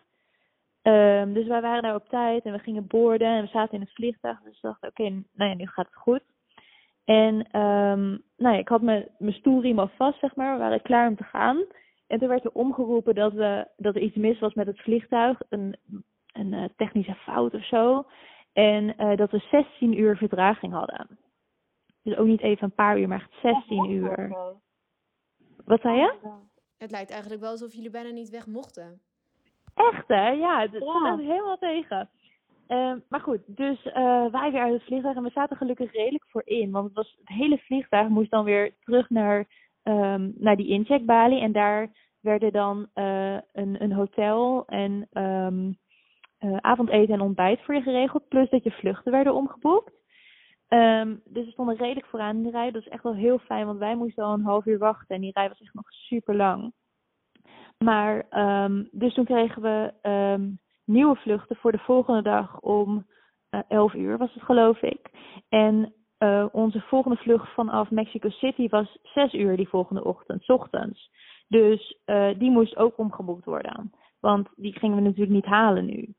Ehm, 0.82 1.34
dus 1.34 1.48
wij 1.48 1.62
waren 1.62 1.84
daar 1.84 1.96
op 1.96 2.10
tijd 2.10 2.44
en 2.44 2.52
we 2.52 2.60
gingen 2.60 2.88
boorden 2.88 3.28
en 3.28 3.42
we 3.42 3.48
zaten 3.48 3.74
in 3.74 3.82
het 3.82 3.94
vliegtuig. 3.94 4.42
Dus 4.42 4.62
we 4.62 4.68
dachten, 4.68 4.90
oké, 4.90 5.10
nou 5.10 5.50
ja, 5.50 5.54
nu 5.54 5.68
gaat 5.68 5.86
het 5.86 5.96
goed. 5.96 6.22
En 7.06 7.48
ehm, 7.52 8.10
nou 8.38 8.54
ja, 8.54 8.58
ik 8.58 8.68
had 8.68 8.82
mijn, 8.82 9.08
mijn 9.18 9.34
stoelriem 9.34 9.80
al 9.80 9.90
vast, 9.98 10.20
zeg 10.20 10.36
maar. 10.36 10.54
We 10.54 10.60
waren 10.60 10.82
klaar 10.82 11.08
om 11.08 11.16
te 11.16 11.24
gaan. 11.24 11.66
En 12.08 12.20
toen 12.20 12.28
werd 12.28 12.46
er 12.46 12.52
omgeroepen 12.52 13.16
dat, 13.16 13.34
we, 13.34 13.68
dat 13.78 13.96
er 13.96 14.02
iets 14.02 14.16
mis 14.16 14.40
was 14.40 14.54
met 14.54 14.68
het 14.68 14.82
vliegtuig. 14.82 15.40
Een, 15.50 15.76
een 16.34 16.54
eh, 16.54 16.64
technische 16.76 17.16
fout 17.16 17.54
of 17.54 17.66
zo. 17.66 18.06
En 18.54 18.98
eh, 18.98 19.18
dat 19.18 19.32
we 19.32 19.40
16 19.52 20.00
uur 20.00 20.18
vertraging 20.18 20.74
hadden. 20.74 21.08
Dus 22.04 22.18
ook 22.18 22.28
niet 22.28 22.42
even 22.42 22.64
een 22.64 22.76
paar 22.76 23.00
uur, 23.00 23.08
maar 23.08 23.20
echt 23.20 23.42
16 23.42 23.90
uur. 23.90 24.36
Wat 25.66 25.82
zei 25.82 25.96
je? 25.98 26.14
Het 26.78 26.92
lijkt 26.92 27.12
eigenlijk 27.12 27.42
wel 27.42 27.52
alsof 27.52 27.74
jullie 27.74 27.90
bijna 27.90 28.10
niet 28.10 28.30
weg 28.30 28.48
mochten. 28.48 29.02
Echt 29.76 30.08
hè? 30.08 30.30
Ja, 30.30 30.60
het 30.62 30.76
stond 30.76 31.06
Ja. 31.06 31.18
helemaal 31.18 31.58
tegen. 31.58 32.10
Ehm, 32.68 33.00
maar 33.10 33.20
goed, 33.20 33.40
dus 33.46 33.84
eh, 33.86 34.26
wij 34.32 34.52
weer 34.52 34.62
uit 34.62 34.74
het 34.74 34.84
vliegtuig 34.84 35.16
en 35.16 35.24
we 35.24 35.30
zaten 35.30 35.58
gelukkig 35.58 35.92
redelijk 35.94 36.26
voorin. 36.28 36.72
Want 36.72 36.86
het, 36.86 36.96
was, 36.96 37.16
het 37.20 37.28
hele 37.38 37.58
vliegtuig 37.58 38.08
moest 38.08 38.32
dan 38.32 38.44
weer 38.44 38.74
terug 38.84 39.10
naar, 39.10 39.48
ehm, 39.84 40.32
naar 40.36 40.56
die 40.56 40.68
incheckbalie. 40.68 41.40
En 41.42 41.52
daar 41.52 41.90
werden 42.22 42.52
dan 42.52 42.88
eh, 42.94 43.38
een, 43.54 43.84
een 43.84 43.92
hotel 43.94 44.66
en 44.66 45.08
ehm, 45.12 45.72
eh, 46.38 46.58
avondeten 46.58 47.14
en 47.14 47.22
ontbijt 47.22 47.62
voor 47.62 47.76
je 47.76 47.82
geregeld. 47.82 48.28
Plus 48.28 48.50
dat 48.50 48.64
je 48.64 48.72
vluchten 48.72 49.12
werden 49.12 49.34
omgeboekt. 49.34 49.92
Ehm, 50.68 51.16
dus 51.26 51.46
we 51.46 51.52
stonden 51.52 51.76
redelijk 51.76 52.06
vooraan 52.06 52.36
in 52.36 52.44
de 52.44 52.50
rij. 52.50 52.72
Dat 52.72 52.82
is 52.82 52.88
echt 52.88 53.04
wel 53.04 53.16
heel 53.16 53.38
fijn, 53.38 53.66
want 53.66 53.80
wij 53.80 53.96
moesten 53.96 54.24
al 54.24 54.34
een 54.34 54.44
half 54.44 54.66
uur 54.66 54.78
wachten. 54.78 55.16
En 55.16 55.22
die 55.22 55.32
rij 55.34 55.50
was 55.50 55.62
echt 55.62 55.74
nog 55.74 55.92
super 55.92 56.36
lang. 56.36 56.74
Maar, 57.78 58.26
ehm, 58.30 58.84
dus 58.92 59.14
toen 59.14 59.26
kregen 59.26 59.62
we 59.62 59.94
ehm, 60.02 60.50
nieuwe 60.86 61.16
vluchten 61.16 61.56
voor 61.56 61.72
de 61.72 61.78
volgende 61.78 62.22
dag 62.22 62.60
om 62.60 63.06
eh 63.50 63.60
11 63.68 63.94
uur, 63.94 64.18
was 64.18 64.34
het 64.34 64.44
geloof 64.44 64.82
ik. 64.82 65.10
En 65.50 65.94
eh, 66.18 66.46
onze 66.52 66.82
volgende 66.82 67.18
vlucht 67.18 67.54
vanaf 67.54 67.90
Mexico 67.92 68.30
City 68.30 68.68
was 68.70 68.98
6 69.02 69.34
uur 69.34 69.58
die 69.58 69.68
volgende 69.68 70.04
ochtend, 70.04 70.50
ochtends. 70.50 71.10
Dus 71.48 72.00
eh, 72.06 72.30
die 72.38 72.52
moest 72.52 72.78
ook 72.78 72.98
omgeboekt 72.98 73.46
worden. 73.46 73.92
Want 74.20 74.50
die 74.56 74.80
gingen 74.80 74.96
we 74.96 75.02
natuurlijk 75.02 75.32
niet 75.32 75.46
halen 75.46 75.86
nu. 75.86 76.14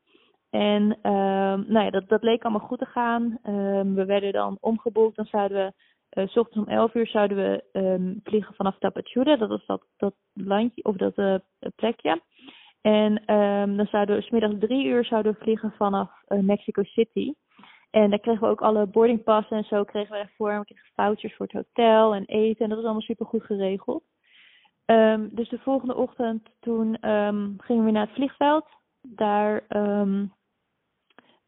En 0.57 0.99
ehm, 1.03 1.63
nou 1.73 1.85
ja, 1.85 1.91
dat, 1.91 2.09
dat 2.09 2.23
leek 2.23 2.43
allemaal 2.43 2.67
goed 2.67 2.79
te 2.79 2.87
gaan. 2.87 3.39
Ehm, 3.43 3.95
we 3.95 4.05
werden 4.05 4.33
dan 4.33 4.57
omgeboekt. 4.61 5.17
Dan 5.17 5.25
zouden 5.25 5.57
we, 5.57 5.73
eh, 6.09 6.29
's 6.29 6.37
ochtends 6.37 6.67
om 6.67 6.75
11 6.75 6.95
uur 6.95 7.07
zouden 7.07 7.37
we 7.37 7.65
ehm, 7.73 8.15
vliegen 8.23 8.55
vanaf 8.55 8.79
Tapachula. 8.79 9.37
Dat 9.37 9.49
was 9.49 9.67
dat, 9.67 9.87
dat 9.97 10.15
landje, 10.33 10.85
of 10.85 10.97
dat 10.97 11.15
eh, 11.15 11.35
plekje. 11.75 12.23
En 12.81 13.23
dan 13.77 13.87
zouden 13.87 14.17
we, 14.17 14.23
's 14.23 14.31
middags 14.31 14.59
drie 14.59 14.87
uur 14.87 15.05
zouden 15.05 15.33
we 15.33 15.39
vliegen 15.39 15.73
vanaf 15.77 16.11
eh, 16.27 16.39
Mexico 16.39 16.83
City. 16.83 17.33
En 17.91 18.11
daar 18.11 18.19
kregen 18.19 18.41
we 18.41 18.49
ook 18.49 18.63
alle 18.63 18.87
boardingpassen 18.87 19.57
en 19.57 19.65
zo 19.65 19.85
kregen 19.85 20.13
we 20.13 20.19
ervoor. 20.19 20.51
En 20.51 20.59
we 20.59 20.65
kregen 20.65 20.91
vouchers 20.95 21.35
voor 21.37 21.47
het 21.47 21.65
hotel 21.65 22.15
en 22.15 22.25
eten. 22.25 22.63
En 22.63 22.69
dat 22.69 22.77
was 22.77 22.85
allemaal 22.85 23.03
super 23.03 23.27
goed 23.27 23.43
geregeld. 23.45 24.03
Dus 25.31 25.49
de 25.49 25.59
volgende 25.59 25.95
ochtend 25.95 26.49
toen 26.61 26.99
gingen 27.59 27.85
we 27.85 27.91
naar 27.91 28.07
het 28.07 28.15
vliegveld. 28.15 28.67
Daar 29.03 29.63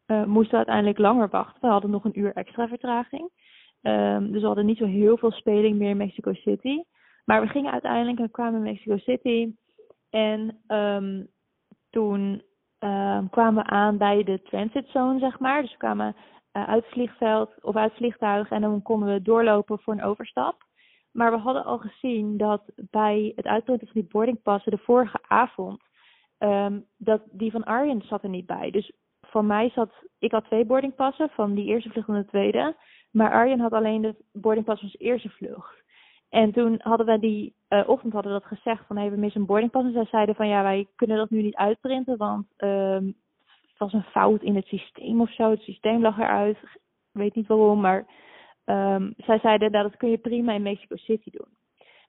eh, 0.09 0.23
moesten 0.23 0.51
we 0.51 0.57
uiteindelijk 0.57 0.97
langer 0.97 1.29
wachten. 1.29 1.61
We 1.61 1.67
hadden 1.67 1.89
nog 1.89 2.03
een 2.03 2.19
uur 2.19 2.33
extra 2.33 2.67
vertraging. 2.67 3.29
Ehm, 3.81 4.31
dus 4.31 4.41
we 4.41 4.47
hadden 4.47 4.65
niet 4.65 4.77
zo 4.77 4.85
heel 4.85 5.17
veel 5.17 5.31
speling 5.31 5.77
meer 5.77 5.89
in 5.89 5.97
Mexico 5.97 6.33
City. 6.33 6.83
Maar 7.25 7.41
we 7.41 7.47
gingen 7.47 7.71
uiteindelijk 7.71 8.19
en 8.19 8.31
kwamen 8.31 8.53
in 8.53 8.71
Mexico 8.71 8.97
City. 8.97 9.53
En 10.09 10.61
ehm, 10.67 11.23
toen 11.89 12.43
ehm, 12.79 13.27
kwamen 13.27 13.63
we 13.63 13.69
aan 13.69 13.97
bij 13.97 14.23
de 14.23 14.41
transit 14.41 14.87
zone, 14.87 15.19
zeg 15.19 15.39
maar. 15.39 15.61
Dus 15.61 15.71
we 15.71 15.77
kwamen 15.77 16.15
eh, 16.51 16.67
uit 16.67 16.83
het 16.83 16.93
vliegveld 16.93 17.63
of 17.63 17.75
uit 17.75 17.89
het 17.89 17.97
vliegtuig 17.97 18.49
en 18.49 18.61
dan 18.61 18.81
konden 18.81 19.13
we 19.13 19.21
doorlopen 19.21 19.79
voor 19.79 19.93
een 19.93 20.03
overstap. 20.03 20.63
Maar 21.11 21.31
we 21.31 21.37
hadden 21.37 21.65
al 21.65 21.77
gezien 21.77 22.37
dat 22.37 22.63
bij 22.89 23.31
het 23.35 23.45
uitprinten 23.45 23.87
van 23.87 24.01
die 24.01 24.09
boardingpassen 24.11 24.71
de 24.71 24.77
vorige 24.77 25.19
avond, 25.27 25.81
dat 26.97 27.21
die 27.31 27.51
van 27.51 27.63
Arjen 27.63 28.01
zat 28.01 28.23
er 28.23 28.29
niet 28.29 28.45
bij. 28.45 28.71
Dus 28.71 28.91
voor 29.29 29.45
mij 29.45 29.69
zat, 29.69 29.91
ik 30.19 30.31
had 30.31 30.43
twee 30.43 30.65
boardingpassen 30.65 31.29
van 31.29 31.53
die 31.53 31.65
eerste 31.65 31.89
vlucht 31.89 32.07
en 32.07 32.13
de 32.13 32.25
tweede. 32.25 32.75
Maar 33.11 33.31
Arjen 33.31 33.59
had 33.59 33.73
alleen 33.73 34.01
de 34.01 34.15
boardingpas 34.31 34.79
van 34.79 34.89
zijn 34.89 35.03
eerste 35.03 35.29
vlucht. 35.29 35.83
En 36.29 36.51
toen 36.51 36.79
hadden 36.83 37.05
we 37.05 37.19
die 37.19 37.53
eh, 37.67 37.83
ochtend 37.89 38.13
hadden 38.13 38.33
we 38.33 38.39
dat 38.39 38.57
gezegd 38.57 38.85
van 38.87 38.97
hey, 38.97 39.11
we 39.11 39.17
missen 39.17 39.41
een 39.41 39.47
boardingpas. 39.47 39.83
En 39.83 39.91
zij 39.91 40.05
zeiden 40.05 40.35
van 40.35 40.47
ja, 40.47 40.63
wij 40.63 40.87
kunnen 40.95 41.17
dat 41.17 41.29
nu 41.29 41.41
niet 41.41 41.55
uitprinten, 41.55 42.17
want 42.17 42.47
ehm, 42.57 43.05
het 43.45 43.77
was 43.77 43.93
een 43.93 44.03
fout 44.03 44.41
in 44.41 44.55
het 44.55 44.65
systeem 44.65 45.21
of 45.21 45.33
zo. 45.33 45.49
Het 45.49 45.61
systeem 45.61 46.01
lag 46.01 46.17
eruit. 46.17 46.57
Ik 46.57 46.79
weet 47.11 47.35
niet 47.35 47.47
waarom, 47.47 47.81
maar 47.81 48.05
ehm, 48.65 49.11
zij 49.17 49.39
zeiden 49.39 49.71
dat 49.71 49.83
dat 49.83 49.97
kun 49.97 50.09
je 50.09 50.17
prima 50.17 50.53
in 50.53 50.61
Mexico 50.61 50.95
City 50.95 51.29
doen. 51.31 51.57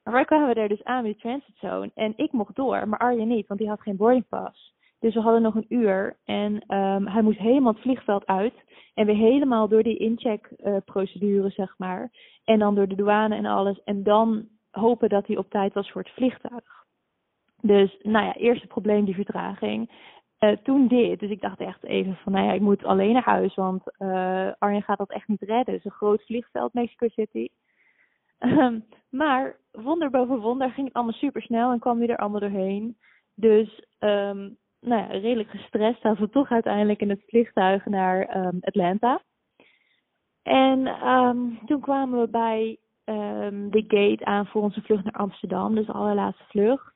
Maar 0.04 0.14
wij 0.14 0.24
kwamen 0.24 0.48
we 0.48 0.60
er 0.60 0.68
dus 0.68 0.84
aan 0.84 1.02
bij 1.02 1.12
de 1.12 1.18
transit 1.18 1.56
zone 1.56 1.90
en 1.94 2.12
ik 2.16 2.32
mocht 2.32 2.56
door, 2.56 2.88
maar 2.88 2.98
Arjen 2.98 3.28
niet, 3.28 3.46
want 3.46 3.60
die 3.60 3.68
had 3.68 3.80
geen 3.80 3.96
boardingpas. 3.96 4.74
Dus 5.00 5.14
we 5.14 5.20
hadden 5.20 5.42
nog 5.42 5.54
een 5.54 5.66
uur 5.68 6.16
en 6.24 6.64
ehm, 6.66 7.06
hij 7.06 7.22
moest 7.22 7.38
helemaal 7.38 7.72
het 7.72 7.82
vliegveld 7.82 8.26
uit. 8.26 8.54
En 8.94 9.06
weer 9.06 9.16
helemaal 9.16 9.68
door 9.68 9.82
die 9.82 9.96
incheckprocedure, 9.96 11.50
zeg 11.50 11.74
maar. 11.78 12.10
En 12.44 12.58
dan 12.58 12.74
door 12.74 12.88
de 12.88 12.94
douane 12.94 13.36
en 13.36 13.46
alles. 13.46 13.82
En 13.84 14.02
dan 14.02 14.48
hopen 14.70 15.08
dat 15.08 15.26
hij 15.26 15.36
op 15.36 15.50
tijd 15.50 15.74
was 15.74 15.90
voor 15.90 16.02
het 16.02 16.12
vliegtuig. 16.12 16.84
Dus, 17.60 17.98
nou 18.02 18.24
ja, 18.24 18.34
eerste 18.34 18.66
probleem 18.66 19.04
die 19.04 19.14
vertraging. 19.14 19.90
Eh, 20.38 20.56
toen 20.62 20.88
dit. 20.88 21.20
Dus 21.20 21.30
ik 21.30 21.40
dacht 21.40 21.60
echt 21.60 21.84
even 21.84 22.16
van, 22.16 22.32
nou 22.32 22.46
ja, 22.46 22.52
ik 22.52 22.60
moet 22.60 22.84
alleen 22.84 23.12
naar 23.12 23.22
huis. 23.22 23.54
Want 23.54 23.82
uh, 23.98 24.52
Arjen 24.58 24.82
gaat 24.82 24.98
dat 24.98 25.10
echt 25.10 25.28
niet 25.28 25.42
redden. 25.42 25.74
Het 25.74 25.84
is 25.84 25.84
een 25.84 25.96
groot 25.96 26.22
vliegveld, 26.22 26.72
Mexico 26.72 27.08
City. 27.08 27.48
Um, 28.38 28.84
maar 29.10 29.56
wonder 29.70 30.10
boven 30.10 30.40
wonder 30.40 30.70
ging 30.70 30.86
het 30.86 30.96
allemaal 30.96 31.14
super 31.14 31.42
snel 31.42 31.72
en 31.72 31.78
kwam 31.78 31.98
hij 31.98 32.08
er 32.08 32.16
allemaal 32.16 32.40
doorheen. 32.40 32.96
Dus 33.34 33.84
um, 33.98 34.58
nou 34.80 35.02
ja, 35.02 35.06
redelijk 35.06 35.50
gestrest 35.50 36.00
zaten 36.00 36.22
we 36.22 36.30
toch 36.30 36.50
uiteindelijk 36.50 37.00
in 37.00 37.10
het 37.10 37.22
vliegtuig 37.26 37.86
naar 37.86 38.36
um, 38.36 38.58
Atlanta. 38.60 39.22
En 40.42 40.86
um, 41.08 41.58
toen 41.66 41.80
kwamen 41.80 42.20
we 42.20 42.28
bij 42.28 42.78
um, 43.04 43.70
de 43.70 43.84
gate 43.88 44.24
aan 44.24 44.46
voor 44.46 44.62
onze 44.62 44.82
vlucht 44.82 45.04
naar 45.04 45.12
Amsterdam, 45.12 45.74
dus 45.74 45.86
de 45.86 45.92
allerlaatste 45.92 46.44
vlucht. 46.48 46.94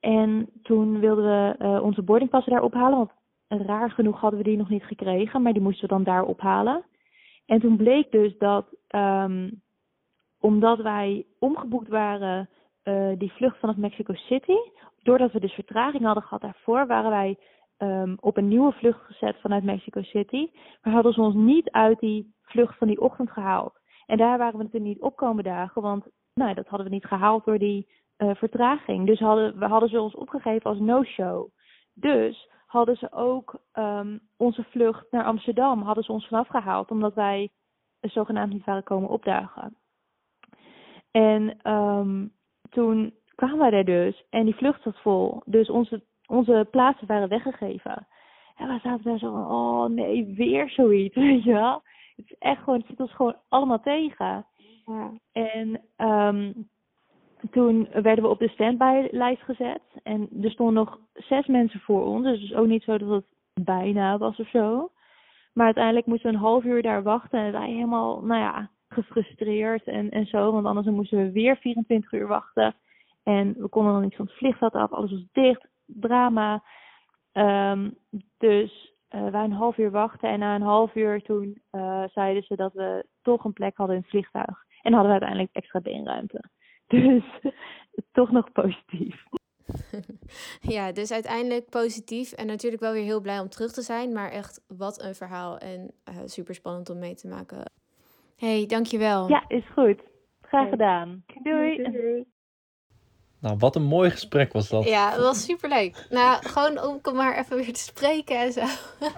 En 0.00 0.48
toen 0.62 1.00
wilden 1.00 1.24
we 1.24 1.64
uh, 1.64 1.82
onze 1.82 2.02
boardingpassen 2.02 2.52
daar 2.52 2.62
ophalen, 2.62 3.10
want 3.48 3.66
raar 3.66 3.90
genoeg 3.90 4.20
hadden 4.20 4.38
we 4.38 4.44
die 4.44 4.56
nog 4.56 4.68
niet 4.68 4.84
gekregen, 4.84 5.42
maar 5.42 5.52
die 5.52 5.62
moesten 5.62 5.88
we 5.88 5.94
dan 5.94 6.04
daar 6.04 6.22
ophalen. 6.22 6.84
En 7.46 7.60
toen 7.60 7.76
bleek 7.76 8.10
dus 8.10 8.38
dat, 8.38 8.66
omdat 10.40 10.78
wij 10.78 11.26
omgeboekt 11.38 11.88
waren, 11.88 12.48
uh, 12.84 13.18
die 13.18 13.32
vlucht 13.32 13.58
vanaf 13.58 13.76
Mexico 13.76 14.14
City, 14.14 14.56
doordat 15.02 15.32
we 15.32 15.40
dus 15.40 15.52
vertraging 15.52 16.04
hadden 16.04 16.22
gehad 16.22 16.40
daarvoor, 16.40 16.86
waren 16.86 17.10
wij 17.10 17.36
um, 17.78 18.16
op 18.20 18.36
een 18.36 18.48
nieuwe 18.48 18.72
vlucht 18.72 19.04
gezet 19.04 19.36
vanuit 19.40 19.64
Mexico 19.64 20.02
City. 20.02 20.50
Maar 20.82 20.92
hadden 20.92 21.12
ze 21.12 21.20
ons 21.20 21.34
niet 21.34 21.70
uit 21.70 21.98
die 21.98 22.34
vlucht 22.42 22.78
van 22.78 22.86
die 22.86 23.00
ochtend 23.00 23.30
gehaald. 23.30 23.78
En 24.06 24.16
daar 24.16 24.38
waren 24.38 24.56
we 24.58 24.62
natuurlijk 24.64 24.92
niet 24.92 25.02
op 25.02 25.16
komen 25.16 25.44
dagen, 25.44 25.82
want 25.82 26.06
nou, 26.34 26.54
dat 26.54 26.66
hadden 26.66 26.88
we 26.88 26.94
niet 26.94 27.04
gehaald 27.04 27.44
door 27.44 27.58
die 27.58 27.88
uh, 28.18 28.34
vertraging. 28.34 29.06
Dus 29.06 29.18
hadden, 29.18 29.58
we 29.58 29.66
hadden 29.66 29.88
ze 29.88 30.00
ons 30.00 30.14
opgegeven 30.14 30.70
als 30.70 30.78
no-show. 30.78 31.48
Dus 31.94 32.48
hadden 32.66 32.96
ze 32.96 33.12
ook 33.12 33.60
um, 33.72 34.20
onze 34.36 34.64
vlucht 34.64 35.10
naar 35.10 35.24
Amsterdam, 35.24 35.82
hadden 35.82 36.04
ze 36.04 36.12
ons 36.12 36.26
vanaf 36.26 36.48
gehaald, 36.48 36.90
omdat 36.90 37.14
wij 37.14 37.50
zogenaamd 38.00 38.52
niet 38.52 38.64
waren 38.64 38.82
komen 38.82 39.08
opdagen. 39.08 39.76
En 41.10 41.70
um, 41.70 42.32
toen 42.70 43.14
kwamen 43.34 43.58
wij 43.58 43.70
daar 43.70 43.84
dus 43.84 44.24
en 44.30 44.44
die 44.44 44.54
vlucht 44.54 44.82
zat 44.82 45.00
vol. 45.00 45.42
Dus 45.44 45.70
onze, 45.70 46.02
onze 46.26 46.66
plaatsen 46.70 47.06
waren 47.06 47.28
weggegeven. 47.28 48.06
En 48.56 48.68
we 48.68 48.78
zaten 48.82 49.04
daar 49.04 49.18
zo 49.18 49.30
van, 49.30 49.50
oh 49.50 49.88
nee, 49.88 50.34
weer 50.36 50.70
zoiets, 50.70 51.14
weet 51.26 51.42
je 51.42 51.52
wel. 51.52 51.82
Het 52.16 52.30
is 52.30 52.34
echt 52.38 52.62
gewoon, 52.62 52.78
het 52.78 52.88
zit 52.88 53.00
ons 53.00 53.14
gewoon 53.14 53.36
allemaal 53.48 53.80
tegen. 53.80 54.46
Ja. 54.86 55.10
En 55.32 55.80
um, 55.96 56.68
toen 57.50 57.88
werden 57.92 58.24
we 58.24 58.30
op 58.30 58.38
de 58.38 58.48
standby-lijst 58.48 59.42
gezet. 59.42 59.82
En 60.02 60.28
er 60.42 60.50
stonden 60.50 60.74
nog 60.74 60.98
zes 61.14 61.46
mensen 61.46 61.80
voor 61.80 62.04
ons. 62.04 62.24
Dus 62.24 62.40
het 62.40 62.50
is 62.50 62.56
ook 62.56 62.66
niet 62.66 62.82
zo 62.82 62.98
dat 62.98 63.08
het 63.08 63.26
bijna 63.64 64.18
was 64.18 64.38
of 64.38 64.48
zo. 64.48 64.90
Maar 65.52 65.64
uiteindelijk 65.64 66.06
moesten 66.06 66.30
we 66.30 66.36
een 66.36 66.42
half 66.42 66.64
uur 66.64 66.82
daar 66.82 67.02
wachten. 67.02 67.40
En 67.40 67.52
wij 67.52 67.70
helemaal, 67.70 68.20
nou 68.20 68.40
ja, 68.40 68.70
gefrustreerd 68.92 69.84
en, 69.84 70.10
en 70.10 70.26
zo. 70.26 70.52
Want 70.52 70.66
anders 70.66 70.86
moesten 70.86 71.18
we 71.18 71.32
weer 71.32 71.56
24 71.56 72.12
uur 72.12 72.26
wachten. 72.26 72.74
En 73.22 73.54
we 73.58 73.68
konden 73.68 73.92
dan 73.92 74.02
niet 74.02 74.16
van 74.16 74.26
het 74.26 74.34
vliegveld 74.34 74.72
af. 74.72 74.92
Alles 74.92 75.10
was 75.10 75.24
dicht. 75.32 75.68
Drama. 75.86 76.62
Um, 77.32 77.98
dus 78.38 78.94
uh, 79.10 79.30
wij 79.30 79.44
een 79.44 79.52
half 79.52 79.78
uur 79.78 79.90
wachten. 79.90 80.28
En 80.28 80.38
na 80.38 80.54
een 80.54 80.62
half 80.62 80.94
uur 80.94 81.22
toen 81.22 81.62
uh, 81.72 82.04
zeiden 82.08 82.42
ze 82.42 82.56
dat 82.56 82.72
we 82.72 83.06
toch 83.22 83.44
een 83.44 83.52
plek 83.52 83.76
hadden 83.76 83.96
in 83.96 84.02
het 84.02 84.10
vliegtuig. 84.10 84.64
En 84.82 84.92
hadden 84.92 85.12
we 85.12 85.20
uiteindelijk 85.20 85.50
extra 85.52 85.80
beenruimte. 85.80 86.42
Dus 86.86 87.24
toch 88.12 88.30
nog 88.30 88.52
positief. 88.52 89.24
ja, 90.76 90.92
dus 90.92 91.12
uiteindelijk 91.12 91.68
positief. 91.68 92.32
En 92.32 92.46
natuurlijk 92.46 92.82
wel 92.82 92.92
weer 92.92 93.04
heel 93.04 93.20
blij 93.20 93.38
om 93.38 93.48
terug 93.48 93.72
te 93.72 93.82
zijn. 93.82 94.12
Maar 94.12 94.30
echt, 94.30 94.64
wat 94.68 95.02
een 95.02 95.14
verhaal. 95.14 95.58
En 95.58 95.90
uh, 96.08 96.16
super 96.24 96.54
spannend 96.54 96.90
om 96.90 96.98
mee 96.98 97.14
te 97.14 97.28
maken. 97.28 97.72
Hey, 98.40 98.66
dankjewel. 98.66 99.28
Ja, 99.28 99.44
is 99.48 99.64
goed. 99.72 100.00
Graag 100.40 100.62
hey. 100.62 100.70
gedaan. 100.70 101.24
Doei. 101.42 101.82
Doei. 101.82 102.24
Nou, 103.40 103.56
wat 103.58 103.76
een 103.76 103.82
mooi 103.82 104.10
gesprek 104.10 104.52
was 104.52 104.68
dat. 104.68 104.84
Ja, 104.84 105.10
het 105.10 105.20
was 105.20 105.44
super 105.44 105.68
leuk. 105.68 106.06
Nou, 106.10 106.46
gewoon 106.46 107.00
om 107.02 107.14
maar 107.14 107.38
even 107.38 107.56
weer 107.56 107.72
te 107.72 107.80
spreken 107.80 108.38
en 108.38 108.52
zo. 108.52 108.60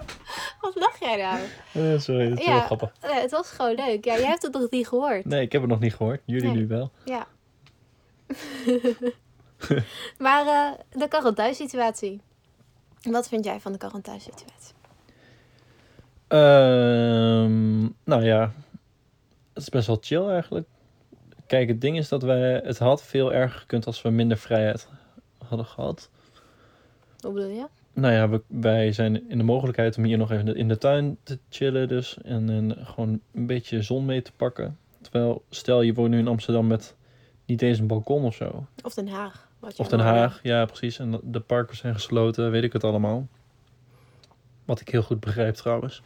wat 0.61 0.75
lach 0.75 0.99
jij 0.99 1.15
nou? 1.15 1.39
Uh, 1.77 1.99
sorry, 1.99 2.29
dat 2.29 2.39
is 2.39 2.45
ja, 2.45 2.51
heel 2.51 2.61
grappig. 2.61 2.93
Uh, 3.05 3.21
het 3.21 3.31
was 3.31 3.51
gewoon 3.51 3.75
leuk. 3.75 4.05
Ja, 4.05 4.17
jij 4.17 4.27
hebt 4.27 4.41
het 4.41 4.53
nog 4.53 4.69
niet 4.69 4.87
gehoord. 4.87 5.25
Nee, 5.25 5.41
ik 5.41 5.51
heb 5.51 5.61
het 5.61 5.69
nog 5.69 5.79
niet 5.79 5.95
gehoord. 5.95 6.21
Jullie 6.25 6.47
nee. 6.47 6.55
nu 6.55 6.67
wel. 6.67 6.91
Ja. 7.05 7.27
maar 10.25 10.45
uh, 10.45 10.71
de 11.01 11.07
quarantaine-situatie. 11.07 12.21
Wat 13.01 13.27
vind 13.27 13.45
jij 13.45 13.59
van 13.59 13.71
de 13.71 13.77
quarantaine-situatie? 13.77 14.75
Um, 16.27 17.95
nou 18.03 18.23
ja, 18.23 18.51
is 19.63 19.69
best 19.69 19.87
wel 19.87 19.97
chill 20.01 20.27
eigenlijk. 20.27 20.67
Kijk, 21.47 21.67
het 21.67 21.81
ding 21.81 21.97
is 21.97 22.09
dat 22.09 22.23
wij, 22.23 22.61
het 22.63 22.77
had 22.77 23.03
veel 23.03 23.33
erger 23.33 23.59
gekund 23.59 23.85
als 23.85 24.01
we 24.01 24.09
minder 24.09 24.37
vrijheid 24.37 24.87
hadden 25.47 25.65
gehad. 25.65 26.09
Hoe 27.19 27.33
bedoel 27.33 27.49
je? 27.49 27.67
Nou 27.93 28.13
ja, 28.13 28.29
we, 28.29 28.41
wij 28.47 28.91
zijn 28.91 29.29
in 29.29 29.37
de 29.37 29.43
mogelijkheid 29.43 29.97
om 29.97 30.03
hier 30.03 30.17
nog 30.17 30.31
even 30.31 30.55
in 30.55 30.67
de 30.67 30.77
tuin 30.77 31.17
te 31.23 31.39
chillen 31.49 31.87
dus. 31.87 32.17
En, 32.23 32.49
en 32.49 32.85
gewoon 32.85 33.19
een 33.33 33.47
beetje 33.47 33.81
zon 33.81 34.05
mee 34.05 34.21
te 34.21 34.31
pakken. 34.35 34.77
Terwijl, 35.01 35.43
stel 35.49 35.81
je 35.81 35.93
woont 35.93 36.09
nu 36.09 36.19
in 36.19 36.27
Amsterdam 36.27 36.67
met 36.67 36.95
niet 37.45 37.61
eens 37.61 37.79
een 37.79 37.87
balkon 37.87 38.23
of 38.23 38.35
zo. 38.35 38.65
Of 38.83 38.93
Den 38.93 39.07
Haag. 39.07 39.47
Of 39.77 39.87
Den 39.87 39.99
Haag, 39.99 40.39
ja 40.43 40.65
precies. 40.65 40.99
En 40.99 41.19
de 41.23 41.39
parken 41.39 41.77
zijn 41.77 41.93
gesloten, 41.93 42.51
weet 42.51 42.63
ik 42.63 42.73
het 42.73 42.83
allemaal. 42.83 43.27
Wat 44.65 44.81
ik 44.81 44.89
heel 44.89 45.03
goed 45.03 45.19
begrijp 45.19 45.55
trouwens. 45.55 46.01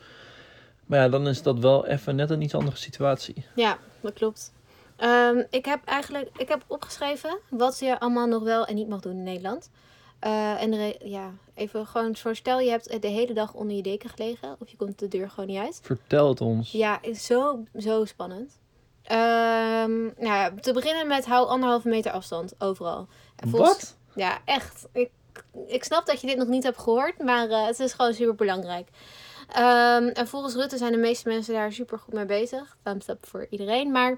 Maar 0.87 0.99
ja, 0.99 1.09
dan 1.09 1.27
is 1.27 1.41
dat 1.41 1.59
wel 1.59 1.85
even 1.85 2.15
net 2.15 2.29
een 2.29 2.41
iets 2.41 2.55
andere 2.55 2.77
situatie. 2.77 3.45
Ja, 3.55 3.77
dat 4.01 4.13
klopt. 4.13 4.53
Um, 4.99 5.45
ik 5.49 5.65
heb 5.65 5.85
eigenlijk 5.85 6.29
ik 6.37 6.47
heb 6.47 6.63
opgeschreven 6.67 7.39
wat 7.49 7.79
je 7.79 7.99
allemaal 7.99 8.27
nog 8.27 8.43
wel 8.43 8.65
en 8.65 8.75
niet 8.75 8.87
mag 8.87 8.99
doen 8.99 9.17
in 9.17 9.23
Nederland. 9.23 9.69
Uh, 10.21 10.61
en 10.61 10.93
ja, 11.09 11.31
even 11.53 11.87
gewoon 11.87 12.15
zo 12.15 12.33
stel 12.33 12.59
je 12.59 12.69
hebt 12.69 13.01
de 13.01 13.07
hele 13.07 13.33
dag 13.33 13.53
onder 13.53 13.75
je 13.75 13.81
deken 13.81 14.09
gelegen 14.09 14.55
of 14.59 14.69
je 14.69 14.77
komt 14.77 14.99
de 14.99 15.07
deur 15.07 15.29
gewoon 15.29 15.49
niet 15.49 15.59
uit. 15.59 15.79
Vertel 15.83 16.29
het 16.29 16.41
ons. 16.41 16.71
Ja, 16.71 17.01
is 17.01 17.25
zo, 17.25 17.63
zo 17.77 18.05
spannend. 18.05 18.59
Um, 19.11 20.13
nou 20.17 20.35
ja, 20.35 20.51
te 20.61 20.73
beginnen 20.73 21.07
met 21.07 21.25
hou 21.25 21.47
anderhalve 21.47 21.89
meter 21.89 22.11
afstand 22.11 22.53
overal. 22.57 23.07
Volgens, 23.35 23.69
Wat? 23.69 23.97
Ja, 24.15 24.37
echt. 24.45 24.87
Ik, 24.91 25.09
ik 25.67 25.83
snap 25.83 26.05
dat 26.05 26.21
je 26.21 26.27
dit 26.27 26.37
nog 26.37 26.47
niet 26.47 26.63
hebt 26.63 26.77
gehoord, 26.77 27.23
maar 27.23 27.49
uh, 27.49 27.65
het 27.65 27.79
is 27.79 27.93
gewoon 27.93 28.13
super 28.13 28.35
belangrijk. 28.35 28.87
Um, 29.49 30.07
en 30.07 30.27
volgens 30.27 30.55
Rutte 30.55 30.77
zijn 30.77 30.91
de 30.91 30.97
meeste 30.97 31.29
mensen 31.29 31.53
daar 31.53 31.73
super 31.73 31.99
goed 31.99 32.13
mee 32.13 32.25
bezig. 32.25 32.77
Thumbs 32.83 33.07
up 33.07 33.25
voor 33.25 33.47
iedereen. 33.49 33.91
Maar 33.91 34.17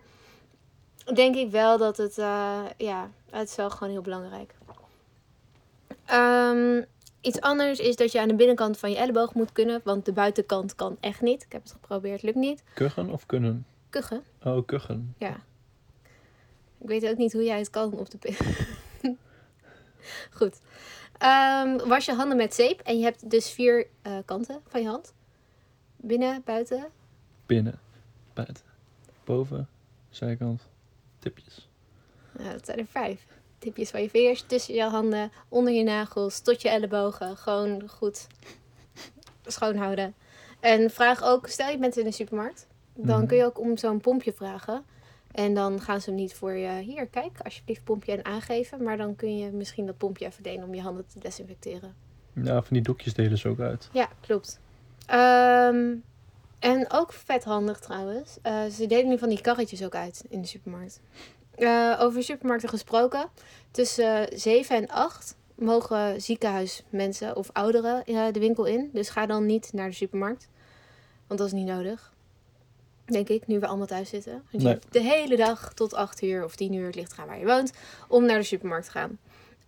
denk 1.13 1.36
ik 1.36 1.52
wel 1.52 1.78
dat 1.78 1.98
het, 1.98 2.18
uh, 2.18 2.62
ja, 2.78 3.10
het 3.30 3.50
is 3.50 3.56
wel 3.56 3.70
gewoon 3.70 3.94
heel 3.94 4.02
belangrijk. 4.02 4.54
Um, 6.13 6.86
iets 7.22 7.42
anders 7.42 7.80
is 7.80 7.96
dat 7.96 8.12
je 8.12 8.20
aan 8.20 8.28
de 8.28 8.36
binnenkant 8.36 8.78
van 8.78 8.92
je 8.92 8.98
elleboog 8.98 9.34
moet 9.34 9.52
kunnen, 9.52 9.82
want 9.84 10.06
de 10.06 10.13
buitenkant 10.13 10.76
kan 10.76 10.98
echt 11.00 11.22
niet. 11.22 11.44
Ik 11.44 11.52
heb 11.52 11.63
het 11.63 11.72
geprobeerd, 11.72 12.22
lukt 12.22 12.38
niet. 12.38 12.63
Kuchen 12.74 13.10
of 13.10 13.26
kunnen? 13.26 13.65
Kuchen. 13.89 14.24
Oh, 14.44 14.65
kuchen. 14.65 15.15
Ja. 15.18 15.36
Ik 16.80 16.88
weet 16.88 17.08
ook 17.08 17.18
niet 17.18 17.34
hoe 17.34 17.44
jij 17.44 17.58
het 17.58 17.70
kan 17.70 17.94
op 17.94 18.22
de. 18.22 18.38
Goed. 20.39 20.60
Um, 21.24 21.88
was 21.88 22.06
je 22.06 22.13
handen 22.13 22.38
met 22.38 22.54
zeep 22.54 22.80
en 22.80 22.98
je 22.98 23.04
hebt 23.04 23.30
dus 23.30 23.50
vier 23.50 23.88
uh, 24.08 24.13
kanten 24.26 24.62
van 24.68 24.82
je 24.82 24.88
hand. 24.88 25.13
Binnen, 26.01 26.41
buiten. 26.45 26.88
Binnen, 27.45 27.79
buiten, 28.33 28.63
boven, 29.23 29.67
zijkant, 30.09 30.67
tipjes. 31.19 31.69
Nou, 32.31 32.51
dat 32.51 32.65
zijn 32.65 32.79
er 32.79 32.85
vijf. 32.85 33.25
Tipjes 33.57 33.89
van 33.89 34.01
je 34.01 34.09
vingers, 34.09 34.43
tussen 34.47 34.73
je 34.73 34.83
handen, 34.83 35.31
onder 35.47 35.73
je 35.73 35.83
nagels, 35.83 36.39
tot 36.39 36.62
je 36.62 36.69
ellebogen. 36.69 37.38
Gewoon 37.38 37.89
goed 37.89 38.27
schoonhouden. 39.45 40.13
En 40.59 40.89
vraag 40.89 41.23
ook, 41.23 41.47
stel 41.47 41.69
je 41.69 41.77
bent 41.77 41.97
in 41.97 42.03
de 42.03 42.12
supermarkt, 42.12 42.67
dan 42.93 43.05
mm-hmm. 43.05 43.27
kun 43.27 43.38
je 43.38 43.45
ook 43.45 43.59
om 43.59 43.77
zo'n 43.77 44.01
pompje 44.01 44.33
vragen. 44.33 44.83
En 45.31 45.53
dan 45.53 45.81
gaan 45.81 46.01
ze 46.01 46.09
hem 46.09 46.19
niet 46.19 46.33
voor 46.33 46.53
je, 46.53 46.81
hier 46.81 47.07
kijk, 47.07 47.39
alsjeblieft 47.43 47.83
pompje 47.83 48.12
en 48.12 48.25
aangeven. 48.25 48.83
Maar 48.83 48.97
dan 48.97 49.15
kun 49.15 49.38
je 49.38 49.51
misschien 49.51 49.85
dat 49.85 49.97
pompje 49.97 50.25
even 50.25 50.43
delen 50.43 50.63
om 50.63 50.73
je 50.73 50.81
handen 50.81 51.07
te 51.07 51.19
desinfecteren. 51.19 51.95
Ja, 52.33 52.62
van 52.62 52.73
die 52.73 52.81
doekjes 52.81 53.13
delen 53.13 53.38
ze 53.38 53.47
ook 53.47 53.59
uit. 53.59 53.89
Ja, 53.93 54.09
klopt. 54.19 54.59
Um, 55.13 56.04
en 56.60 56.91
ook 56.91 57.13
vet 57.13 57.43
handig 57.43 57.80
trouwens. 57.80 58.38
Uh, 58.43 58.65
ze 58.65 58.86
delen 58.88 59.08
nu 59.08 59.17
van 59.17 59.30
die 59.30 59.41
karretjes 59.41 59.84
ook 59.84 59.95
uit 59.95 60.24
in 60.30 60.41
de 60.41 60.48
supermarkt. 60.48 61.00
Uh, 61.58 61.98
over 62.00 62.24
supermarkten 62.24 62.69
gesproken. 62.69 63.30
Tussen 63.72 64.28
7 64.39 64.76
en 64.76 64.88
8 64.88 65.36
mogen 65.56 66.22
ziekenhuismensen 66.22 67.36
of 67.36 67.50
ouderen 67.54 68.06
eh, 68.06 68.26
de 68.32 68.39
winkel 68.39 68.65
in. 68.65 68.89
Dus 68.93 69.10
ga 69.10 69.26
dan 69.26 69.45
niet 69.45 69.74
naar 69.74 69.89
de 69.89 69.95
supermarkt. 69.95 70.48
Want 71.28 71.39
dat 71.39 71.48
is 71.50 71.54
niet 71.54 71.67
nodig. 71.67 72.13
Denk 73.06 73.30
ik, 73.30 73.48
nu 73.48 73.60
we 73.60 73.67
allemaal 73.67 73.88
thuis 73.88 74.10
zitten. 74.10 74.32
Want 74.32 74.45
je 74.52 74.58
Nee. 74.58 74.67
hebt 74.74 74.93
de 74.93 75.02
hele 75.02 75.36
dag 75.38 75.74
tot 75.74 75.93
8 75.93 76.22
uur 76.22 76.43
of 76.43 76.56
10 76.56 76.74
uur, 76.74 76.86
het 76.86 76.95
ligt 76.95 77.13
gaan 77.13 77.28
waar 77.28 77.39
je 77.39 77.45
woont, 77.45 77.72
om 78.08 78.26
naar 78.26 78.38
de 78.38 78.43
supermarkt 78.43 78.86
te 78.86 78.91
gaan. 78.91 79.17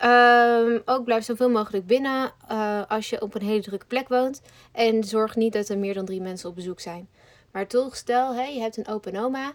Ehm, 0.02 0.80
ook 0.86 1.04
blijf 1.04 1.24
zoveel 1.24 1.50
mogelijk 1.50 1.86
binnen 1.86 2.32
eh, 2.48 2.82
als 2.88 3.10
je 3.10 3.22
op 3.22 3.36
een 3.36 3.42
hele 3.42 3.62
drukke 3.62 3.86
plek 3.86 4.08
woont. 4.10 4.42
En 4.72 5.04
zorg 5.04 5.36
niet 5.36 5.54
dat 5.54 5.70
er 5.70 5.78
meer 5.78 5.94
dan 5.94 6.06
drie 6.06 6.22
mensen 6.22 6.50
op 6.50 6.56
bezoek 6.56 6.80
zijn. 6.80 7.08
Maar 7.52 7.68
toch, 7.68 7.96
stel 7.96 8.34
je 8.34 8.60
hebt 8.62 8.78
een 8.78 8.88
opa 8.88 9.10
en 9.12 9.20
oma. 9.20 9.54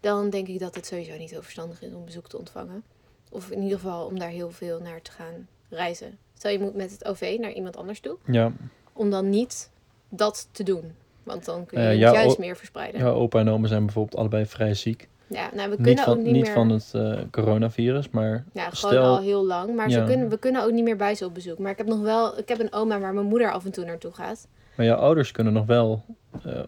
Dan 0.00 0.30
denk 0.30 0.48
ik 0.48 0.58
dat 0.58 0.74
het 0.74 0.86
sowieso 0.86 1.16
niet 1.16 1.30
heel 1.30 1.42
verstandig 1.42 1.82
is 1.82 1.92
om 1.92 2.04
bezoek 2.04 2.28
te 2.28 2.38
ontvangen. 2.38 2.82
Of 3.30 3.50
in 3.50 3.62
ieder 3.62 3.78
geval 3.78 4.06
om 4.06 4.18
daar 4.18 4.28
heel 4.28 4.50
veel 4.50 4.80
naar 4.80 5.02
te 5.02 5.10
gaan 5.10 5.46
reizen. 5.70 6.18
Stel 6.38 6.50
je 6.50 6.58
moet 6.58 6.74
met 6.74 6.90
het 6.90 7.04
OV 7.04 7.36
naar 7.40 7.52
iemand 7.52 7.76
anders 7.76 8.00
toe. 8.00 8.16
Ja, 8.24 8.52
Om 8.92 9.10
dan 9.10 9.30
niet 9.30 9.70
dat 10.08 10.48
te 10.52 10.62
doen. 10.62 10.94
Want 11.22 11.44
dan 11.44 11.66
kun 11.66 11.78
je 11.80 11.84
Eh, 11.84 11.90
het 11.90 12.00
ja, 12.00 12.12
juist 12.12 12.38
meer 12.38 12.56
verspreiden. 12.56 13.00
jouw 13.00 13.14
opa 13.14 13.38
en 13.40 13.48
oma 13.48 13.66
zijn 13.68 13.84
bijvoorbeeld 13.84 14.16
allebei 14.20 14.46
vrij 14.46 14.74
ziek. 14.74 15.08
Ja, 15.28 15.50
nou, 15.54 15.70
we 15.70 15.76
Niet 15.76 15.86
kunnen 15.86 16.06
ook 16.06 16.14
van, 16.14 16.22
niet, 16.22 16.32
niet 16.32 16.44
meer... 16.44 16.52
van 16.52 16.70
het 16.70 16.90
eh, 16.94 17.18
coronavirus, 17.30 18.10
maar 18.10 18.44
Ja, 18.52 18.70
gewoon 18.70 18.92
stel... 18.92 19.04
al 19.04 19.20
heel 19.20 19.44
lang. 19.46 19.74
Maar 19.74 19.90
ze 19.90 20.04
kunnen, 20.04 20.28
we 20.28 20.38
kunnen 20.38 20.64
ook 20.64 20.72
niet 20.72 20.84
meer 20.84 20.96
bij 20.96 21.14
ze 21.14 21.24
op 21.24 21.34
bezoek. 21.34 21.58
Maar 21.58 21.70
ik 21.70 21.78
heb 21.78 21.86
nog 21.86 22.00
wel... 22.00 22.38
Ik 22.38 22.48
heb 22.48 22.60
een 22.60 22.72
oma 22.72 22.98
waar 22.98 23.14
mijn 23.14 23.26
moeder 23.26 23.52
af 23.52 23.64
en 23.64 23.72
toe 23.72 23.84
naartoe 23.84 24.12
gaat. 24.12 24.48
Maar 24.76 24.86
jouw 24.86 24.96
ouders 24.96 25.32
kunnen 25.32 25.52
nog 25.52 25.66
wel 25.66 26.04
eh, 26.44 26.62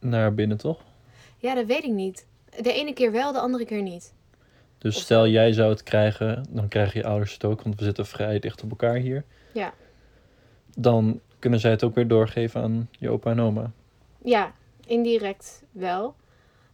naar 0.00 0.34
binnen, 0.34 0.56
toch? 0.56 0.84
Ja, 1.36 1.54
dat 1.54 1.66
weet 1.66 1.84
ik 1.84 1.92
niet. 1.92 2.26
De 2.60 2.72
ene 2.72 2.92
keer 2.92 3.12
wel, 3.12 3.32
de 3.32 3.40
andere 3.40 3.64
keer 3.64 3.82
niet. 3.82 4.14
Dus 4.78 4.96
Of 4.96 5.02
stel 5.02 5.28
jij 5.28 5.52
zou 5.52 5.70
het 5.70 5.82
krijgen, 5.82 6.46
dan 6.50 6.68
krijgen 6.68 7.00
je 7.00 7.06
ouders 7.06 7.32
het 7.32 7.44
ook, 7.44 7.62
want 7.62 7.78
we 7.78 7.84
zitten 7.84 8.06
vrij 8.06 8.38
dicht 8.38 8.62
op 8.62 8.70
elkaar 8.70 8.94
hier. 8.94 9.24
Ja. 9.52 9.72
Dan 10.76 11.20
kunnen 11.38 11.60
zij 11.60 11.70
het 11.70 11.84
ook 11.84 11.94
weer 11.94 12.08
doorgeven 12.08 12.62
aan 12.62 12.88
je 12.98 13.10
opa 13.10 13.30
en 13.30 13.40
oma. 13.40 13.70
Ja, 14.24 14.52
indirect 14.86 15.62
wel. 15.72 16.14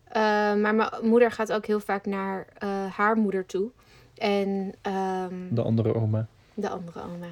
Eh, 0.08 0.22
maar 0.54 0.74
mijn 0.74 0.90
moeder 1.02 1.30
gaat 1.30 1.52
ook 1.52 1.66
heel 1.66 1.80
vaak 1.80 2.06
naar 2.06 2.46
eh, 2.58 2.86
haar 2.92 3.16
moeder 3.16 3.46
toe. 3.46 3.70
En 4.14 4.72
ehm, 4.82 5.34
De 5.54 5.62
andere 5.62 5.94
oma. 5.94 6.26
de 6.54 6.68
andere 6.68 7.02
oma. 7.02 7.26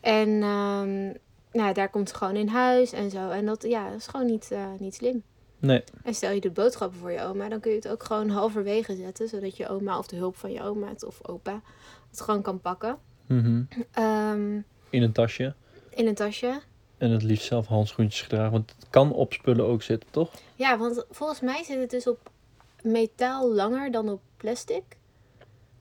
En 0.00 0.28
ehm, 0.42 1.12
nou, 1.52 1.72
daar 1.74 1.88
komt 1.88 2.08
ze 2.08 2.14
gewoon 2.14 2.36
in 2.36 2.48
huis 2.48 2.92
en 2.92 3.10
zo. 3.10 3.30
En 3.30 3.46
dat, 3.46 3.62
ja, 3.62 3.84
dat 3.90 3.98
is 3.98 4.06
gewoon 4.06 4.26
niet, 4.26 4.50
eh, 4.50 4.66
niet 4.78 4.94
slim. 4.94 5.22
Nee, 5.58 5.84
En 6.02 6.14
stel 6.14 6.32
je 6.32 6.40
doet 6.40 6.54
boodschappen 6.54 6.98
voor 6.98 7.10
je 7.10 7.22
oma, 7.22 7.48
dan 7.48 7.60
kun 7.60 7.70
je 7.70 7.76
het 7.76 7.88
ook 7.88 8.02
gewoon 8.04 8.28
halverwege 8.38 8.96
zetten. 8.96 9.28
Zodat 9.28 9.56
je 9.56 9.68
oma 9.68 9.98
of 9.98 10.06
de 10.06 10.16
hulp 10.16 10.36
van 10.36 10.52
je 10.52 10.62
oma 10.62 10.88
het, 10.88 11.04
of 11.04 11.28
opa 11.28 11.60
het 12.10 12.20
gewoon 12.20 12.42
kan 12.42 12.60
pakken. 12.60 12.98
mhm. 13.26 13.62
Ehm, 13.92 14.60
in 14.90 15.02
een 15.02 15.12
tasje. 15.12 15.54
in 15.90 16.06
een 16.06 16.14
tasje. 16.14 16.60
En 16.98 17.10
het 17.10 17.22
liefst 17.22 17.46
zelf 17.46 17.66
handschoentjes 17.66 18.22
gedragen, 18.22 18.52
want 18.52 18.74
het 18.78 18.86
kan 18.90 19.12
op 19.12 19.32
spullen 19.32 19.66
ook 19.66 19.82
zitten, 19.82 20.10
toch? 20.10 20.30
Ja, 20.54 20.78
want 20.78 21.04
volgens 21.10 21.40
mij 21.40 21.62
zit 21.64 21.80
het 21.80 21.90
dus 21.90 22.06
op 22.06 22.30
metaal 22.82 23.52
langer 23.52 23.90
dan 23.90 24.08
op 24.08 24.20
plastic. 24.36 24.82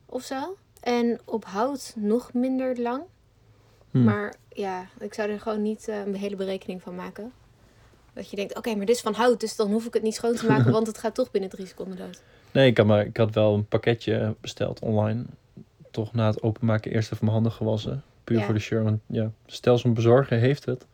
Of 0.05 0.23
zo. 0.23 0.57
En 0.79 1.19
op 1.25 1.45
hout 1.45 1.93
nog 1.97 2.33
minder 2.33 2.79
lang. 2.81 3.01
Hm. 3.91 4.03
Maar 4.03 4.35
ja, 4.49 4.85
ik 4.99 5.13
zou 5.13 5.29
er 5.29 5.39
gewoon 5.39 5.61
niet 5.61 5.87
eh, 5.87 6.05
een 6.05 6.15
hele 6.15 6.35
berekening 6.35 6.81
van 6.81 6.95
maken. 6.95 7.31
Dat 8.13 8.29
je 8.29 8.35
denkt, 8.35 8.57
oké, 8.57 8.75
maar 8.75 8.85
dit 8.85 8.95
is 8.95 9.01
van 9.01 9.13
hout, 9.13 9.39
dus 9.39 9.55
dan 9.55 9.71
hoef 9.71 9.85
ik 9.85 9.93
het 9.93 10.03
niet 10.03 10.15
schoon 10.15 10.35
te 10.35 10.47
maken, 10.47 10.71
want 10.77 10.87
het 10.87 10.97
gaat 10.97 11.15
toch 11.15 11.31
binnen 11.31 11.49
drie 11.49 11.65
seconden 11.65 11.97
dood. 11.97 12.21
Nee, 12.51 12.69
ik 12.69 12.77
had, 12.77 12.85
maar, 12.85 13.05
ik 13.05 13.17
had 13.17 13.33
wel 13.33 13.53
een 13.53 13.65
pakketje 13.65 14.35
besteld 14.41 14.79
online. 14.79 15.23
Toch 15.91 16.13
na 16.13 16.27
het 16.27 16.41
openmaken 16.43 16.91
eerst 16.91 17.05
even 17.11 17.17
mijn 17.25 17.33
handen 17.37 17.51
gewassen. 17.51 18.03
Puur 18.23 18.37
Ja. 18.37 18.45
voor 18.45 18.53
de 18.53 18.59
sure. 18.59 18.83
Want 18.83 18.99
ja, 19.05 19.31
stel 19.45 19.77
zo'n 19.77 19.93
bezorger 19.93 20.37
heeft 20.37 20.65
het, 20.65 20.85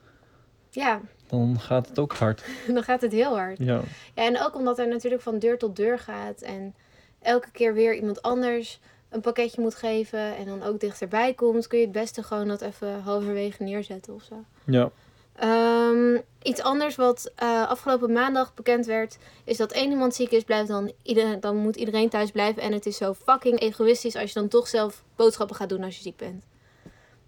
Ja, 0.69 1.01
dan 1.27 1.59
gaat 1.59 1.87
het 1.87 1.99
ook 1.99 2.13
hard. 2.13 2.43
dan 2.73 2.83
gaat 2.83 3.01
het 3.01 3.11
heel 3.11 3.35
hard. 3.35 3.57
Ja, 3.57 3.81
Ja, 4.15 4.23
en 4.23 4.41
ook 4.41 4.55
omdat 4.55 4.79
er 4.79 4.87
natuurlijk 4.87 5.21
van 5.21 5.39
deur 5.39 5.57
tot 5.57 5.75
deur 5.75 5.99
gaat 5.99 6.41
en 6.41 6.75
elke 7.21 7.51
keer 7.51 7.73
weer 7.73 7.95
iemand 7.95 8.21
anders 8.21 8.79
een 9.09 9.21
pakketje 9.21 9.61
moet 9.61 9.75
geven 9.75 10.35
en 10.35 10.45
dan 10.45 10.63
ook 10.63 10.79
dichterbij 10.79 11.33
komt, 11.33 11.67
kun 11.67 11.77
je 11.77 11.83
het 11.83 11.93
beste 11.93 12.23
gewoon 12.23 12.47
dat 12.47 12.61
even 12.61 13.01
halverwege 13.01 13.63
neerzetten 13.63 14.13
of 14.13 14.23
zo. 14.23 14.43
ja. 14.65 14.91
Ehm, 15.39 16.17
iets 16.41 16.61
anders 16.61 16.95
wat 16.95 17.31
eh, 17.35 17.69
afgelopen 17.69 18.11
maandag 18.11 18.53
bekend 18.53 18.85
werd, 18.85 19.17
is 19.43 19.57
dat 19.57 19.71
één 19.71 19.89
iemand 19.91 20.15
ziek 20.15 20.31
is, 20.31 20.43
blijft 20.43 20.67
dan, 20.67 20.91
iedereen, 21.03 21.39
dan 21.39 21.55
moet 21.55 21.75
iedereen 21.75 22.09
thuis 22.09 22.31
blijven. 22.31 22.61
En 22.61 22.71
het 22.71 22.85
is 22.85 22.97
zo 22.97 23.13
fucking 23.13 23.59
egoïstisch 23.59 24.15
als 24.15 24.33
je 24.33 24.39
dan 24.39 24.47
toch 24.47 24.67
zelf 24.67 25.03
boodschappen 25.15 25.55
gaat 25.55 25.69
doen 25.69 25.83
als 25.83 25.95
je 25.95 26.01
ziek 26.01 26.17
bent. 26.17 26.43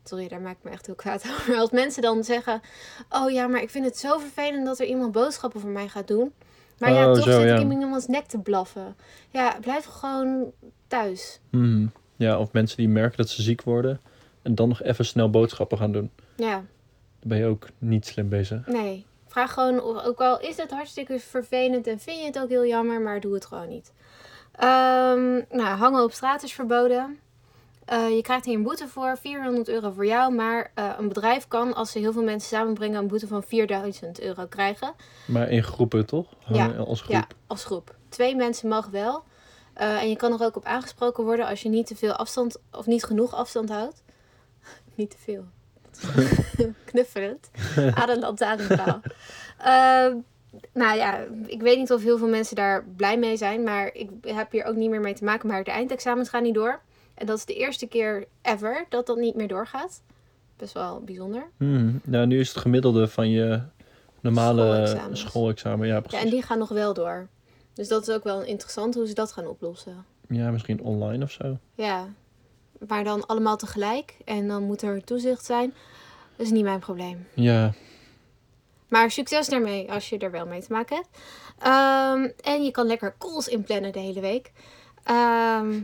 Sorry, 0.03 0.27
daar 0.27 0.41
maak 0.41 0.57
ik 0.57 0.63
me 0.63 0.69
echt 0.69 0.85
heel 0.85 0.95
kwaad 0.95 1.23
over. 1.31 1.55
Als 1.57 1.69
mensen 1.71 2.01
dan 2.01 2.23
zeggen, 2.23 2.61
oh 3.09 3.31
ja, 3.31 3.47
maar 3.47 3.61
ik 3.61 3.69
vind 3.69 3.85
het 3.85 3.97
zo 3.97 4.17
vervelend 4.17 4.65
dat 4.65 4.79
er 4.79 4.85
iemand 4.85 5.11
boodschappen 5.11 5.59
voor 5.59 5.69
mij 5.69 5.87
gaat 5.87 6.07
doen. 6.07 6.33
Maar 6.77 6.91
ja, 6.93 7.07
Oh, 7.09 7.13
toch 7.13 7.23
zo, 7.23 7.31
zit 7.39 7.49
ja. 7.49 7.55
ik 7.55 7.61
in 7.61 7.71
iemands 7.81 8.07
nek 8.07 8.25
te 8.25 8.37
blaffen. 8.39 8.95
Ja, 9.29 9.57
blijf 9.61 9.85
gewoon 9.85 10.51
thuis. 10.87 11.39
Mhm. 11.49 11.85
ja, 12.15 12.39
of 12.39 12.51
mensen 12.51 12.77
die 12.77 12.87
merken 12.89 13.17
dat 13.17 13.29
ze 13.29 13.41
ziek 13.41 13.61
worden 13.63 14.01
en 14.41 14.55
dan 14.55 14.67
nog 14.69 14.81
even 14.83 15.05
snel 15.05 15.29
boodschappen 15.29 15.77
gaan 15.77 15.91
doen. 15.91 16.11
Ja, 16.35 16.53
Dan 16.55 17.29
ben 17.29 17.37
je 17.37 17.45
ook 17.45 17.67
niet 17.77 18.05
slim 18.07 18.29
bezig. 18.29 18.67
Nee, 18.67 19.05
vraag 19.27 19.53
gewoon, 19.53 19.81
of- 19.81 20.03
ook 20.03 20.21
al 20.21 20.39
is 20.39 20.57
het 20.57 20.71
hartstikke 20.71 21.19
vervelend 21.19 21.87
en 21.87 21.99
vind 21.99 22.19
je 22.19 22.25
het 22.25 22.39
ook 22.39 22.49
heel 22.49 22.65
jammer, 22.65 23.01
maar 23.01 23.19
doe 23.19 23.33
het 23.33 23.45
gewoon 23.45 23.67
niet. 23.67 23.91
Ehm, 24.51 25.33
nou, 25.49 25.77
hangen 25.77 26.03
op 26.03 26.11
straat 26.11 26.43
is 26.43 26.53
verboden. 26.53 27.19
Eh, 27.91 28.15
je 28.15 28.21
krijgt 28.21 28.45
hier 28.45 28.55
een 28.55 28.63
boete 28.63 28.87
voor, 28.87 29.17
400 29.17 29.69
euro 29.69 29.91
voor 29.91 30.05
jou, 30.05 30.33
maar 30.33 30.71
eh, 30.73 30.89
een 30.97 31.07
bedrijf 31.07 31.47
kan, 31.47 31.73
als 31.73 31.91
ze 31.91 31.99
heel 31.99 32.13
veel 32.13 32.23
mensen 32.23 32.57
samenbrengen, 32.57 32.99
een 32.99 33.07
boete 33.07 33.27
van 33.27 33.43
4000 33.43 34.21
euro 34.21 34.45
krijgen. 34.45 34.93
Maar 35.27 35.49
in 35.49 35.63
groepen, 35.63 36.05
toch? 36.05 36.27
Hangen 36.43 36.85
als 36.85 37.01
groep. 37.01 37.15
Ja, 37.15 37.27
als 37.47 37.65
groep. 37.65 37.95
Twee 38.09 38.35
mensen 38.35 38.69
mogen 38.69 38.91
wel. 38.91 39.23
Eh, 39.73 40.01
en 40.01 40.09
je 40.09 40.15
kan 40.15 40.33
er 40.33 40.45
ook 40.45 40.55
op 40.55 40.65
aangesproken 40.65 41.23
worden 41.23 41.47
als 41.47 41.61
je 41.61 41.69
niet 41.69 41.87
te 41.87 41.95
veel 41.95 42.13
afstand 42.13 42.57
of 42.71 42.85
niet 42.85 43.03
genoeg 43.03 43.33
afstand 43.33 43.69
houdt. 43.69 44.03
niet 44.95 45.09
te 45.09 45.17
veel. 45.17 45.45
Knuffelend. 46.91 47.49
Aan 47.93 48.09
een 48.09 48.19
lantaarnpaal. 48.19 49.01
Ehm, 49.57 50.15
nou 50.73 50.97
ja, 50.97 51.19
ik 51.45 51.61
weet 51.61 51.77
niet 51.77 51.91
of 51.91 52.03
heel 52.03 52.17
veel 52.17 52.27
mensen 52.27 52.55
daar 52.55 52.85
blij 52.85 53.17
mee 53.17 53.37
zijn. 53.37 53.63
Maar 53.63 53.93
ik 53.93 54.09
heb 54.21 54.51
hier 54.51 54.65
ook 54.65 54.75
niet 54.75 54.89
meer 54.89 55.01
mee 55.01 55.13
te 55.13 55.23
maken. 55.23 55.47
Maar 55.47 55.63
de 55.63 55.71
eindexamens 55.71 56.29
gaan 56.29 56.43
niet 56.43 56.55
door. 56.55 56.81
En 57.13 57.25
dat 57.25 57.37
is 57.37 57.45
de 57.45 57.53
eerste 57.53 57.87
keer 57.87 58.27
ever 58.41 58.85
dat 58.89 59.05
dat 59.05 59.17
niet 59.17 59.35
meer 59.35 59.47
doorgaat. 59.47 60.01
Best 60.57 60.73
wel 60.73 61.01
bijzonder. 61.01 61.49
Mhm. 61.57 61.91
Nou, 62.03 62.25
nu 62.25 62.39
is 62.39 62.49
het 62.49 62.57
gemiddelde 62.57 63.07
van 63.07 63.29
je 63.29 63.61
normale 64.19 64.99
schoolexamen. 65.11 65.87
Ja, 65.87 66.01
Ja, 66.07 66.19
en 66.19 66.29
die 66.29 66.41
gaan 66.41 66.57
nog 66.57 66.69
wel 66.69 66.93
door. 66.93 67.27
Dus 67.73 67.87
dat 67.87 68.07
is 68.07 68.13
ook 68.15 68.23
wel 68.23 68.41
interessant 68.43 68.95
hoe 68.95 69.07
ze 69.07 69.13
dat 69.13 69.31
gaan 69.31 69.47
oplossen. 69.47 70.05
Ja, 70.27 70.51
misschien 70.51 70.81
online 70.81 71.23
of 71.23 71.31
zo. 71.31 71.57
Ja, 71.75 72.07
maar 72.87 73.03
dan 73.03 73.25
allemaal 73.25 73.57
tegelijk 73.57 74.17
en 74.25 74.47
dan 74.47 74.63
moet 74.63 74.81
er 74.81 75.03
toezicht 75.03 75.45
zijn. 75.45 75.73
Dat 76.35 76.45
is 76.45 76.51
niet 76.51 76.63
mijn 76.63 76.79
probleem. 76.79 77.27
Ja, 77.33 77.73
Maar 78.87 79.11
succes 79.11 79.47
daarmee 79.47 79.91
als 79.91 80.09
je 80.09 80.17
er 80.17 80.31
wel 80.31 80.45
mee 80.45 80.61
te 80.61 80.71
maken 80.71 80.95
hebt. 80.95 81.09
Ehm, 81.59 82.29
en 82.53 82.63
je 82.63 82.71
kan 82.71 82.85
lekker 82.87 83.15
calls 83.17 83.47
inplannen 83.47 83.91
de 83.91 83.99
hele 83.99 84.19
week. 84.21 84.51
Ehm, 85.03 85.79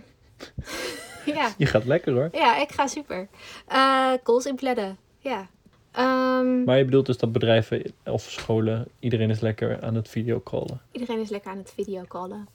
ja. 1.25 1.51
je 1.57 1.65
gaat 1.65 1.85
lekker 1.85 2.13
hoor. 2.13 2.29
ja, 2.31 2.61
ik 2.61 2.71
ga 2.71 2.87
super. 2.87 3.27
Eh 3.67 4.13
calls 4.23 4.45
inplannen, 4.45 4.97
ja. 5.19 5.47
Ehm, 5.91 6.63
Maar 6.63 6.77
je 6.77 6.85
bedoelt 6.85 7.05
dus 7.05 7.17
dat 7.17 7.31
bedrijven 7.31 7.93
of 8.05 8.21
scholen, 8.21 8.87
iedereen 8.99 9.29
is 9.29 9.39
lekker 9.39 9.81
aan 9.81 9.95
het 9.95 10.09
videocallen. 10.09 10.81
Iedereen 10.91 11.19
is 11.19 11.29
lekker 11.29 11.51
aan 11.51 11.57
het 11.57 11.71
videocallen. 11.75 12.47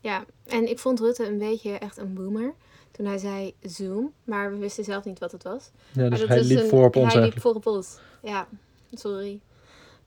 Ja, 0.00 0.24
en 0.46 0.68
ik 0.70 0.78
vond 0.78 1.00
Rutte 1.00 1.26
een 1.26 1.38
beetje 1.38 1.72
echt 1.72 1.96
een 1.98 2.14
boomer. 2.14 2.54
Toen 2.90 3.06
hij 3.06 3.18
zei 3.18 3.54
Zoom, 3.62 4.12
maar 4.24 4.50
we 4.50 4.56
wisten 4.56 4.84
zelf 4.84 5.04
niet 5.04 5.18
wat 5.18 5.32
het 5.32 5.42
was. 5.42 5.70
Ja, 5.92 6.08
dus 6.08 6.24
hij 6.26 6.42
liep 6.44 6.58
een- 6.58 6.68
voor 6.68 6.84
op 6.84 6.96
ons 6.96 7.12
Hij 7.14 7.22
liep 7.22 7.40
voor 7.40 7.54
op 7.54 7.66
ons. 7.66 7.98
Ja, 8.22 8.46
sorry. 8.92 9.40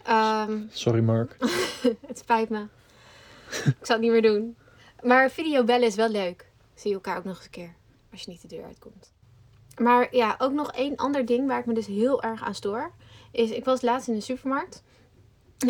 Ehm, 0.04 0.58
Sorry 0.72 1.02
Mark. 1.02 1.36
het 2.08 2.18
spijt 2.18 2.50
me. 2.50 2.62
ik 3.50 3.76
zal 3.82 3.96
het 3.96 4.00
niet 4.02 4.12
meer 4.12 4.22
doen. 4.22 4.56
Maar 5.02 5.30
videobellen 5.32 5.88
is 5.88 5.96
wel 5.96 6.10
leuk. 6.10 6.46
Zie 6.82 6.90
je 6.90 6.96
elkaar 6.96 7.18
ook 7.18 7.24
nog 7.24 7.36
eens 7.36 7.46
een 7.46 7.52
keer. 7.52 7.76
Als 8.12 8.22
je 8.22 8.30
niet 8.30 8.42
de 8.42 8.48
deur 8.48 8.64
uitkomt. 8.64 9.12
Maar 9.78 10.16
ja, 10.16 10.36
ook 10.38 10.52
nog 10.52 10.72
één 10.72 10.96
ander 10.96 11.26
ding 11.26 11.48
waar 11.48 11.60
ik 11.60 11.66
me 11.66 11.74
dus 11.74 11.88
heel 11.88 12.24
erg 12.24 12.44
aan 12.44 12.56
stoor. 12.56 12.92
Is, 13.32 13.50
ik 13.50 13.66
was 13.66 13.82
laatst 13.82 14.08
in 14.08 14.14
de 14.14 14.22
supermarkt. 14.22 14.84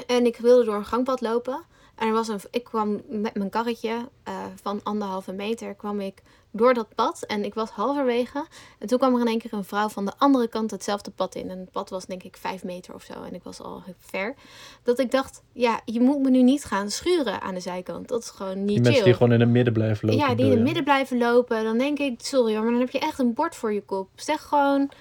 En 0.08 0.26
ik 0.26 0.38
wilde 0.38 0.64
door 0.64 0.76
een 0.76 0.86
gangpad 0.86 1.22
lopen. 1.22 1.64
En 2.02 2.08
er 2.08 2.14
was 2.14 2.28
een, 2.28 2.40
ik 2.52 2.64
kwam 2.64 3.02
met 3.08 3.36
mijn 3.36 3.50
karretje 3.50 4.10
eh, 4.24 4.34
van 4.62 4.80
anderhalve 4.84 5.32
meter 5.32 5.74
kwam 5.74 6.00
ik 6.00 6.22
door 6.52 6.74
dat 6.74 6.88
pad. 6.96 7.24
En 7.28 7.46
ik 7.46 7.54
was 7.54 7.70
halverwege. 7.70 8.46
En 8.80 8.88
toen 8.88 8.98
kwam 8.98 9.14
er 9.14 9.20
in 9.22 9.28
één 9.28 9.38
keer 9.40 9.54
een 9.54 9.64
vrouw 9.64 9.90
van 9.90 10.06
de 10.06 10.12
andere 10.18 10.48
kant 10.48 10.72
hetzelfde 10.72 11.12
pad 11.12 11.36
in. 11.36 11.50
En 11.50 11.60
het 11.60 11.72
pad 11.72 11.90
was 11.90 12.06
denk 12.06 12.24
ik 12.24 12.38
vijf 12.38 12.64
meter 12.64 12.94
of 12.94 13.04
zo. 13.04 13.14
En 13.14 13.34
ik 13.34 13.44
was 13.44 13.60
al 13.62 13.84
ver. 14.00 14.36
Dat 14.84 15.00
ik 15.00 15.12
dacht, 15.12 15.42
ja, 15.52 15.82
je 15.86 16.02
moet 16.02 16.20
me 16.22 16.30
nu 16.30 16.42
niet 16.44 16.64
gaan 16.64 16.90
schuren 16.90 17.42
aan 17.42 17.54
de 17.54 17.60
zijkant. 17.60 18.08
Dat 18.08 18.22
is 18.22 18.30
gewoon 18.30 18.58
niet 18.58 18.68
Die 18.68 18.76
chill. 18.76 18.84
mensen 18.84 19.04
die 19.04 19.14
gewoon 19.14 19.32
in 19.34 19.40
het 19.40 19.50
midden 19.50 19.74
blijven 19.74 20.08
lopen. 20.10 20.28
ja, 20.28 20.36
die 20.36 20.46
in 20.46 20.52
het 20.52 20.62
midden 20.62 20.84
blijven 20.84 21.18
lopen. 21.18 21.64
Dan 21.64 21.78
denk 21.78 22.00
ik, 22.00 22.20
sorry 22.24 22.54
hoor, 22.54 22.64
maar 22.64 22.72
dan 22.72 22.82
heb 22.82 22.90
je 22.92 23.00
echt 23.00 23.20
een 23.20 23.34
bord 23.34 23.56
voor 23.56 23.74
je 23.74 23.82
kop. 23.82 24.10
Zeg 24.16 24.42
gewoon, 24.42 24.92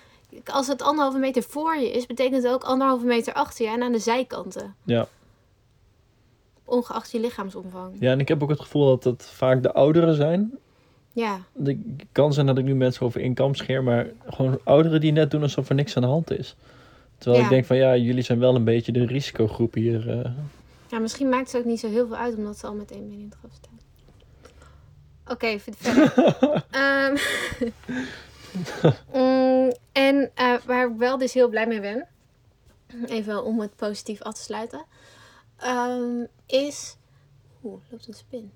als 0.45 0.67
het 0.67 0.83
anderhalve 0.83 1.19
meter 1.19 1.43
voor 1.43 1.77
je 1.77 1.91
is, 1.91 2.07
betekent 2.07 2.43
het 2.43 2.53
ook 2.53 2.65
anderhalve 2.65 3.05
meter 3.07 3.33
achter 3.33 3.65
je 3.65 3.71
en 3.71 3.83
aan 3.83 3.93
de 3.93 3.99
zijkanten. 3.99 4.75
Ja. 4.85 5.07
Ongeacht 6.71 7.11
je 7.11 7.21
lichaamsomvang. 7.21 7.97
ja, 8.01 8.11
en 8.13 8.21
ik 8.21 8.29
heb 8.29 8.43
ook 8.43 8.49
het 8.51 8.61
gevoel 8.61 8.87
dat 8.87 9.05
het 9.05 9.27
vaak 9.27 9.63
de 9.63 9.73
ouderen 9.73 10.15
zijn. 10.15 10.53
Ja, 11.13 11.41
Het 11.65 11.77
kan 12.13 12.33
zijn 12.33 12.47
dat 12.47 12.59
ik 12.59 12.65
nu 12.65 12.75
mensen 12.75 13.07
over 13.07 13.21
in 13.21 13.37
scheer, 13.55 13.83
maar 13.83 14.07
gewoon 14.29 14.59
ouderen 14.65 15.01
die 15.01 15.13
net 15.13 15.31
doen 15.31 15.43
alsof 15.43 15.69
er 15.69 15.75
niks 15.75 15.97
aan 15.97 16.03
de 16.03 16.09
hand 16.09 16.31
is. 16.31 16.57
Terwijl 17.19 17.39
Ja. 17.43 17.45
ik 17.49 17.51
denk 17.55 17.65
van 17.67 17.77
ja, 17.77 17.97
jullie 17.97 18.23
zijn 18.23 18.39
wel 18.39 18.55
een 18.55 18.65
beetje 18.65 18.93
de 18.93 19.07
risicogroep 19.07 19.75
hier. 19.75 20.11
eh. 20.21 20.31
Ja, 20.91 20.99
misschien 20.99 21.29
maakt 21.29 21.53
het 21.53 21.61
ook 21.61 21.67
niet 21.67 21.81
zo 21.81 21.89
heel 21.89 22.07
veel 22.07 22.17
uit, 22.17 22.37
omdat 22.37 22.59
ze 22.59 22.67
al 22.67 22.75
met 22.75 22.91
één 22.91 23.09
been 23.09 23.19
in 23.19 23.25
het 23.31 23.39
graf 23.39 23.53
staan. 23.55 23.79
Oké, 25.29 25.59
v- 25.59 25.69
verder. 25.77 26.65
Ehm, 26.71 27.17
mm, 29.15 29.73
en 29.93 30.31
eh, 30.35 30.55
waar 30.67 30.91
ik 30.91 30.97
wel 30.97 31.19
dus 31.19 31.33
heel 31.35 31.49
blij 31.49 31.67
mee 31.67 31.81
ben, 31.81 32.07
even 33.07 33.45
om 33.45 33.61
het 33.61 33.77
positief 33.77 34.23
af 34.23 34.35
te 34.35 34.43
sluiten, 34.43 34.85
ehm, 35.61 36.25
is... 36.47 36.97
Oeh, 37.65 37.81
loopt 37.91 38.07
een 38.09 38.15
spin. 38.15 38.53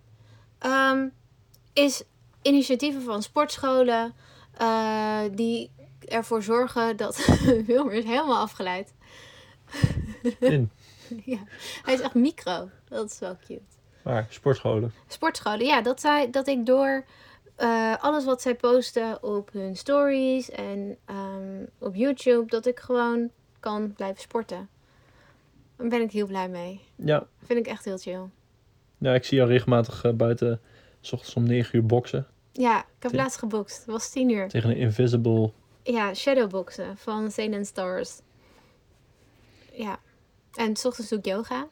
Ehm, 0.58 1.08
is 1.72 2.02
initiatieven 2.42 3.02
van 3.02 3.22
sportscholen 3.22 4.14
eh, 4.58 5.20
die 5.32 5.70
ervoor 6.08 6.42
zorgen 6.42 6.96
dat 6.96 7.26
Wilmer 7.66 7.92
is 7.92 8.04
helemaal 8.04 8.38
afgeleid. 8.38 8.94
in. 10.38 10.70
Ja, 11.24 11.38
hij 11.82 11.94
is 11.94 12.00
echt 12.00 12.14
micro. 12.14 12.68
Dat 12.88 13.10
is 13.10 13.18
wel 13.18 13.36
cute. 13.46 13.62
Maar 14.02 14.26
sportscholen. 14.28 14.92
Sportscholen, 15.06 15.66
ja, 15.66 15.82
dat, 15.82 16.00
zij, 16.00 16.30
dat 16.30 16.46
ik 16.48 16.66
door 16.66 17.04
eh, 17.56 17.94
alles 18.00 18.24
wat 18.24 18.42
zij 18.42 18.54
posten 18.54 19.22
op 19.22 19.52
hun 19.52 19.76
stories 19.76 20.50
en 20.50 20.96
ehm, 21.04 21.64
op 21.78 21.94
YouTube, 21.94 22.46
dat 22.46 22.66
ik 22.66 22.80
gewoon 22.80 23.30
kan 23.60 23.92
blijven 23.92 24.20
sporten. 24.20 24.68
Daar 25.76 25.88
ben 25.88 26.00
ik 26.00 26.10
heel 26.10 26.26
blij 26.26 26.48
mee. 26.48 26.80
Ja. 26.96 27.26
Vind 27.44 27.58
ik 27.58 27.66
echt 27.66 27.84
heel 27.84 27.98
chill. 27.98 28.28
ja, 28.98 29.14
ik 29.14 29.24
zie 29.24 29.36
jou 29.36 29.50
regelmatig 29.50 30.04
eh, 30.04 30.12
buiten, 30.12 30.60
s 31.00 31.12
ochtends 31.12 31.34
om 31.34 31.42
9 31.42 31.76
uur 31.78 31.86
boksen. 31.86 32.26
Ja, 32.52 32.80
ik 32.80 33.02
heb 33.02 33.12
laatst 33.12 33.38
gebokst. 33.38 33.76
Het 33.76 33.86
was 33.86 34.10
tien 34.10 34.30
uur. 34.30 34.48
Tegen 34.48 34.70
een 34.70 34.76
invisible. 34.76 35.52
Ja, 35.82 36.14
shadowboxen 36.14 36.96
van 36.96 37.30
Sane 37.30 37.56
and 37.56 37.66
Stars. 37.66 38.20
Ja. 39.72 39.98
En 40.54 40.76
s 40.76 40.84
ochtends 40.84 41.10
doe 41.10 41.18
ik 41.18 41.24
yoga. 41.26 41.68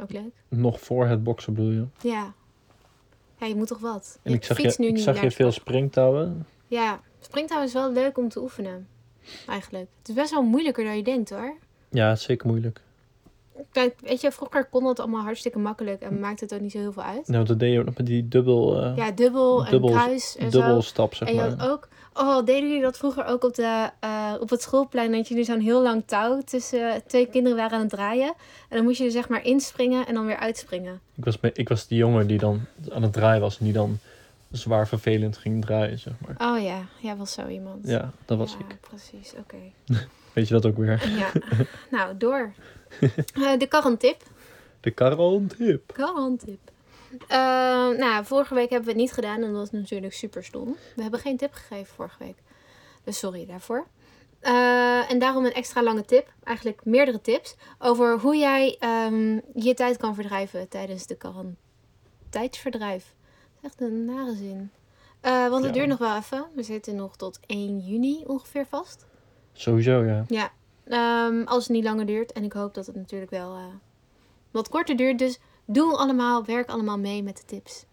Ook 0.00 0.12
leuk. 0.12 0.32
Nog 0.48 0.80
voor 0.80 1.06
het 1.06 1.24
boksen 1.24 1.54
bedoel 1.54 1.70
je. 1.70 1.86
Ja. 2.00 2.32
Ja, 3.36 3.46
je 3.46 3.54
moet 3.54 3.66
toch 3.66 3.78
wat. 3.78 4.18
En 4.22 4.30
Je 4.30 4.36
ik 4.36 4.44
zag 4.44 4.56
fietst 4.56 4.76
je, 4.76 4.82
nu 4.82 4.88
ik 4.88 4.94
niet 4.94 5.04
zag 5.04 5.20
je 5.20 5.30
veel 5.30 5.52
springtouwen. 5.52 6.46
Ja, 6.66 7.00
springtouw 7.20 7.62
is 7.62 7.72
wel 7.72 7.92
leuk 7.92 8.18
om 8.18 8.28
te 8.28 8.40
oefenen. 8.40 8.88
Eigenlijk. 9.46 9.88
Het 9.98 10.08
is 10.08 10.14
best 10.14 10.30
wel 10.30 10.42
moeilijker 10.42 10.84
dan 10.84 10.96
je 10.96 11.02
denkt 11.02 11.30
hoor. 11.30 11.56
Ja, 11.90 12.08
het 12.08 12.18
is 12.18 12.24
zeker 12.24 12.46
moeilijk. 12.46 12.80
Kijk, 13.72 13.94
weet 14.00 14.20
je, 14.20 14.32
vroeger 14.32 14.64
kon 14.64 14.84
dat 14.84 14.98
allemaal 15.00 15.22
hartstikke 15.22 15.58
makkelijk 15.58 16.00
en 16.02 16.20
maakte 16.20 16.44
het 16.44 16.54
ook 16.54 16.60
niet 16.60 16.72
zo 16.72 16.78
heel 16.78 16.92
veel 16.92 17.02
uit. 17.02 17.28
Nou, 17.28 17.44
dat 17.44 17.58
deed 17.58 17.72
je 17.72 17.78
ook 17.78 17.84
nog 17.84 17.96
met 17.96 18.06
die 18.06 18.28
dubbel, 18.28 18.82
eh, 18.82 18.96
Ja, 18.96 19.10
dubbel 19.10 19.64
en 19.64 19.70
Dubbel- 19.70 19.90
kruis 19.90 20.36
en 20.36 20.50
dubbel 20.50 20.74
zo. 20.82 20.88
stap, 20.88 21.14
zeg 21.14 21.28
En 21.28 21.34
je 21.34 21.40
maar. 21.40 21.50
had 21.50 21.68
ook, 21.70 21.88
oh, 22.14 22.36
deden 22.44 22.68
jullie 22.68 22.82
dat 22.82 22.96
vroeger 22.98 23.24
ook 23.24 23.44
op, 23.44 23.54
de, 23.54 23.90
eh, 24.00 24.34
op 24.40 24.50
het 24.50 24.62
schoolplein? 24.62 25.12
Dat 25.12 25.28
jullie 25.28 25.44
zo'n 25.44 25.60
heel 25.60 25.82
lang 25.82 26.02
touw 26.06 26.40
tussen 26.44 27.02
twee 27.06 27.26
kinderen 27.26 27.58
waren 27.58 27.72
aan 27.76 27.80
het 27.80 27.90
draaien. 27.90 28.32
En 28.68 28.76
dan 28.76 28.84
moest 28.84 28.98
je 28.98 29.04
er 29.04 29.10
zeg 29.10 29.28
maar 29.28 29.44
inspringen 29.44 30.06
en 30.06 30.14
dan 30.14 30.26
weer 30.26 30.36
uitspringen. 30.38 31.00
Ik 31.16 31.24
was, 31.24 31.38
ik 31.52 31.68
was 31.68 31.86
die 31.86 31.98
jongen 31.98 32.26
die 32.26 32.38
dan 32.38 32.60
aan 32.90 33.02
het 33.02 33.12
draaien 33.12 33.40
was 33.40 33.58
en 33.58 33.64
die 33.64 33.74
dan 33.74 33.98
zwaar 34.50 34.88
vervelend 34.88 35.36
ging 35.36 35.64
draaien, 35.64 35.98
zeg 35.98 36.12
maar. 36.26 36.50
Oh 36.52 36.62
ja, 36.62 36.86
jij 37.00 37.16
was 37.16 37.32
zo 37.32 37.46
iemand. 37.48 37.86
Ja, 37.86 38.12
dat 38.24 38.38
was 38.38 38.52
ja, 38.52 38.58
ik. 38.58 38.80
precies, 38.80 39.34
oké. 39.38 39.56
Weet 40.34 40.48
je 40.48 40.54
dat 40.54 40.66
ook 40.66 40.76
weer? 40.76 41.08
Ja, 41.08 41.30
nou, 41.96 42.16
door. 42.16 42.52
Eh, 43.34 43.58
de 43.58 43.66
karrentip. 43.68 44.22
De 44.80 44.90
karantip. 44.90 45.92
Karrentip. 45.92 46.70
Eh, 47.28 47.38
nou, 47.88 48.24
vorige 48.24 48.54
week 48.54 48.68
hebben 48.70 48.86
we 48.88 48.92
het 48.92 49.00
niet 49.00 49.12
gedaan 49.12 49.42
en 49.42 49.52
dat 49.52 49.62
is 49.62 49.70
natuurlijk 49.70 50.12
super 50.12 50.44
stom. 50.44 50.76
We 50.96 51.02
hebben 51.02 51.20
geen 51.20 51.36
tip 51.36 51.52
gegeven 51.52 51.94
vorige 51.94 52.24
week. 52.24 52.36
Dus 53.04 53.18
sorry 53.18 53.46
daarvoor. 53.46 53.86
Eh, 54.40 55.10
en 55.10 55.18
daarom 55.18 55.44
een 55.44 55.52
extra 55.52 55.82
lange 55.82 56.04
tip, 56.04 56.32
eigenlijk 56.44 56.84
meerdere 56.84 57.20
tips, 57.20 57.56
over 57.78 58.18
hoe 58.18 58.36
jij 58.36 58.76
ehm, 58.78 59.38
je 59.54 59.74
tijd 59.74 59.96
kan 59.96 60.14
verdrijven 60.14 60.68
tijdens 60.68 61.06
de 61.06 61.14
quarant- 61.16 61.56
tijdsverdrijf. 62.30 63.04
Dat 63.04 63.04
is 63.04 63.19
echt 63.62 63.80
een 63.80 64.04
nare 64.04 64.34
zin. 64.36 64.70
Eh, 65.20 65.48
want 65.48 65.64
het 65.64 65.74
Ja. 65.74 65.78
duurt 65.80 65.88
nog 65.88 65.98
wel 65.98 66.16
even. 66.16 66.44
We 66.54 66.62
zitten 66.62 66.96
nog 66.96 67.16
tot 67.16 67.38
1 67.46 67.78
juni 67.78 68.24
ongeveer 68.26 68.66
vast. 68.66 69.06
Sowieso, 69.52 70.04
ja. 70.04 70.24
Ja, 70.28 70.50
ehm, 70.84 71.42
als 71.44 71.62
het 71.64 71.72
niet 71.72 71.84
langer 71.84 72.06
duurt. 72.06 72.32
En 72.32 72.44
ik 72.44 72.52
hoop 72.52 72.74
dat 72.74 72.86
het 72.86 72.96
natuurlijk 72.96 73.30
wel 73.30 73.54
eh, 73.56 73.64
wat 74.50 74.68
korter 74.68 74.96
duurt. 74.96 75.18
Dus 75.18 75.38
doe 75.64 75.96
allemaal, 75.96 76.44
werk 76.44 76.68
allemaal 76.68 76.98
mee 76.98 77.22
met 77.22 77.36
de 77.36 77.44
tips 77.44 77.84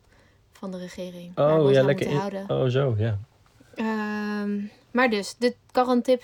van 0.51 0.71
de 0.71 0.77
regering. 0.77 1.37
Oh, 1.37 1.71
ja, 1.71 1.83
lekker. 1.83 2.07
In... 2.07 2.15
houden. 2.15 2.49
Oh, 2.49 2.65
zo, 2.65 2.95
ja. 2.97 3.19
Ehm, 3.75 4.59
maar 4.91 5.09
dus, 5.09 5.35
de 5.37 5.55
karantip 5.71 6.23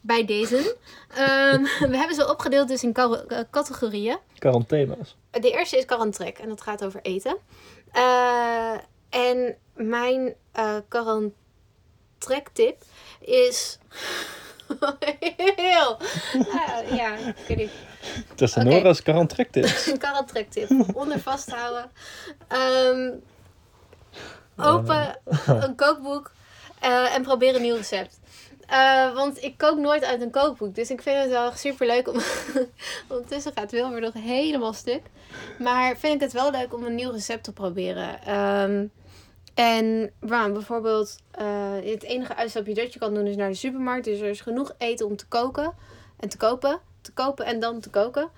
bij 0.00 0.24
deze. 0.24 0.76
Ehm, 1.08 1.62
we 1.92 1.96
hebben 1.96 2.14
ze 2.14 2.30
opgedeeld 2.30 2.68
dus 2.68 2.82
in 2.82 2.94
eh, 2.94 3.40
categorieën. 3.50 4.18
Quarantaina's. 4.38 5.16
De 5.30 5.50
eerste 5.50 5.76
is 5.76 5.84
karantrek 5.84 6.38
en 6.38 6.48
dat 6.48 6.60
gaat 6.60 6.84
over 6.84 7.00
eten. 7.02 7.36
Eh, 7.92 8.74
en 9.10 9.56
mijn 9.74 10.34
eh 10.52 10.76
karantrek-tip 10.88 12.82
is... 13.20 13.78
Heel... 15.56 15.98
Ah, 16.32 16.96
ja, 16.96 17.16
ik 17.16 17.44
weet 17.48 17.56
niet. 17.56 17.70
Tessanora's 18.34 19.02
quarantrek-tips. 19.02 19.86
Een 19.86 19.98
karantrek-tip. 19.98 20.70
Onder 20.94 21.20
vasthouden. 21.20 21.90
Ehm, 22.48 23.10
open 24.56 25.18
een 25.46 25.74
kookboek 25.74 26.32
eh, 26.80 27.14
en 27.14 27.22
probeer 27.22 27.54
een 27.54 27.62
nieuw 27.62 27.76
recept. 27.76 28.18
Eh, 28.68 29.14
want 29.14 29.42
ik 29.42 29.58
kook 29.58 29.78
nooit 29.78 30.04
uit 30.04 30.20
een 30.20 30.30
kookboek. 30.30 30.74
Dus 30.74 30.90
ik 30.90 31.02
vind 31.02 31.18
het 31.18 31.28
wel 31.30 31.52
super 31.52 31.86
leuk 31.86 32.08
om. 32.08 32.20
Ondertussen 33.16 33.52
gaat 33.54 33.70
Wilmer 33.70 34.00
nog 34.00 34.12
helemaal 34.12 34.72
stuk. 34.72 35.02
Maar 35.58 35.96
vind 35.96 36.14
ik 36.14 36.20
het 36.20 36.32
wel 36.32 36.50
leuk 36.50 36.74
om 36.74 36.84
een 36.84 36.94
nieuw 36.94 37.10
recept 37.10 37.44
te 37.44 37.52
proberen. 37.52 38.22
Ehm, 38.22 38.86
en 39.54 40.12
nou, 40.20 40.52
bijvoorbeeld, 40.52 41.16
eh, 41.30 41.72
het 41.84 42.02
enige 42.02 42.36
uitstapje 42.36 42.74
dat 42.74 42.92
je 42.92 42.98
kan 42.98 43.14
doen 43.14 43.26
is 43.26 43.36
naar 43.36 43.48
de 43.48 43.54
supermarkt. 43.54 44.04
Dus 44.04 44.20
er 44.20 44.28
is 44.28 44.40
genoeg 44.40 44.74
eten 44.78 45.06
om 45.06 45.16
te 45.16 45.26
koken 45.26 45.72
en 46.16 46.28
te 46.28 46.36
kopen. 46.36 46.80
Te 47.00 47.12
kopen 47.12 47.44
en 47.46 47.60
dan 47.60 47.80
te 47.80 47.90
koken. 47.90 48.30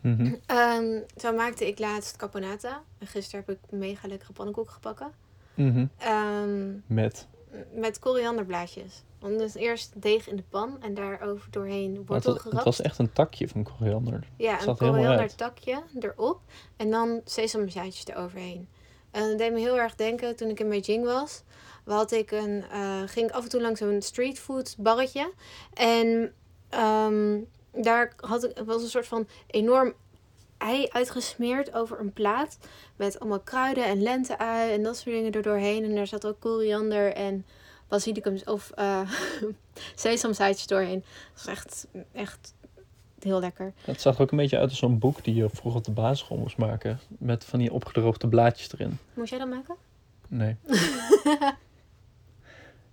Mhm. 0.00 0.34
Ehm, 0.46 1.00
zo 1.16 1.32
maakte 1.32 1.66
ik 1.66 1.78
laatst 1.78 2.16
caponata. 2.16 2.82
En 2.98 3.06
gisteren 3.06 3.44
heb 3.46 3.56
ik 3.56 3.78
mega 3.78 4.08
lekkere 4.08 4.32
pannenkoeken 4.32 4.72
gebakken. 4.72 5.12
Mhm. 5.54 5.86
Ehm, 5.98 6.72
Met. 6.86 7.26
met 7.74 7.98
korianderblaadjes. 7.98 9.02
Want 9.24 9.38
dus 9.38 9.54
eerst 9.54 10.02
deeg 10.02 10.28
in 10.28 10.36
de 10.36 10.42
pan 10.48 10.82
en 10.82 10.94
daarover 10.94 11.50
doorheen 11.50 11.96
wortel 11.96 12.16
het, 12.16 12.26
het 12.26 12.40
gerapt. 12.40 12.64
was 12.64 12.80
echt 12.80 12.98
een 12.98 13.12
takje 13.12 13.48
van 13.48 13.62
koriander. 13.62 14.28
Ja, 14.36 14.50
het 14.50 14.58
een 14.60 14.66
zat 14.66 14.78
helemaal 14.78 15.00
koriandertakje 15.00 15.82
erop. 16.00 16.40
En 16.76 16.90
dan 16.90 17.20
sesamzaadjes 17.24 18.06
eroverheen. 18.06 18.68
En 19.10 19.28
dat 19.28 19.38
deed 19.38 19.52
me 19.52 19.58
heel 19.58 19.78
erg 19.78 19.94
denken 19.94 20.36
toen 20.36 20.48
ik 20.48 20.60
in 20.60 20.68
Beijing 20.68 21.04
was. 21.04 21.42
Had 21.84 22.12
ik 22.12 22.30
een, 22.30 22.64
eh, 22.70 23.02
ging 23.06 23.28
ik 23.28 23.34
af 23.34 23.42
en 23.42 23.48
toe 23.48 23.60
langs 23.60 23.80
een 23.80 24.02
streetfood 24.02 24.74
barretje. 24.78 25.32
En 25.74 26.34
ehm, 26.68 27.40
daar 27.72 28.12
had 28.16 28.44
ik, 28.44 28.62
was 28.64 28.82
een 28.82 28.88
soort 28.88 29.06
van 29.06 29.26
enorm 29.46 29.92
ei 30.58 30.88
uitgesmeerd 30.88 31.74
over 31.74 32.00
een 32.00 32.12
plaat. 32.12 32.58
Met 32.96 33.20
allemaal 33.20 33.40
kruiden 33.40 33.84
en 33.84 34.02
lenteui 34.02 34.72
en 34.72 34.82
dat 34.82 34.96
soort 34.96 35.16
dingen 35.16 35.32
er 35.32 35.42
doorheen. 35.42 35.84
En 35.84 35.94
daar 35.94 36.06
zat 36.06 36.26
ook 36.26 36.40
koriander 36.40 37.12
en 37.12 37.46
basilicums 37.88 38.44
of 38.44 38.70
eh 38.74 39.00
sesamzaadjes 39.94 40.66
doorheen. 40.66 41.04
Dat 41.34 41.44
was 41.44 41.46
echt, 41.46 41.86
echt 42.12 42.54
heel 43.24 43.40
lekker. 43.40 43.72
Het 43.84 44.00
zag 44.00 44.20
ook 44.20 44.30
een 44.30 44.36
beetje 44.36 44.58
uit 44.58 44.68
als 44.68 44.78
zo'n 44.78 44.98
boek 44.98 45.24
die 45.24 45.34
je 45.34 45.48
vroeger 45.48 45.80
op 45.80 45.84
de 45.84 45.92
basisschool 45.92 46.38
moest 46.38 46.56
maken. 46.56 47.00
Met 47.08 47.44
van 47.44 47.58
die 47.58 47.72
opgedroogde 47.72 48.28
blaadjes 48.28 48.72
erin. 48.72 48.98
Moest 49.14 49.30
jij 49.30 49.38
dat 49.38 49.48
maken? 49.48 49.74
Nee. 50.28 50.56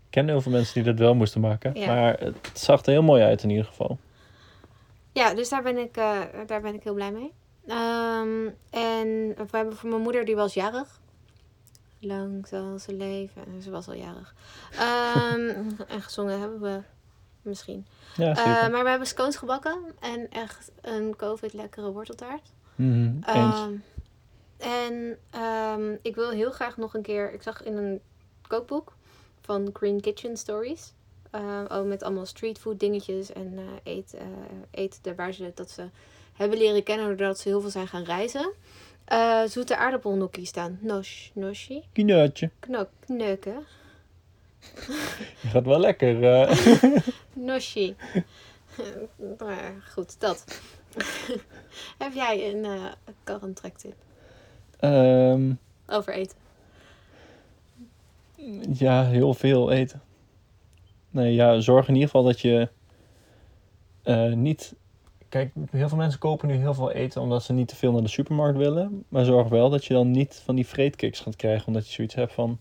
ik 0.05 0.09
ken 0.09 0.27
heel 0.27 0.41
veel 0.41 0.51
mensen 0.51 0.73
die 0.73 0.83
dat 0.83 0.99
wel 0.99 1.15
moesten 1.15 1.41
maken. 1.41 1.73
Ja. 1.73 1.87
Maar 1.87 2.19
het 2.19 2.59
zag 2.59 2.85
er 2.85 2.91
heel 2.91 3.03
mooi 3.03 3.23
uit 3.23 3.43
in 3.43 3.49
ieder 3.49 3.65
geval. 3.65 3.97
Ja, 5.13 5.33
dus 5.33 5.49
daar 5.49 5.63
ben 5.63 5.77
ik, 5.77 5.97
eh, 5.97 6.19
daar 6.47 6.61
ben 6.61 6.73
ik 6.73 6.83
heel 6.83 6.93
blij 6.93 7.11
mee. 7.11 7.31
Ehm, 7.67 8.47
en 8.69 9.33
we 9.35 9.57
hebben 9.57 9.75
voor 9.75 9.89
mijn 9.89 10.01
moeder, 10.01 10.25
die 10.25 10.35
was 10.35 10.53
jarig. 10.53 10.99
Lang 12.03 12.47
zal 12.47 12.79
ze 12.79 12.93
leven. 12.93 13.45
En 13.45 13.61
Ze 13.61 13.69
was 13.69 13.87
al 13.87 13.93
jarig. 13.93 14.33
Ehm, 14.71 15.69
en 15.95 16.01
gezongen 16.01 16.39
hebben 16.39 16.61
we 16.61 16.81
misschien. 17.41 17.85
Ja, 18.15 18.29
Eh, 18.35 18.71
maar 18.71 18.83
we 18.83 18.89
hebben 18.89 19.07
scones 19.07 19.35
gebakken. 19.35 19.77
En 19.99 20.29
echt 20.29 20.71
een 20.81 21.15
covid-lekkere 21.15 21.91
worteltaart. 21.91 22.51
Mhm. 22.75 23.13
Ehm, 23.21 23.71
en 24.57 25.17
ehm, 25.29 25.95
ik 26.01 26.15
wil 26.15 26.29
heel 26.29 26.51
graag 26.51 26.77
nog 26.77 26.93
een 26.93 27.01
keer. 27.01 27.33
Ik 27.33 27.41
zag 27.41 27.63
in 27.63 27.77
een 27.77 28.01
kookboek 28.47 28.93
van 29.41 29.69
Green 29.73 30.01
Kitchen 30.01 30.37
Stories. 30.37 30.93
ehm, 31.31 31.65
ook 31.69 31.85
met 31.85 32.03
allemaal 32.03 32.25
streetfood 32.25 32.79
dingetjes 32.79 33.33
en 33.33 33.53
eh 33.57 33.93
eet, 33.93 34.15
eten 34.71 34.99
daar 35.01 35.15
waar 35.15 35.33
ze 35.33 35.51
dat 35.55 35.69
ze 35.71 35.89
hebben 36.33 36.57
leren 36.57 36.83
kennen 36.83 37.07
doordat 37.07 37.39
ze 37.39 37.47
heel 37.49 37.61
veel 37.61 37.69
zijn 37.69 37.87
gaan 37.87 38.03
reizen. 38.03 38.51
Eh, 39.11 39.43
zoete 39.45 39.77
aardappelnokkie 39.77 40.45
staan. 40.45 40.77
Nosh, 40.81 41.29
noshi. 41.33 41.83
Kinaatje. 41.93 42.49
Knok, 42.59 42.89
kneuken. 43.05 43.65
Gaat 45.47 45.65
wel 45.73 45.79
lekker. 45.79 46.23
eh. 46.23 46.55
Noshi. 47.33 47.95
maar 49.39 49.73
goed, 49.93 50.19
dat. 50.19 50.61
Heb 52.03 52.13
jij 52.13 52.53
een 52.53 52.65
eh 52.65 52.85
current 53.23 53.55
track 53.55 53.77
tip 53.77 53.93
Ehm, 54.79 55.53
over 55.87 56.13
eten? 56.13 56.37
ja, 58.73 59.05
heel 59.05 59.33
veel 59.33 59.71
eten. 59.71 60.01
Nee, 61.09 61.33
ja, 61.33 61.59
zorg 61.59 61.87
in 61.87 61.93
ieder 61.93 62.09
geval 62.09 62.23
dat 62.25 62.39
je 62.41 62.69
eh, 64.03 64.31
niet... 64.33 64.73
Kijk, 65.31 65.51
heel 65.69 65.87
veel 65.89 65.97
mensen 65.97 66.19
kopen 66.19 66.47
nu 66.47 66.53
heel 66.53 66.73
veel 66.73 66.91
eten 66.91 67.21
omdat 67.21 67.43
ze 67.43 67.53
niet 67.53 67.67
te 67.67 67.75
veel 67.75 67.91
naar 67.91 68.01
de 68.01 68.07
supermarkt 68.07 68.57
willen. 68.57 69.05
Maar 69.07 69.25
zorg 69.25 69.47
wel 69.47 69.69
dat 69.69 69.85
je 69.85 69.93
dan 69.93 70.11
niet 70.11 70.41
van 70.45 70.55
die 70.55 70.67
vreetkicks 70.67 71.19
gaat 71.19 71.35
krijgen. 71.35 71.67
Omdat 71.67 71.87
je 71.87 71.93
zoiets 71.93 72.15
hebt 72.15 72.33
van... 72.33 72.59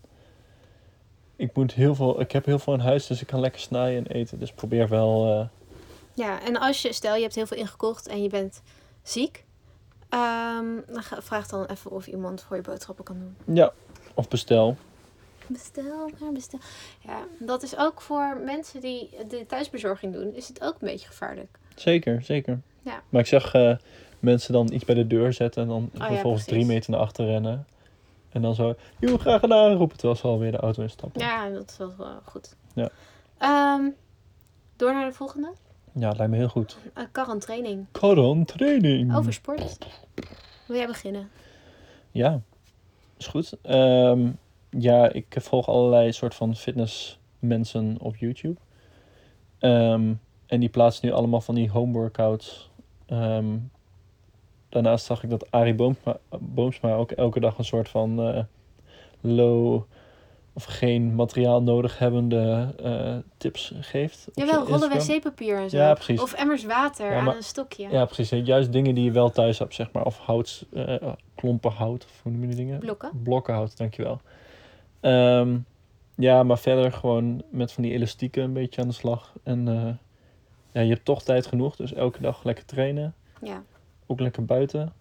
Ik, 1.35 1.55
moet 1.55 1.73
heel 1.73 1.95
veel, 1.95 2.19
ik 2.21 2.31
heb 2.31 2.45
heel 2.45 2.59
veel 2.59 2.73
in 2.73 2.79
huis, 2.79 3.07
dus 3.07 3.21
ik 3.21 3.27
kan 3.27 3.39
lekker 3.39 3.61
snijden 3.61 4.05
en 4.05 4.11
eten. 4.15 4.39
Dus 4.39 4.51
probeer 4.51 4.87
wel... 4.89 5.27
eh, 5.39 5.47
Ja, 6.13 6.41
en 6.41 6.57
als 6.59 6.81
je, 6.81 6.93
stel 6.93 7.15
je 7.15 7.21
hebt 7.21 7.35
heel 7.35 7.47
veel 7.47 7.57
ingekocht 7.57 8.07
en 8.07 8.23
je 8.23 8.29
bent 8.29 8.61
ziek, 9.03 9.45
ehm, 10.09 10.65
dan 10.87 11.03
vraag 11.03 11.47
dan 11.47 11.65
even 11.65 11.91
of 11.91 12.07
iemand 12.07 12.41
voor 12.43 12.55
je 12.55 12.61
boodschappen 12.61 13.03
kan 13.03 13.19
doen. 13.19 13.55
ja, 13.55 13.73
of 14.13 14.27
bestel. 14.27 14.75
Bestel, 15.47 16.09
maar 16.19 16.31
bestel. 16.31 16.59
Ja, 16.99 17.19
dat 17.39 17.63
is 17.63 17.77
ook 17.77 18.01
voor 18.01 18.37
mensen 18.45 18.81
die 18.81 19.09
de 19.27 19.45
thuisbezorging 19.45 20.13
doen, 20.13 20.33
is 20.35 20.47
het 20.47 20.61
ook 20.63 20.73
een 20.73 20.87
beetje 20.87 21.07
gevaarlijk. 21.07 21.59
Zeker, 21.81 22.21
zeker. 22.23 22.61
Ja. 22.81 23.01
Maar 23.09 23.21
ik 23.21 23.27
zag 23.27 23.53
eh, 23.53 23.75
mensen 24.19 24.53
dan 24.53 24.73
iets 24.73 24.85
bij 24.85 24.95
de 24.95 25.07
deur 25.07 25.33
zetten 25.33 25.61
en 25.61 25.67
dan 25.67 25.89
ja, 25.93 26.07
vervolgens 26.07 26.45
drie 26.45 26.65
meter 26.65 26.91
naar 26.91 26.99
achter 26.99 27.25
rennen. 27.25 27.65
En 28.29 28.41
dan 28.41 28.55
zo, 28.55 28.75
joe, 28.99 29.17
graag 29.17 29.39
gedaan, 29.39 29.73
roepen 29.73 29.97
terwijl 29.97 30.19
ze 30.19 30.27
alweer 30.27 30.51
de 30.51 30.57
auto 30.57 30.81
instappen. 30.81 31.21
Ja, 31.21 31.49
dat 31.49 31.69
is 31.69 31.77
wel, 31.77 32.19
goed. 32.25 32.55
Ja. 32.73 32.89
Ehm, 33.37 33.89
door 34.75 34.93
naar 34.93 35.05
de 35.05 35.13
volgende. 35.13 35.53
Ja, 35.93 36.11
lijkt 36.17 36.31
me 36.31 36.37
heel 36.37 36.47
goed. 36.47 36.77
Uh. 36.97 37.03
Karan 37.91 38.45
training. 38.45 39.15
Over 39.15 39.33
sport. 39.33 39.87
Wil 40.67 40.77
jij 40.77 40.87
beginnen? 40.87 41.29
Ja, 42.11 42.41
is 43.17 43.27
goed. 43.27 43.57
Ehm, 43.61 44.29
ja, 44.69 45.11
ik 45.11 45.35
volg 45.39 45.67
allerlei 45.67 46.11
soort 46.11 46.35
van 46.35 46.55
fitnessmensen 46.55 47.97
op 47.99 48.15
YouTube. 48.15 48.59
Ehm, 49.59 50.13
en 50.51 50.59
die 50.59 50.69
plaatsen 50.69 51.05
nu 51.07 51.13
allemaal 51.13 51.41
van 51.41 51.55
die 51.55 51.69
home 51.69 51.93
workouts. 51.93 52.69
Ehm, 53.05 53.57
daarnaast 54.69 55.05
zag 55.05 55.23
ik 55.23 55.29
dat 55.29 55.51
Arie 55.51 55.73
Boomsma, 55.73 56.17
Boomsma 56.39 56.93
ook 56.93 57.11
elke 57.11 57.39
dag 57.39 57.57
een 57.57 57.65
soort 57.65 57.89
van 57.89 58.21
eh, 58.21 58.43
low 59.21 59.81
of 60.53 60.63
geen 60.63 61.15
materiaal 61.15 61.61
nodig 61.63 61.97
hebbende 61.99 62.73
eh, 62.83 63.15
tips 63.37 63.73
geeft. 63.79 64.27
Jawel, 64.33 64.67
rollen 64.67 64.89
wc-papier 64.89 65.57
en 65.57 65.69
zo. 65.69 65.77
Ja, 65.77 65.93
precies. 65.93 66.21
Of 66.21 66.33
emmers 66.33 66.65
water 66.65 67.11
Ja, 67.11 67.17
aan 67.17 67.23
maar- 67.23 67.35
een 67.35 67.43
stokje. 67.43 67.89
Ja, 67.89 68.05
precies. 68.05 68.45
Juist 68.45 68.71
dingen 68.71 68.95
die 68.95 69.03
je 69.03 69.11
wel 69.11 69.29
thuis 69.31 69.59
hebt, 69.59 69.73
zeg 69.73 69.91
maar. 69.91 70.05
Of 70.05 70.17
hout, 70.17 70.65
eh, 70.73 70.95
klompen 71.35 71.71
hout, 71.71 72.03
of 72.05 72.19
hoe 72.23 72.31
noem 72.31 72.41
je 72.41 72.47
die 72.47 72.55
dingen? 72.55 72.79
Blokken. 72.79 73.11
Blokken 73.23 73.53
hout, 73.53 73.77
dankjewel. 73.77 74.21
Ehm 74.99 75.57
ja, 76.15 76.43
maar 76.43 76.57
verder 76.59 76.91
gewoon 76.91 77.41
met 77.49 77.71
van 77.71 77.83
die 77.83 77.93
elastieken 77.93 78.43
een 78.43 78.53
beetje 78.53 78.81
aan 78.81 78.87
de 78.87 78.93
slag. 78.93 79.33
En 79.43 79.67
ja, 80.71 80.81
je 80.81 80.89
hebt 80.93 81.05
toch 81.05 81.23
tijd 81.23 81.45
genoeg, 81.45 81.75
dus 81.75 81.93
elke 81.93 82.21
dag 82.21 82.43
lekker 82.43 82.65
trainen. 82.65 83.15
Ja, 83.41 83.63
Ook 84.05 84.19
lekker 84.19 84.45
buiten. 84.45 84.93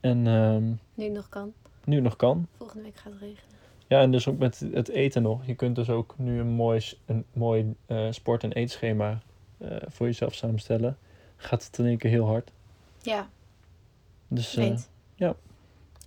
En 0.00 0.26
ehm, 0.26 0.64
nu 0.94 1.04
het 1.04 1.12
nog 1.12 1.28
kan. 1.28 1.52
nu 1.84 1.94
het 1.94 2.04
nog 2.04 2.16
kan. 2.16 2.46
Volgende 2.56 2.82
week 2.82 2.96
gaat 2.96 3.12
het 3.12 3.20
regenen. 3.20 3.58
Ja, 3.86 4.00
en 4.00 4.10
dus 4.10 4.28
ook 4.28 4.38
met 4.38 4.58
het 4.72 4.88
eten 4.88 5.22
nog. 5.22 5.46
Je 5.46 5.54
kunt 5.54 5.76
dus 5.76 5.90
ook 5.90 6.14
nu 6.18 6.40
een 6.40 6.46
mooi, 6.48 6.82
een 7.06 7.24
mooi 7.32 7.74
eh, 7.86 8.06
sport- 8.10 8.42
en 8.42 8.52
eetschema 8.52 9.20
eh, 9.58 9.76
voor 9.86 10.06
jezelf 10.06 10.34
samenstellen. 10.34 10.98
Gaat 11.36 11.64
het 11.64 11.78
in 11.78 11.86
één 11.86 11.98
keer 11.98 12.10
heel 12.10 12.26
hard. 12.26 12.50
Ja, 13.02 13.28
Dus 14.28 14.56
eh, 14.56 14.76
ja. 15.14 15.34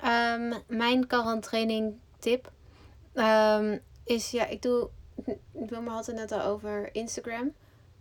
Ehm, 0.01 0.53
mijn 0.67 1.07
training 1.39 1.93
tip 2.19 2.51
ehm, 3.13 3.77
is, 4.03 4.31
ja, 4.31 4.45
ik 4.47 4.61
doe, 4.61 4.89
Wilma 5.51 5.93
had 5.93 6.05
het 6.05 6.15
net 6.15 6.31
al 6.31 6.41
over 6.41 6.95
Instagram. 6.95 7.51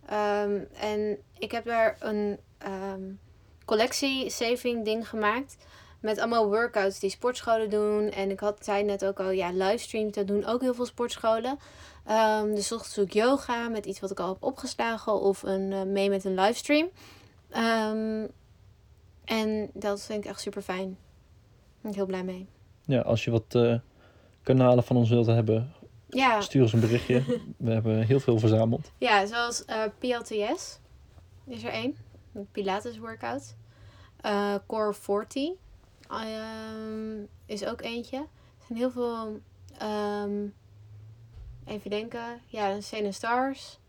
Ehm, 0.05 0.59
en 0.79 1.17
ik 1.37 1.51
heb 1.51 1.65
daar 1.65 1.97
een 1.99 2.39
ehm, 2.57 3.01
collectie-saving 3.65 4.85
ding 4.85 5.09
gemaakt. 5.09 5.55
Met 5.99 6.19
allemaal 6.19 6.47
workouts 6.47 6.99
die 6.99 7.09
sportscholen 7.09 7.69
doen. 7.69 8.09
En 8.09 8.29
ik 8.29 8.39
had, 8.39 8.65
zei 8.65 8.83
net 8.83 9.05
ook 9.05 9.19
al, 9.19 9.29
ja, 9.29 9.51
livestreams, 9.51 10.13
dat 10.13 10.27
doen 10.27 10.45
ook 10.45 10.61
heel 10.61 10.73
veel 10.73 10.85
sportscholen. 10.85 11.57
Ehm, 12.05 12.55
dus 12.55 12.71
ochtends 12.71 12.95
doe 12.95 13.05
ik 13.05 13.13
yoga 13.13 13.69
met 13.69 13.85
iets 13.85 13.99
wat 13.99 14.11
ik 14.11 14.19
al 14.19 14.27
heb 14.27 14.43
opgeslagen. 14.43 15.21
Of 15.21 15.43
een, 15.43 15.73
eh, 15.73 15.83
mee 15.83 16.09
met 16.09 16.25
een 16.25 16.35
livestream. 16.35 16.89
En 19.25 19.69
dat 19.73 20.01
vind 20.01 20.23
ik 20.23 20.29
echt 20.29 20.41
super 20.41 20.61
fijn. 20.61 20.97
Ben 21.81 21.93
heel 21.93 22.05
blij 22.05 22.23
mee. 22.23 22.47
ja, 22.85 23.01
als 23.01 23.23
je 23.23 23.31
wat 23.31 23.55
eh, 23.55 23.75
kanalen 24.43 24.83
van 24.83 24.95
ons 24.95 25.09
wilt 25.09 25.25
hebben, 25.25 25.73
Ja, 26.13 26.41
stuur 26.41 26.61
ons 26.61 26.73
een 26.73 26.79
berichtje. 26.79 27.23
We 27.57 27.71
hebben 27.71 28.01
heel 28.01 28.19
veel 28.19 28.39
verzameld. 28.39 28.91
ja 28.97 29.25
zoals 29.25 29.65
eh, 29.65 29.83
PLTS 29.99 30.79
is 31.45 31.63
er 31.63 31.71
één. 31.71 31.97
Een 32.33 32.47
Pilates 32.51 32.97
workout. 32.97 33.55
Eh, 34.21 34.55
Core 34.67 34.93
40 34.93 35.49
ehm, 36.09 37.21
is 37.45 37.65
ook 37.65 37.81
eentje. 37.81 38.17
Er 38.17 38.65
zijn 38.67 38.79
heel 38.79 38.91
veel... 38.91 39.39
ehm, 39.77 40.47
even 41.65 41.89
denken. 41.89 42.41
Ja, 42.45 42.81
Sane 42.81 43.11
Stars. 43.11 43.79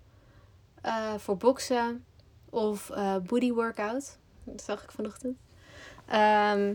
eh, 0.80 1.14
voor 1.14 1.36
boksen. 1.36 2.04
Of 2.50 2.90
booty 3.26 3.52
workout. 3.52 4.18
Dat 4.44 4.62
zag 4.62 4.82
ik 4.82 4.90
vanochtend. 4.90 5.38
Ehm, 6.06 6.74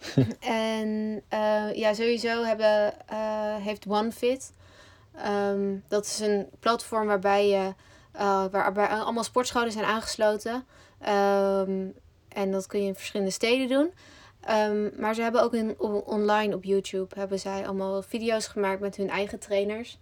en 0.40 1.22
ja, 1.74 1.94
sowieso 1.94 2.42
hebben, 2.44 2.94
heeft 3.62 3.86
OneFit. 3.86 4.52
Ehm, 5.16 5.76
dat 5.88 6.04
is 6.04 6.20
een 6.20 6.46
platform 6.60 7.06
waarbij 7.06 7.48
je, 7.48 7.74
waarbij 8.50 8.86
allemaal 8.86 9.24
sportscholen 9.24 9.72
zijn 9.72 9.84
aangesloten. 9.84 10.64
Ehm, 10.98 11.86
en 12.28 12.50
dat 12.50 12.66
kun 12.66 12.80
je 12.80 12.86
in 12.86 12.94
verschillende 12.94 13.32
steden 13.32 13.68
doen. 13.68 13.92
Ehm, 14.40 15.00
maar 15.00 15.14
ze 15.14 15.22
hebben 15.22 15.42
ook 15.42 15.54
in, 15.54 15.78
online 16.06 16.54
op 16.54 16.64
YouTube 16.64 17.14
hebben 17.18 17.38
zij 17.38 17.66
allemaal 17.66 18.02
video's 18.02 18.46
gemaakt 18.46 18.80
met 18.80 18.96
hun 18.96 19.10
eigen 19.10 19.38
trainers. 19.38 19.98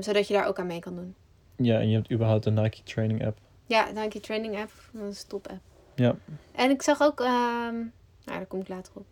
Zodat 0.00 0.28
je 0.28 0.34
daar 0.34 0.46
ook 0.46 0.58
aan 0.58 0.66
mee 0.66 0.80
kan 0.80 0.94
doen. 0.94 1.14
Ja, 1.56 1.78
en 1.78 1.88
je 1.88 1.94
hebt 1.94 2.12
überhaupt 2.12 2.46
een 2.46 2.54
Nike 2.54 2.82
training 2.82 3.26
app. 3.26 3.38
Ja, 3.66 3.90
Nike 3.94 4.20
Training 4.20 4.56
App. 4.58 4.70
Dat 4.92 5.12
is 5.12 5.22
een 5.22 5.28
top 5.28 5.48
app. 5.48 5.60
Ja. 5.94 6.16
En 6.52 6.70
ik 6.70 6.82
zag 6.82 7.02
ook... 7.02 7.18
nou, 7.18 8.38
daar 8.38 8.46
kom 8.46 8.60
ik 8.60 8.68
later 8.68 8.92
op. 8.94 9.06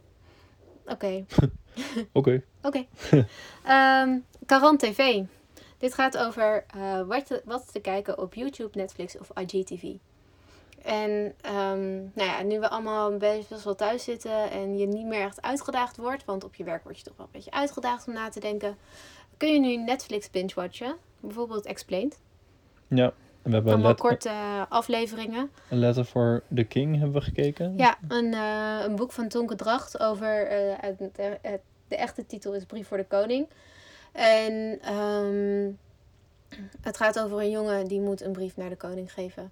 Oké. 0.86 1.24
Oké. 2.12 2.42
Oké. 2.62 2.86
Ehm 3.64 4.18
Karan 4.46 4.76
TV. 4.76 5.22
Dit 5.78 5.94
gaat 5.94 6.18
over 6.18 6.64
eh, 6.66 7.00
wat, 7.00 7.26
te, 7.26 7.42
wat 7.44 7.72
te 7.72 7.80
kijken 7.80 8.18
op 8.18 8.34
YouTube, 8.34 8.78
Netflix 8.78 9.18
of 9.18 9.30
IGTV. 9.34 9.94
En 10.82 11.34
ehm, 11.40 11.94
nou 11.94 12.28
ja, 12.28 12.42
nu 12.42 12.60
we 12.60 12.68
allemaal 12.68 13.16
best 13.16 13.48
best 13.48 13.64
wel 13.64 13.74
thuis 13.74 14.04
zitten 14.04 14.50
en 14.50 14.78
je 14.78 14.86
niet 14.86 15.06
meer 15.06 15.20
echt 15.20 15.42
uitgedaagd 15.42 15.96
wordt, 15.96 16.24
want 16.24 16.44
op 16.44 16.54
je 16.54 16.64
werk 16.64 16.84
word 16.84 16.98
je 16.98 17.04
toch 17.04 17.16
wel 17.16 17.26
een 17.26 17.32
beetje 17.32 17.50
uitgedaagd 17.50 18.06
om 18.06 18.14
na 18.14 18.28
te 18.28 18.40
denken, 18.40 18.76
kun 19.36 19.52
je 19.52 19.60
nu 19.60 19.76
Netflix 19.76 20.30
binge-watchen. 20.30 20.96
Bijvoorbeeld 21.20 21.66
Explained. 21.66 22.20
Ja. 22.88 23.12
En 23.44 23.50
we 23.50 23.56
hebben 23.56 23.72
Allemaal 23.72 23.90
let- 23.90 24.00
korte 24.00 24.28
eh, 24.28 24.62
afleveringen. 24.68 25.50
een 25.70 25.78
Letter 25.78 26.04
for 26.04 26.42
the 26.54 26.64
King 26.64 26.94
hebben 26.98 27.12
we 27.14 27.20
gekeken. 27.20 27.74
Ja, 27.76 27.96
een, 28.08 28.34
eh, 28.34 28.78
een 28.84 28.96
boek 28.96 29.12
van 29.12 29.28
Tonke 29.28 29.54
Dracht 29.54 30.00
over. 30.00 30.46
eh, 30.46 30.58
het, 30.80 30.98
het- 30.98 31.38
het- 31.42 31.60
de 31.88 31.96
echte 31.96 32.26
titel 32.26 32.54
is 32.54 32.64
Brief 32.64 32.88
voor 32.88 32.96
de 32.96 33.04
Koning. 33.08 33.46
En 34.12 34.78
ehm, 34.82 35.70
het 36.80 36.96
gaat 36.96 37.20
over 37.20 37.38
een 37.40 37.50
jongen 37.50 37.86
die 37.86 38.00
moet 38.00 38.22
een 38.22 38.32
brief 38.32 38.56
naar 38.56 38.68
de 38.68 38.76
koning 38.76 39.12
geven. 39.12 39.50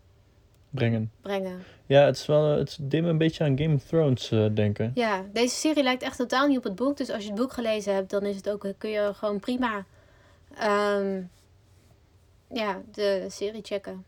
brengen. 0.71 1.11
brengen. 1.21 1.63
Ja, 1.87 2.05
het 2.05 2.17
is 2.17 2.27
wel 2.27 2.45
het 2.45 2.79
deed 2.81 3.03
me 3.03 3.09
een 3.09 3.19
beetje 3.19 3.45
aan 3.45 3.59
Game 3.59 3.75
of 3.75 3.83
Thrones 3.85 4.31
eh, 4.31 4.47
denken. 4.55 4.91
Ja, 4.95 5.23
deze 5.33 5.55
serie 5.55 5.83
lijkt 5.83 6.03
echt 6.03 6.17
totaal 6.17 6.49
niet 6.49 6.57
op 6.59 6.65
het 6.65 6.75
boek. 6.75 6.97
Dus 6.97 7.11
als 7.11 7.23
je 7.23 7.29
het 7.31 7.39
boek 7.39 7.53
gelezen 7.53 7.95
hebt, 7.95 8.11
dan 8.11 8.23
is 8.25 8.37
het 8.37 8.51
ook, 8.51 8.67
kun 8.79 8.91
je 8.91 9.11
gewoon 9.15 9.41
prima 9.41 9.85
ehm, 10.59 11.23
ja, 12.53 12.81
de 12.93 13.27
serie 13.29 13.63
checken. 13.63 14.05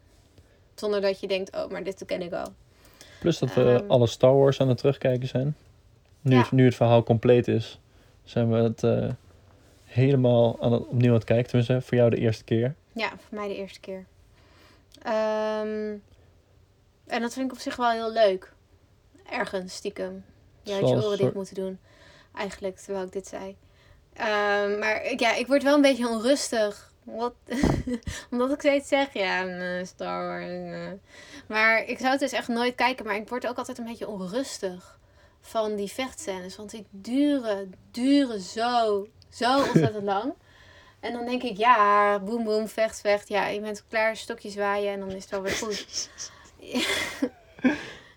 Zonder 0.74 1.00
dat 1.00 1.20
je 1.20 1.26
denkt, 1.28 1.56
oh, 1.56 1.70
maar 1.70 1.84
dit 1.84 2.02
ken 2.06 2.22
ik 2.22 2.32
al. 2.32 2.52
Plus 3.20 3.38
dat 3.38 3.54
we 3.54 3.62
Ehm. 3.74 3.90
alle 3.90 4.06
Star 4.06 4.34
Wars 4.36 4.60
aan 4.60 4.68
het 4.68 4.78
terugkijken 4.78 5.28
zijn. 5.28 5.56
Nu, 6.20 6.34
Ja. 6.34 6.42
het, 6.42 6.50
nu 6.52 6.64
het 6.64 6.74
verhaal 6.74 7.02
compleet 7.02 7.48
is, 7.48 7.80
zijn 8.24 8.50
we 8.50 8.56
het 8.56 8.82
eh, 8.82 9.08
helemaal 9.84 10.56
aan 10.62 10.72
het, 10.72 10.86
opnieuw 10.86 11.08
aan 11.08 11.14
het 11.16 11.24
kijken. 11.24 11.46
Tenminste, 11.46 11.80
voor 11.80 11.96
jou 11.96 12.10
de 12.10 12.16
eerste 12.16 12.44
keer. 12.44 12.74
Ja, 12.92 13.08
voor 13.08 13.38
mij 13.38 13.48
de 13.48 13.56
eerste 13.56 13.80
keer. 13.80 14.04
Ehm, 15.02 15.94
en 17.06 17.20
dat 17.20 17.32
vind 17.32 17.46
ik 17.46 17.52
op 17.52 17.58
zich 17.58 17.76
wel 17.76 17.90
heel 17.90 18.12
leuk. 18.12 18.52
Ergens, 19.30 19.74
stiekem. 19.74 20.24
Je 20.62 20.72
had 20.72 20.80
je 20.80 20.86
oren 20.94 21.08
dicht 21.08 21.18
soort- 21.20 21.34
moeten 21.34 21.54
doen. 21.54 21.78
Eigenlijk, 22.34 22.76
terwijl 22.76 23.04
ik 23.06 23.12
dit 23.12 23.26
zei. 23.26 23.56
Ehm, 24.12 24.78
maar 24.78 25.12
ja, 25.16 25.34
ik 25.34 25.46
word 25.46 25.62
wel 25.62 25.74
een 25.74 25.80
beetje 25.82 26.08
onrustig. 26.08 26.92
Wat? 27.04 27.34
Omdat 28.30 28.52
ik 28.52 28.58
steeds 28.60 28.88
zeg, 28.88 29.12
ja, 29.12 29.46
eh, 29.46 29.84
Star 29.84 30.26
Wars. 30.26 30.44
eh. 30.46 30.92
Maar 31.46 31.84
ik 31.84 31.98
zou 31.98 32.10
het 32.10 32.20
dus 32.20 32.32
echt 32.32 32.48
nooit 32.48 32.74
kijken. 32.74 33.06
Maar 33.06 33.16
ik 33.16 33.28
word 33.28 33.46
ook 33.46 33.58
altijd 33.58 33.78
een 33.78 33.84
beetje 33.84 34.08
onrustig 34.08 34.98
van 35.40 35.76
die 35.76 35.90
vechtscènes. 35.90 36.56
Want 36.56 36.70
die 36.70 36.86
duren, 36.90 37.74
duren 37.90 38.40
zo, 38.40 39.06
zo 39.28 39.58
ontzettend 39.72 40.04
lang. 40.04 40.32
En 41.00 41.12
dan 41.12 41.24
denk 41.24 41.42
ik, 41.42 41.56
ja, 41.56 42.18
boem 42.18 42.44
boem, 42.44 42.68
vecht, 42.68 43.00
vecht. 43.00 43.28
Ja, 43.28 43.46
je 43.46 43.60
bent 43.60 43.84
klaar, 43.88 44.16
stokje 44.16 44.50
zwaaien 44.50 44.92
en 44.92 45.00
dan 45.00 45.10
is 45.10 45.22
het 45.22 45.30
wel 45.30 45.42
weer 45.42 45.52
goed. 45.52 46.08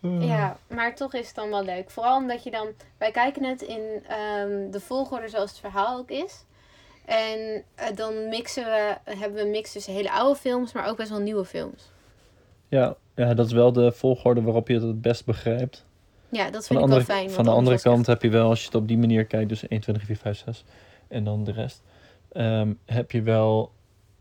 Ja, 0.02 0.58
maar 0.68 0.96
toch 0.96 1.14
is 1.14 1.26
het 1.28 1.36
dan 1.36 1.50
wel 1.50 1.64
leuk. 1.64 1.90
Vooral 1.90 2.18
omdat 2.18 2.44
je 2.44 2.52
dan... 2.52 2.68
Wij 2.98 3.12
kijken 3.12 3.44
het 3.44 3.62
in 3.62 4.04
ehm, 4.08 4.72
de 4.72 4.80
volgorde 4.80 5.28
zoals 5.28 5.50
het 5.50 5.60
verhaal 5.60 5.98
ook 5.98 6.10
is. 6.10 6.44
En 7.08 7.64
eh, 7.76 7.96
dan 7.96 8.30
mixen 8.30 8.64
we, 8.64 8.98
hebben 9.04 9.34
we 9.34 9.42
een 9.42 9.52
mix 9.52 9.72
tussen 9.72 9.94
hele 9.94 10.12
oude 10.12 10.40
films, 10.40 10.74
maar 10.74 10.88
ook 10.88 10.98
best 10.98 11.10
wel 11.10 11.20
nieuwe 11.20 11.46
films. 11.46 11.92
Ja, 12.68 12.96
ja, 13.16 13.34
dat 13.34 13.46
is 13.46 13.52
wel 13.52 13.72
de 13.72 13.92
volgorde 13.92 14.42
waarop 14.42 14.68
je 14.68 14.74
het 14.74 14.84
het 14.84 15.02
best 15.02 15.26
begrijpt. 15.26 15.86
Ja, 16.30 16.50
dat 16.50 16.68
vind 16.68 16.80
ik 16.80 16.86
andere, 16.86 17.06
wel 17.06 17.16
fijn. 17.16 17.30
van 17.30 17.44
de 17.44 17.50
andere 17.50 17.80
kant 17.80 18.08
heb 18.08 18.22
je 18.22 18.30
wel, 18.30 18.50
als 18.50 18.60
je 18.60 18.66
het 18.66 18.76
op 18.76 18.88
die 18.88 18.98
manier 18.98 19.26
kijkt, 19.26 19.50
dus 19.50 19.68
1, 19.68 19.82
2, 19.82 19.96
3, 19.96 20.08
4, 20.08 20.18
5, 20.18 20.38
6 20.38 20.64
en 21.08 21.24
dan 21.24 21.44
de 21.44 21.52
rest, 21.52 21.82
ehm, 22.32 22.74
heb 22.86 23.12
je 23.12 23.22
wel 23.22 23.72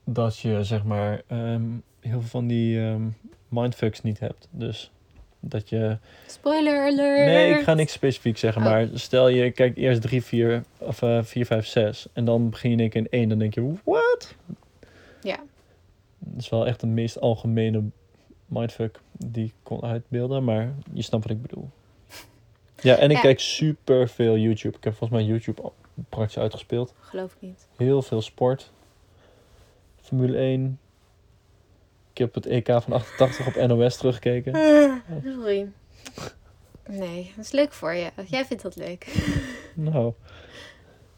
dat 0.04 0.38
je 0.38 0.64
zeg 0.64 0.84
maar 0.84 1.22
ehm, 1.26 1.64
heel 2.00 2.20
veel 2.20 2.28
van 2.28 2.46
die 2.46 2.80
ehm, 2.80 3.08
mindfucks 3.48 4.02
niet 4.02 4.20
hebt. 4.20 4.48
Dus 4.50 4.90
dat 5.40 5.68
je. 5.68 5.98
Spoiler 6.26 6.86
alert! 6.86 7.26
Nee, 7.26 7.54
ik 7.54 7.62
ga 7.64 7.74
niks 7.74 7.92
specifiek 7.92 8.38
zeggen, 8.38 8.62
Oh. 8.62 8.68
maar 8.68 8.88
stel 8.94 9.28
je 9.28 9.50
kijkt 9.50 9.76
eerst 9.76 10.02
3, 10.02 10.22
4 10.22 10.64
of 10.78 11.02
eh 11.02 11.22
4, 11.22 11.46
5, 11.46 11.66
6 11.66 12.06
en 12.12 12.24
dan 12.24 12.50
begin 12.50 12.70
je 12.70 12.76
in 12.76 12.80
één 12.82 12.90
keer 12.90 13.00
in 13.00 13.08
1, 13.20 13.28
dan 13.28 13.38
denk 13.38 13.54
je, 13.54 13.72
what? 13.84 14.34
Ja. 15.22 15.38
Dat 16.18 16.42
is 16.42 16.48
wel 16.48 16.66
echt 16.66 16.80
de 16.80 16.86
meest 16.86 17.20
algemene 17.20 17.82
mindfuck 18.46 19.00
die 19.12 19.44
ik 19.44 19.52
kon 19.62 19.82
uitbeelden, 19.82 20.44
maar 20.44 20.74
je 20.92 21.02
snapt 21.02 21.24
wat 21.24 21.32
ik 21.36 21.42
bedoel. 21.42 21.68
Ja, 22.80 22.96
en 22.96 23.10
ik 23.10 23.16
Ja. 23.16 23.22
kijk 23.22 23.40
super 23.40 24.08
veel 24.08 24.36
YouTube. 24.36 24.76
Ik 24.76 24.84
heb 24.84 24.94
volgens 24.94 25.20
mij 25.20 25.28
YouTube 25.28 25.72
praktisch 26.08 26.38
uitgespeeld. 26.38 26.94
Geloof 27.00 27.32
ik 27.32 27.40
niet. 27.40 27.66
Heel 27.76 28.02
veel 28.02 28.22
sport. 28.22 28.70
Formule 30.00 30.36
1. 30.38 30.78
Ik 32.16 32.22
heb 32.22 32.34
het 32.34 32.46
EK 32.46 32.66
van 32.66 32.92
88 32.92 33.46
op 33.46 33.66
NOS 33.66 33.96
teruggekeken. 33.96 34.54
Sorry. 35.24 35.68
Nee, 36.86 37.32
dat 37.36 37.44
is 37.44 37.50
leuk 37.50 37.72
voor 37.72 37.94
je. 37.94 38.10
Jij 38.26 38.44
vindt 38.44 38.62
dat 38.62 38.76
leuk. 38.76 39.06
Nou. 39.74 40.12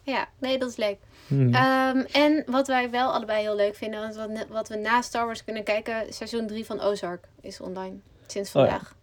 Ja, 0.03 0.28
nee, 0.38 0.59
dat 0.59 0.68
is 0.70 0.76
leuk. 0.76 0.96
hmm. 1.26 1.55
Ehm, 1.55 1.99
en 2.12 2.42
wat 2.46 2.66
wij 2.66 2.90
wel 2.90 3.12
allebei 3.12 3.40
heel 3.40 3.57
leuk 3.57 3.74
vinden, 3.74 4.01
want 4.01 4.14
wat, 4.14 4.46
wat 4.49 4.68
we 4.68 4.76
na 4.76 5.03
Star 5.03 5.24
Wars 5.26 5.44
kunnen 5.44 5.64
kijken, 5.64 6.12
seizoen 6.12 6.46
3 6.46 6.64
van 6.64 6.80
Ozark 6.80 7.28
is 7.40 7.61
online. 7.61 7.96
Sinds 8.26 8.55
Oh 8.55 8.62
ja. 8.62 8.68
vandaag. 8.68 8.96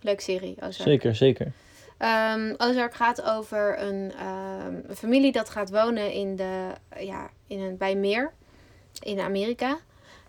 Leuke 0.00 0.22
serie, 0.22 0.56
Ozark. 0.56 0.88
Zeker, 0.88 1.16
zeker. 1.16 1.52
Ehm, 1.98 2.54
Ozark 2.56 2.94
gaat 2.94 3.22
over 3.22 3.82
een, 3.82 4.12
ehm, 4.18 4.74
een 4.88 4.96
familie 4.96 5.32
dat 5.32 5.50
gaat 5.50 5.70
wonen 5.70 6.12
in 6.12 6.36
de, 6.36 6.68
ja, 6.98 7.30
in 7.46 7.60
een, 7.60 7.76
bij 7.76 7.94
meer 7.96 8.32
in 9.02 9.20
Amerika. 9.20 9.78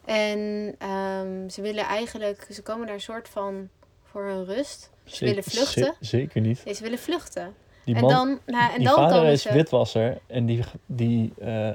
En 0.05 0.75
ehm, 0.77 1.49
ze 1.49 1.61
willen 1.61 1.83
eigenlijk, 1.85 2.47
ze 2.51 2.61
komen 2.61 2.85
daar 2.85 2.95
een 2.95 3.01
soort 3.01 3.29
van 3.29 3.69
voor 4.03 4.25
hun 4.25 4.45
rust. 4.45 4.89
Ze 5.03 5.25
willen 5.25 5.43
vluchten. 5.43 5.83
ze- 5.83 5.93
zeker 5.99 6.41
niet. 6.41 6.65
Nee, 6.65 6.73
ze 6.73 6.83
willen 6.83 6.99
vluchten. 6.99 7.53
Die 7.85 7.95
en 7.95 8.01
man, 8.01 8.09
dan, 8.11 8.39
nou, 8.45 8.71
en 8.71 8.77
die 8.77 8.87
dan 8.87 8.95
vader 8.95 9.25
is 9.25 9.41
ze. 9.41 9.53
witwasser 9.53 10.17
en 10.27 10.45
die, 10.45 10.63
die, 10.85 11.33
eh, 11.39 11.69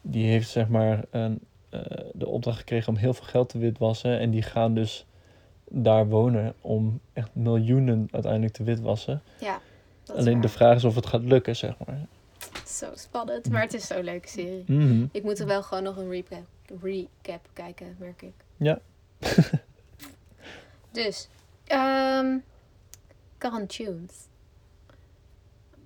die 0.00 0.26
heeft 0.26 0.48
zeg 0.48 0.68
maar 0.68 1.04
een, 1.10 1.40
eh, 1.70 1.80
de 2.12 2.26
opdracht 2.26 2.58
gekregen 2.58 2.88
om 2.92 2.98
heel 2.98 3.14
veel 3.14 3.26
geld 3.26 3.48
te 3.48 3.58
witwassen. 3.58 4.18
En 4.18 4.30
die 4.30 4.42
gaan 4.42 4.74
dus 4.74 5.06
daar 5.68 6.06
wonen 6.08 6.54
om 6.60 7.00
echt 7.12 7.28
miljoenen 7.32 8.08
uiteindelijk 8.10 8.52
te 8.52 8.62
witwassen. 8.62 9.22
Ja, 9.40 9.60
Alleen 10.16 10.40
de 10.40 10.48
vraag 10.48 10.76
is 10.76 10.84
of 10.84 10.94
het 10.94 11.06
gaat 11.06 11.22
lukken, 11.22 11.56
zeg 11.56 11.74
maar. 11.86 11.98
Zo 12.74 12.90
spannend, 12.94 13.50
maar 13.50 13.62
het 13.62 13.74
is 13.74 13.86
zo'n 13.86 14.02
leuke 14.04 14.28
serie. 14.28 14.64
Mhm. 14.66 15.06
Ik 15.12 15.22
moet 15.22 15.38
er 15.38 15.46
wel 15.46 15.62
gewoon 15.62 15.82
nog 15.82 15.96
een 15.96 16.10
recap, 16.10 16.44
recap 16.82 17.48
kijken, 17.52 17.96
merk 17.98 18.22
ik. 18.22 18.32
Ja. 18.56 18.78
dus, 20.90 21.28
ehm 21.64 22.38
Current 23.38 23.68
Tunes. 23.68 24.12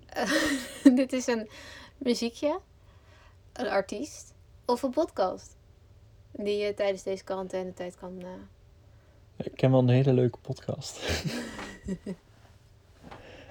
Eh, 0.07 0.33
dit 0.95 1.13
is 1.13 1.27
een 1.27 1.49
muziekje, 1.99 2.61
een 3.53 3.69
artiest 3.69 4.35
of 4.65 4.83
een 4.83 4.91
podcast. 4.91 5.57
Die 6.33 6.57
je 6.59 6.75
tijdens 6.75 7.03
deze 7.03 7.25
quarantaine-tijd 7.25 7.97
kan... 7.97 8.19
eh, 8.23 9.47
Ik 9.47 9.53
ken 9.55 9.71
wel 9.71 9.81
een 9.81 9.89
hele 9.89 10.13
leuke 10.13 10.39
podcast. 10.39 11.01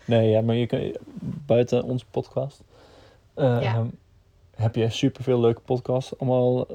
nee, 0.06 0.30
ja, 0.30 0.42
maar 0.42 0.56
je 0.56 0.68
kan, 0.68 0.96
buiten 1.46 1.84
onze 1.84 2.06
podcast 2.06 2.62
eh, 3.38 3.62
Ja. 3.62 3.86
heb 4.56 4.76
je 4.76 4.90
superveel 4.90 5.40
leuke 5.40 5.62
podcasts. 5.62 6.20
Allemaal 6.20 6.68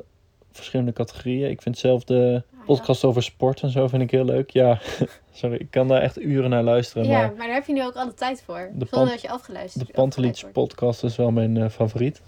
verschillende 0.51 0.93
categorieën. 0.93 1.51
Ik 1.51 1.63
vind 1.63 1.79
zelf 1.79 2.05
de 2.05 2.43
ah, 2.45 2.59
ja. 2.59 2.65
podcast 2.65 3.05
over 3.05 3.23
sport 3.23 3.63
en 3.63 3.71
zo 3.71 3.89
vind 3.89 4.03
ik 4.03 4.11
heel 4.11 4.25
leuk. 4.25 4.51
Ja, 4.51 4.79
sorry, 5.33 5.57
ik 5.57 5.71
kan 5.71 5.89
daar 5.89 6.01
echt 6.01 6.21
uren 6.21 6.51
naar 6.51 6.63
luisteren. 6.63 7.07
Ja, 7.07 7.21
Maar 7.21 7.35
maar 7.37 7.47
daar 7.47 7.55
heb 7.55 7.67
je 7.67 7.73
nu 7.73 7.85
ook 7.85 7.95
alle 7.95 8.15
tijd 8.15 8.43
voor. 8.43 8.71
De 8.75 8.87
Zonder 8.91 9.11
dat 9.11 9.23
je 9.23 9.31
afgeluisterd 9.31 9.87
de 9.87 9.93
Panteliets 9.93 10.45
podcast 10.53 11.05
is 11.05 11.17
wel 11.17 11.31
mijn 11.31 11.57
eh, 11.57 11.69
favoriet. 11.69 12.23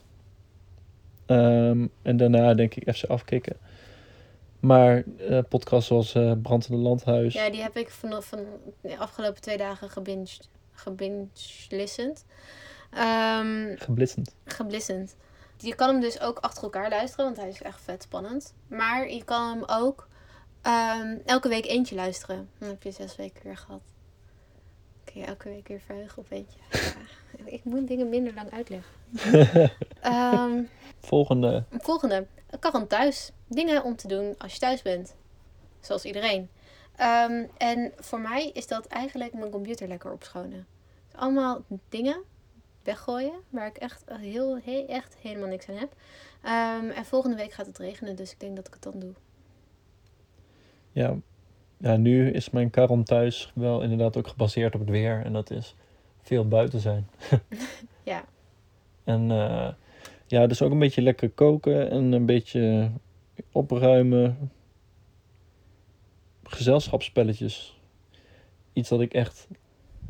Ehm, 1.26 1.86
en 2.02 2.16
daarna 2.16 2.54
denk 2.54 2.74
ik 2.74 2.94
FC 2.94 3.04
afkicken. 3.04 3.56
Maar 4.60 5.04
eh 5.28 5.38
podcasts 5.48 5.86
zoals 5.88 6.12
Brand 6.42 6.68
in 6.68 6.74
het 6.74 6.82
Landhuis. 6.82 7.34
Ja, 7.34 7.50
die 7.50 7.62
heb 7.62 7.76
ik 7.76 7.90
vanaf 7.90 8.24
van 8.24 8.38
de 8.80 8.98
afgelopen 8.98 9.40
twee 9.40 9.56
dagen 9.56 9.90
gebinged. 9.90 10.48
Gebinged 10.72 11.66
listened. 11.68 12.24
Ehm 12.94 13.76
Geblissend. 13.76 14.34
geblissend. 14.44 15.16
Je 15.56 15.74
kan 15.74 15.88
hem 15.88 16.00
dus 16.00 16.20
ook 16.20 16.38
achter 16.38 16.62
elkaar 16.62 16.88
luisteren, 16.88 17.24
want 17.24 17.36
hij 17.36 17.48
is 17.48 17.62
echt 17.62 17.80
vet 17.80 18.02
spannend. 18.02 18.54
Maar 18.66 19.10
je 19.10 19.24
kan 19.24 19.48
hem 19.50 19.62
ook 19.66 20.08
ehm, 20.62 21.16
elke 21.24 21.48
week 21.48 21.66
eentje 21.66 21.94
luisteren. 21.94 22.48
Dan 22.58 22.68
heb 22.68 22.82
je 22.82 22.90
zes 22.90 23.16
weken 23.16 23.42
weer 23.44 23.56
gehad. 23.56 23.82
Kun 25.04 25.20
je 25.20 25.26
elke 25.26 25.48
week 25.48 25.68
weer 25.68 25.80
verheugen 25.80 26.18
op 26.18 26.30
eentje. 26.30 26.58
Ja, 27.38 27.44
ik 27.50 27.64
moet 27.64 27.88
dingen 27.88 28.08
minder 28.08 28.34
lang 28.34 28.50
uitleggen. 28.50 28.92
Ehm, 30.00 30.62
Volgende. 31.00 31.64
volgende. 31.70 32.26
Karren 32.60 32.86
thuis. 32.86 33.30
Dingen 33.48 33.82
om 33.84 33.96
te 33.96 34.08
doen 34.08 34.34
als 34.38 34.52
je 34.52 34.58
thuis 34.58 34.82
bent. 34.82 35.14
Zoals 35.80 36.04
iedereen. 36.04 36.48
En 37.56 37.92
voor 37.96 38.20
mij 38.20 38.50
is 38.52 38.66
dat 38.66 38.86
eigenlijk 38.86 39.32
mijn 39.32 39.50
computer 39.50 39.88
lekker 39.88 40.12
opschonen. 40.12 40.66
Dus 41.06 41.20
allemaal 41.20 41.64
dingen 41.88 42.22
weggooien 42.84 43.32
waar 43.48 43.66
ik 43.66 43.76
echt, 43.76 44.04
heel, 44.12 44.58
he- 44.64 44.84
echt 44.88 45.16
helemaal 45.16 45.48
niks 45.48 45.68
aan 45.68 45.76
heb. 45.76 45.92
Ehm, 46.42 46.90
en 46.90 47.04
volgende 47.04 47.36
week 47.36 47.52
gaat 47.52 47.66
het 47.66 47.78
regenen, 47.78 48.16
dus 48.16 48.32
ik 48.32 48.40
denk 48.40 48.56
dat 48.56 48.66
ik 48.66 48.74
het 48.74 48.82
dan 48.82 48.98
doe. 48.98 49.12
Ja. 50.92 51.16
ja, 51.76 51.96
nu 51.96 52.30
is 52.30 52.50
mijn 52.50 52.70
karon 52.70 53.02
thuis 53.04 53.52
wel 53.54 53.82
inderdaad 53.82 54.16
ook 54.16 54.28
gebaseerd 54.28 54.74
op 54.74 54.80
het 54.80 54.90
weer. 54.90 55.22
En 55.24 55.32
dat 55.32 55.50
is 55.50 55.74
veel 56.22 56.48
buiten 56.48 56.80
zijn. 56.80 57.08
Ja. 58.02 58.24
En 59.04 59.30
eh, 59.30 59.68
ja, 60.26 60.46
dus 60.46 60.62
ook 60.62 60.70
een 60.72 60.78
beetje 60.78 61.02
lekker 61.02 61.30
koken 61.30 61.90
en 61.90 62.12
een 62.12 62.26
beetje 62.26 62.90
opruimen. 63.52 64.50
Gezelschapsspelletjes. 66.42 67.78
Iets 68.72 68.88
dat 68.88 69.00
ik 69.00 69.14
echt 69.14 69.48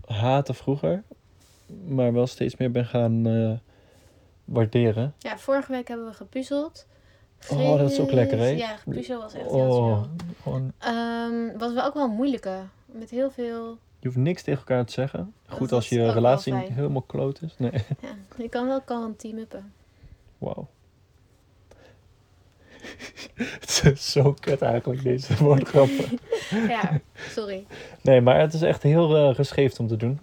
haatte 0.07 0.55
vroeger, 0.55 1.03
maar 1.86 2.12
wel 2.12 2.26
steeds 2.26 2.56
meer 2.56 2.70
ben 2.70 2.86
gaan 2.86 3.26
eh, 3.26 3.52
waarderen. 4.44 5.14
Ja, 5.18 5.38
vorige 5.38 5.72
week 5.72 5.88
hebben 5.88 6.06
we 6.06 6.12
gepuzzeld. 6.12 6.86
Oh, 7.50 7.78
dat 7.78 7.90
is 7.90 8.00
ook 8.00 8.10
lekker, 8.12 8.38
hè? 8.38 8.46
Ja, 8.48 8.76
puzzel 8.88 9.20
was 9.20 9.34
echt 9.34 9.50
heel 9.50 9.70
Oh, 9.70 10.02
gewoon, 10.42 10.72
Ehm, 10.78 11.58
was 11.58 11.72
wel 11.72 11.84
ook 11.84 11.94
wel 11.94 12.08
moeilijke. 12.08 12.58
Met 12.86 13.10
heel 13.10 13.30
veel... 13.30 13.78
je 13.98 14.06
hoeft 14.06 14.16
niks 14.16 14.42
tegen 14.42 14.58
elkaar 14.58 14.84
te 14.84 14.92
zeggen. 14.92 15.34
Goed 15.46 15.72
als 15.72 15.88
je 15.88 16.12
relatie 16.12 16.54
helemaal 16.54 17.02
kloot 17.02 17.42
is. 17.42 17.54
Nee, 17.58 17.70
Ja, 18.02 18.14
je 18.36 18.48
kan 18.48 18.66
wel 18.66 18.80
kan 18.80 19.16
team-uppen. 19.16 19.72
wauw. 20.38 20.68
Het 23.34 23.82
is 23.94 24.12
zo 24.12 24.32
kut 24.40 24.62
eigenlijk, 24.62 25.02
deze 25.02 25.36
woordgrappen. 25.36 26.18
Ja, 26.68 27.00
sorry. 27.28 27.66
Nee, 28.02 28.20
maar 28.20 28.40
het 28.40 28.54
is 28.54 28.62
echt 28.62 28.82
heel 28.82 29.34
geschikt 29.34 29.78
om 29.80 29.86
te 29.86 29.96
doen. 29.96 30.18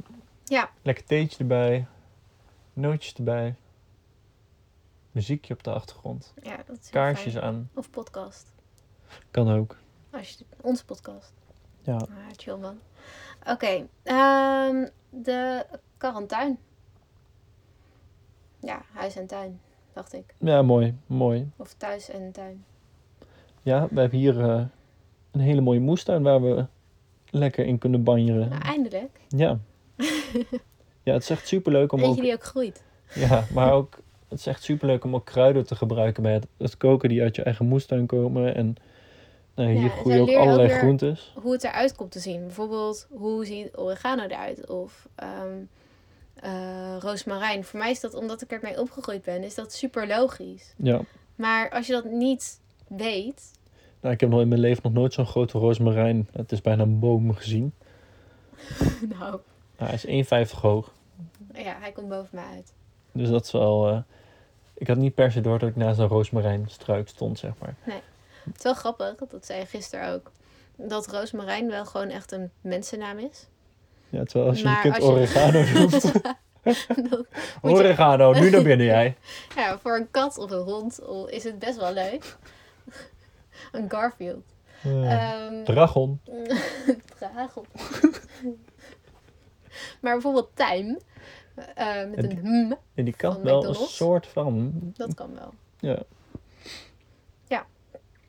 Ja. 0.52 0.70
Lekker 0.82 1.06
theetje 1.06 1.38
erbij. 1.40 1.88
Nootjes 2.74 3.14
erbij. 3.14 3.56
Muziekje 5.12 5.54
op 5.54 5.64
de 5.64 5.72
achtergrond. 5.74 6.34
Ja, 6.44 6.58
dat 6.66 6.78
is 6.82 6.90
Kaarsjes 6.90 7.34
fijn. 7.34 7.46
aan. 7.46 7.70
Of 7.76 7.90
podcast. 7.90 8.54
Kan 9.32 9.52
ook. 9.52 9.78
Als 10.10 10.30
je, 10.30 10.46
onze 10.62 10.86
podcast. 10.86 11.34
Ja. 11.82 11.96
Ah, 11.96 12.08
chill 12.36 12.58
man. 12.58 12.80
Oké, 13.48 13.88
ehm, 14.04 14.88
de 15.10 15.66
quarantuin. 15.98 16.60
Ja, 18.60 18.82
huis 18.94 19.16
en 19.16 19.28
tuin, 19.28 19.60
dacht 19.94 20.14
ik. 20.14 20.36
Ja, 20.38 20.62
mooi. 20.62 20.98
Mooi. 21.06 21.52
Of 21.56 21.74
thuis 21.74 22.10
en 22.10 22.32
tuin. 22.32 22.66
Ja, 23.62 23.88
we 23.92 24.00
hebben 24.00 24.20
hier 24.20 24.42
eh, 24.42 24.66
een 25.32 25.42
hele 25.42 25.62
mooie 25.62 25.80
moestuin 25.80 26.24
waar 26.24 26.42
we 26.42 26.66
lekker 27.30 27.66
in 27.66 27.78
kunnen 27.78 28.04
banjeren. 28.04 28.50
Nou, 28.50 28.62
eindelijk. 28.62 29.20
Ja. 29.28 29.60
Ja, 31.04 31.14
het 31.14 31.22
is 31.24 31.30
echt 31.30 31.48
superleuk 31.48 31.92
om 31.92 32.00
Eentje 32.00 32.16
ook... 32.16 32.22
die 32.22 32.34
ook 32.34 32.44
groeit. 32.44 32.84
Ja, 33.14 33.46
maar 33.54 33.74
ook... 33.74 33.98
Het 34.28 34.40
is 34.40 34.46
echt 34.48 34.64
superleuk 34.64 35.04
om 35.04 35.16
ook 35.16 35.26
kruiden 35.26 35.66
te 35.66 35.76
gebruiken 35.76 36.24
bij 36.24 36.34
het, 36.34 36.48
het 36.58 36.78
koken 36.78 37.10
die 37.10 37.22
uit 37.22 37.36
je 37.36 37.44
eigen 37.44 37.66
moestuin 37.66 38.06
komen. 38.06 38.56
En 38.56 38.76
nou, 39.56 39.70
hier 39.72 39.82
Ja, 39.82 39.90
groeien 39.90 40.22
ook 40.22 40.30
ook 40.30 40.36
allerlei 40.36 40.68
weer- 40.68 40.78
groentes. 40.78 41.34
Hoe 41.42 41.52
het 41.52 41.64
eruit 41.64 41.96
komt 41.96 42.12
te 42.12 42.20
zien. 42.20 42.42
Bijvoorbeeld, 42.42 43.08
hoe 43.10 43.46
ziet 43.46 43.78
oregano 43.78 44.24
eruit? 44.24 44.70
Of 44.70 45.08
ehm 45.16 45.58
eh, 46.36 46.96
roosmarijn. 47.00 47.64
Voor 47.64 47.80
mij 47.80 47.92
is 47.92 48.00
dat, 48.00 48.14
omdat 48.14 48.42
ik 48.42 48.52
ermee 48.52 48.80
opgegroeid 48.80 49.24
ben, 49.24 49.44
is 49.44 49.56
dat 49.56 49.74
super 49.74 50.08
logisch. 50.08 50.74
Ja. 50.78 51.02
Maar 51.36 51.70
als 51.70 51.88
je 51.88 51.94
dat 51.94 52.06
niet 52.06 52.60
weet... 52.88 53.52
Nou, 54.02 54.14
ik 54.14 54.20
heb 54.20 54.30
nog 54.30 54.42
in 54.42 54.48
mijn 54.48 54.62
leven 54.62 54.84
nog 54.84 54.94
nooit 54.94 55.14
zo'n 55.14 55.26
grote 55.26 55.58
roosmarijn. 55.58 56.28
Het 56.32 56.52
is 56.52 56.62
bijna 56.62 56.84
een 56.84 57.00
boom 57.00 57.34
gezien. 57.34 57.74
Nou, 59.20 59.40
hij 59.88 60.00
is 60.04 60.50
1,50 60.54 60.60
hoog. 60.62 60.92
ja, 61.54 61.76
hij 61.80 61.92
komt 61.92 62.10
boven 62.10 62.30
mij 62.32 62.46
uit. 62.56 62.74
Dus 63.12 63.30
dat 63.30 63.46
is 63.46 63.52
wel... 63.52 63.88
eh, 63.90 63.98
ik 64.74 64.88
had 64.88 64.98
niet 64.98 65.16
per 65.16 65.32
se 65.32 65.42
door 65.42 65.60
dat 65.60 65.70
ik 65.70 65.76
naast 65.76 66.00
een 66.00 66.08
roosmarijnstruik 66.08 67.08
stond, 67.08 67.40
zeg 67.40 67.52
maar. 67.60 67.76
Het 68.44 68.58
is 68.58 68.64
wel 68.64 68.74
grappig, 68.74 69.16
dat 69.30 69.46
zei 69.46 69.60
je 69.60 69.66
gisteren 69.66 70.14
ook. 70.14 70.32
Dat 70.76 71.08
roosmarijn 71.08 71.68
wel 71.70 71.86
gewoon 71.86 72.10
echt 72.10 72.32
een 72.32 72.52
mensennaam 72.62 73.18
is. 73.20 73.48
Ja, 74.10 74.24
terwijl 74.24 74.50
als 74.50 74.58
je 74.60 74.64
Maar 74.66 74.76
je 74.86 74.92
kind 74.92 74.96
je- 75.04 75.10
oregano 75.10 75.64
noemt. 75.80 76.12
Je- 76.64 77.16
oregano, 77.62 78.32
nu 78.34 78.50
naar 78.50 78.64
binnen 78.64 78.86
jij. 78.86 79.18
ja, 79.56 79.80
voor 79.80 79.96
een 79.98 80.12
kat 80.12 80.38
of 80.38 80.52
een 80.52 80.64
hond 80.64 81.00
is 81.28 81.44
het 81.44 81.60
best 81.60 81.78
wel 81.78 81.94
leuk. 81.94 82.38
een 83.72 83.90
Garfield. 83.90 84.44
Eh, 84.84 85.12
Ehm 85.44 85.64
Dragon. 85.64 86.20
Dragel. 87.20 87.66
Maar 90.02 90.12
bijvoorbeeld 90.14 90.50
tuin. 90.54 91.00
eh, 91.56 92.10
met 92.10 92.16
En 92.18 92.30
een 92.32 92.38
hm, 92.40 92.74
En 92.94 93.06
die 93.06 93.16
kan 93.16 93.42
wel 93.42 93.66
een 93.66 93.76
soort 93.76 94.28
van... 94.28 94.72
dat 94.98 95.14
kan 95.14 95.34
wel. 95.34 95.54
Ja. 95.80 96.00
Ja. 97.48 97.66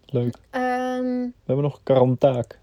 Leuk. 0.06 0.36
Ehm, 0.50 1.02
We 1.04 1.32
hebben 1.44 1.64
nog 1.64 1.80
karantaak. 1.82 2.58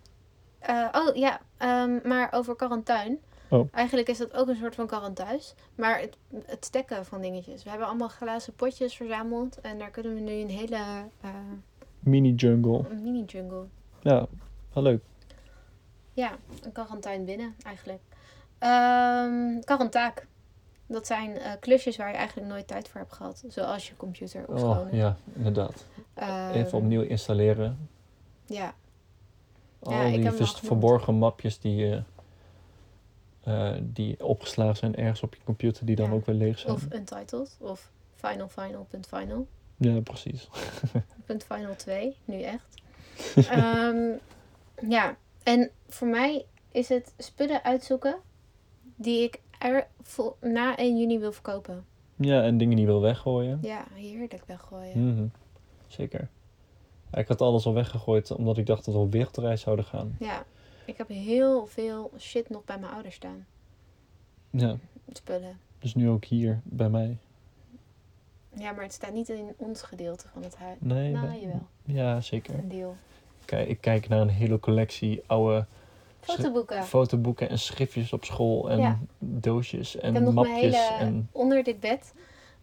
eh, 0.60 0.88
oh 0.92 1.16
ja, 1.16 1.42
ehm, 1.58 2.08
maar 2.08 2.32
over 2.34 2.56
quarantuin. 2.56 3.20
Oh. 3.50 3.68
Eigenlijk 3.74 4.08
is 4.10 4.18
dat 4.18 4.34
ook 4.34 4.48
een 4.48 4.56
soort 4.56 4.76
van 4.76 4.88
quarantuis. 4.88 5.54
Maar 5.76 6.00
het, 6.00 6.18
het 6.46 6.66
stekken 6.66 7.06
van 7.06 7.22
dingetjes. 7.22 7.64
We 7.64 7.70
hebben 7.70 7.88
allemaal 7.88 8.08
glazen 8.08 8.54
potjes 8.54 8.96
verzameld. 8.96 9.62
En 9.62 9.80
daar 9.80 9.90
kunnen 9.90 10.14
we 10.14 10.20
nu 10.20 10.32
een 10.32 10.50
hele 10.50 10.76
eh, 11.22 11.30
Mini 12.00 12.34
jungle. 12.34 12.84
mini-jungle. 13.02 13.66
Ja, 14.02 14.26
wel 14.74 14.84
leuk. 14.84 15.04
Ja, 16.14 16.32
een 16.64 16.72
quarantuin 16.72 17.26
binnen 17.26 17.56
eigenlijk. 17.66 18.02
Ehm 18.60 19.60
quarantaak. 19.64 20.28
Dat 20.88 21.08
zijn 21.08 21.38
eh, 21.38 21.52
klusjes 21.60 21.98
waar 21.98 22.10
je 22.10 22.16
eigenlijk 22.16 22.48
nooit 22.48 22.68
tijd 22.68 22.88
voor 22.88 23.00
hebt 23.02 23.14
gehad. 23.14 23.44
Zoals 23.48 23.88
je 23.88 23.96
computer 23.98 24.44
Oh, 24.48 24.50
opschonen. 24.50 24.96
ja, 24.96 25.18
inderdaad. 25.36 25.86
Ehm, 26.14 26.52
Even 26.54 26.78
opnieuw 26.78 27.02
installeren. 27.02 27.90
Ja, 28.46 28.74
Al 29.80 29.92
Ja, 29.94 30.18
die 30.18 30.46
verborgen 30.46 31.14
mapjes 31.16 31.60
die, 31.60 32.04
eh, 33.44 33.72
eh, 33.74 33.82
die 33.84 34.26
opgeslagen 34.26 34.76
zijn 34.76 34.96
ergens 34.96 35.24
op 35.24 35.36
je 35.36 35.42
computer, 35.44 35.86
die 35.86 35.96
dan 35.96 36.10
Ja. 36.10 36.16
ook 36.16 36.26
weer 36.26 36.36
leeg 36.36 36.60
zijn. 36.60 36.74
of 36.74 36.86
Untitled. 36.94 37.58
Of 37.60 37.92
Final 38.16 38.48
Final. 38.50 38.86
Punt 38.90 39.08
Final. 39.08 39.48
Ja, 39.78 40.00
precies. 40.02 40.50
Punt 41.26 41.44
Final 41.44 41.76
2. 41.76 42.18
Nu 42.26 42.42
echt. 42.42 42.82
Ehm, 43.50 44.08
ja, 44.90 45.16
en 45.44 45.70
voor 45.88 46.08
mij 46.08 46.46
is 46.72 46.90
het 46.90 47.14
spullen 47.18 47.64
uitzoeken 47.64 48.16
die 49.02 49.24
ik 49.24 49.42
er 49.60 49.88
vol- 50.02 50.36
na 50.42 50.78
1 50.78 50.98
juni 51.00 51.20
wil 51.20 51.32
verkopen. 51.32 51.86
Ja, 52.16 52.44
en 52.44 52.58
dingen 52.58 52.76
die 52.76 52.86
wil 52.86 53.02
weggooien. 53.02 53.60
Ja, 53.62 53.86
heerlijk 53.94 54.44
weggooien. 54.46 55.14
Mhm. 55.14 55.26
Zeker. 55.88 56.28
Ja, 57.12 57.18
ik 57.18 57.28
had 57.28 57.42
alles 57.42 57.66
al 57.66 57.74
weggegooid 57.74 58.32
omdat 58.32 58.58
ik 58.58 58.66
dacht 58.66 58.86
dat 58.86 58.94
we 58.94 59.00
op 59.00 59.12
wereldreis 59.12 59.62
zouden 59.62 59.86
gaan. 59.86 60.16
Ja, 60.20 60.44
ik 60.86 60.98
heb 60.98 61.08
heel 61.08 61.66
veel 61.66 62.12
shit 62.18 62.50
nog 62.50 62.64
bij 62.66 62.78
mijn 62.80 62.92
ouders 62.94 63.16
staan. 63.16 63.46
Ja, 64.50 64.76
Spullen. 65.14 65.60
dus 65.80 65.96
nu 65.96 66.10
ook 66.10 66.26
hier 66.26 66.60
bij 66.64 66.90
mij. 66.90 67.18
Ja, 68.56 68.72
maar 68.72 68.84
het 68.84 68.94
staat 68.94 69.14
niet 69.14 69.30
in 69.30 69.54
ons 69.58 69.82
gedeelte 69.82 70.28
van 70.28 70.44
het 70.44 70.56
huis. 70.58 70.78
Nee, 70.80 71.12
Nou, 71.12 71.40
jawel. 71.40 71.62
ja, 71.86 72.22
zeker. 72.22 72.54
Een 72.54 72.70
deel. 72.70 72.96
Kijk, 73.46 73.68
ik 73.68 73.82
kijk 73.82 74.08
naar 74.08 74.22
een 74.22 74.30
hele 74.30 74.60
collectie 74.60 75.22
oude 75.26 75.66
Fotoboeken. 76.22 76.84
fotoboeken 76.84 77.50
en 77.50 77.60
schriftjes 77.60 78.14
op 78.14 78.24
school 78.26 78.70
en 78.70 78.80
Ja. 78.80 79.00
doosjes 79.20 79.96
ik 79.96 80.02
heb 80.02 80.16
en 80.16 80.24
nog 80.24 80.34
mijn 80.34 80.48
mapjes. 80.48 80.76
hele... 80.90 80.98
En 81.00 81.30
Onder 81.32 81.64
dit 81.64 81.80
bed 81.80 82.14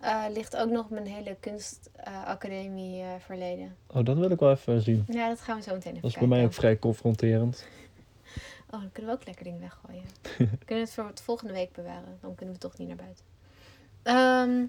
eh, 0.00 0.24
ligt 0.32 0.56
ook 0.56 0.70
nog 0.70 0.90
mijn 0.90 1.06
hele 1.06 1.36
kunstacademie 1.40 3.02
eh 3.02 3.08
verleden. 3.18 3.76
oh, 3.86 4.04
dat 4.04 4.16
wil 4.16 4.30
ik 4.30 4.38
wel 4.38 4.50
even 4.50 4.80
zien. 4.80 5.04
Ja, 5.08 5.28
dat 5.28 5.40
gaan 5.40 5.56
we 5.56 5.62
zo 5.62 5.72
meteen 5.74 5.90
even 5.90 6.02
Dat 6.02 6.10
is 6.10 6.18
bij 6.18 6.28
mij 6.28 6.44
ook 6.44 6.52
vrij 6.54 6.78
confronterend. 6.78 7.64
Oh, 8.70 8.80
dan 8.80 8.90
kunnen 8.92 9.12
we 9.12 9.18
ook 9.18 9.26
lekker 9.26 9.44
dingen 9.44 9.60
weggooien. 9.60 10.02
we 10.38 10.64
kunnen 10.64 10.84
het 10.84 10.94
voor 10.94 11.06
het 11.06 11.20
volgende 11.20 11.52
week 11.52 11.72
bewaren. 11.72 12.18
Dan 12.20 12.34
kunnen 12.34 12.54
we 12.54 12.60
toch 12.60 12.78
niet 12.78 12.88
naar 12.88 12.96
buiten. 12.96 13.24
Ehm 14.02 14.62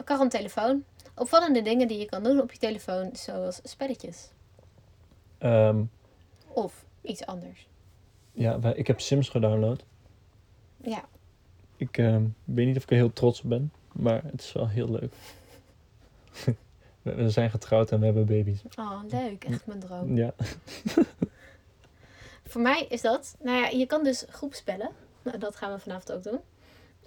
ik 0.00 0.08
had 0.08 0.20
een 0.20 0.28
telefoon. 0.28 0.84
Opvallende 1.14 1.62
dingen 1.62 1.88
die 1.88 1.98
je 1.98 2.04
kan 2.04 2.22
doen 2.22 2.40
op 2.40 2.52
je 2.52 2.58
telefoon, 2.58 3.10
zoals 3.12 3.60
spelletjes. 3.64 4.28
Ehm, 5.38 5.82
Of 6.48 6.84
iets 7.02 7.26
anders. 7.26 7.66
Ja, 8.32 8.60
wij- 8.60 8.74
ik 8.74 8.86
heb 8.86 9.00
Sims 9.00 9.28
gedownload. 9.28 9.84
Ja, 10.76 11.04
Ik 11.76 11.98
ehm, 11.98 12.24
weet 12.44 12.66
niet 12.66 12.76
of 12.76 12.82
ik 12.82 12.90
er 12.90 12.96
heel 12.96 13.12
trots 13.12 13.42
op 13.42 13.48
ben, 13.48 13.72
maar 13.92 14.22
het 14.24 14.40
is 14.40 14.52
wel 14.52 14.68
heel 14.68 14.90
leuk. 14.90 15.12
we, 17.02 17.14
we 17.14 17.30
zijn 17.30 17.50
getrouwd 17.50 17.90
en 17.92 17.98
we 17.98 18.04
hebben 18.04 18.26
baby's. 18.26 18.62
oh 18.78 19.00
leuk. 19.08 19.44
Echt 19.44 19.66
mijn 19.66 19.80
droom. 19.80 20.16
Ja, 20.16 20.34
Voor 22.44 22.60
mij 22.60 22.86
is 22.88 23.00
dat, 23.00 23.36
nou 23.42 23.56
ja, 23.58 23.68
je 23.68 23.86
kan 23.86 24.04
dus 24.04 24.24
groepspellen. 24.28 24.90
Nou, 25.22 25.38
dat 25.38 25.56
gaan 25.56 25.72
we 25.72 25.78
vanavond 25.78 26.12
ook 26.12 26.22
doen. 26.22 26.38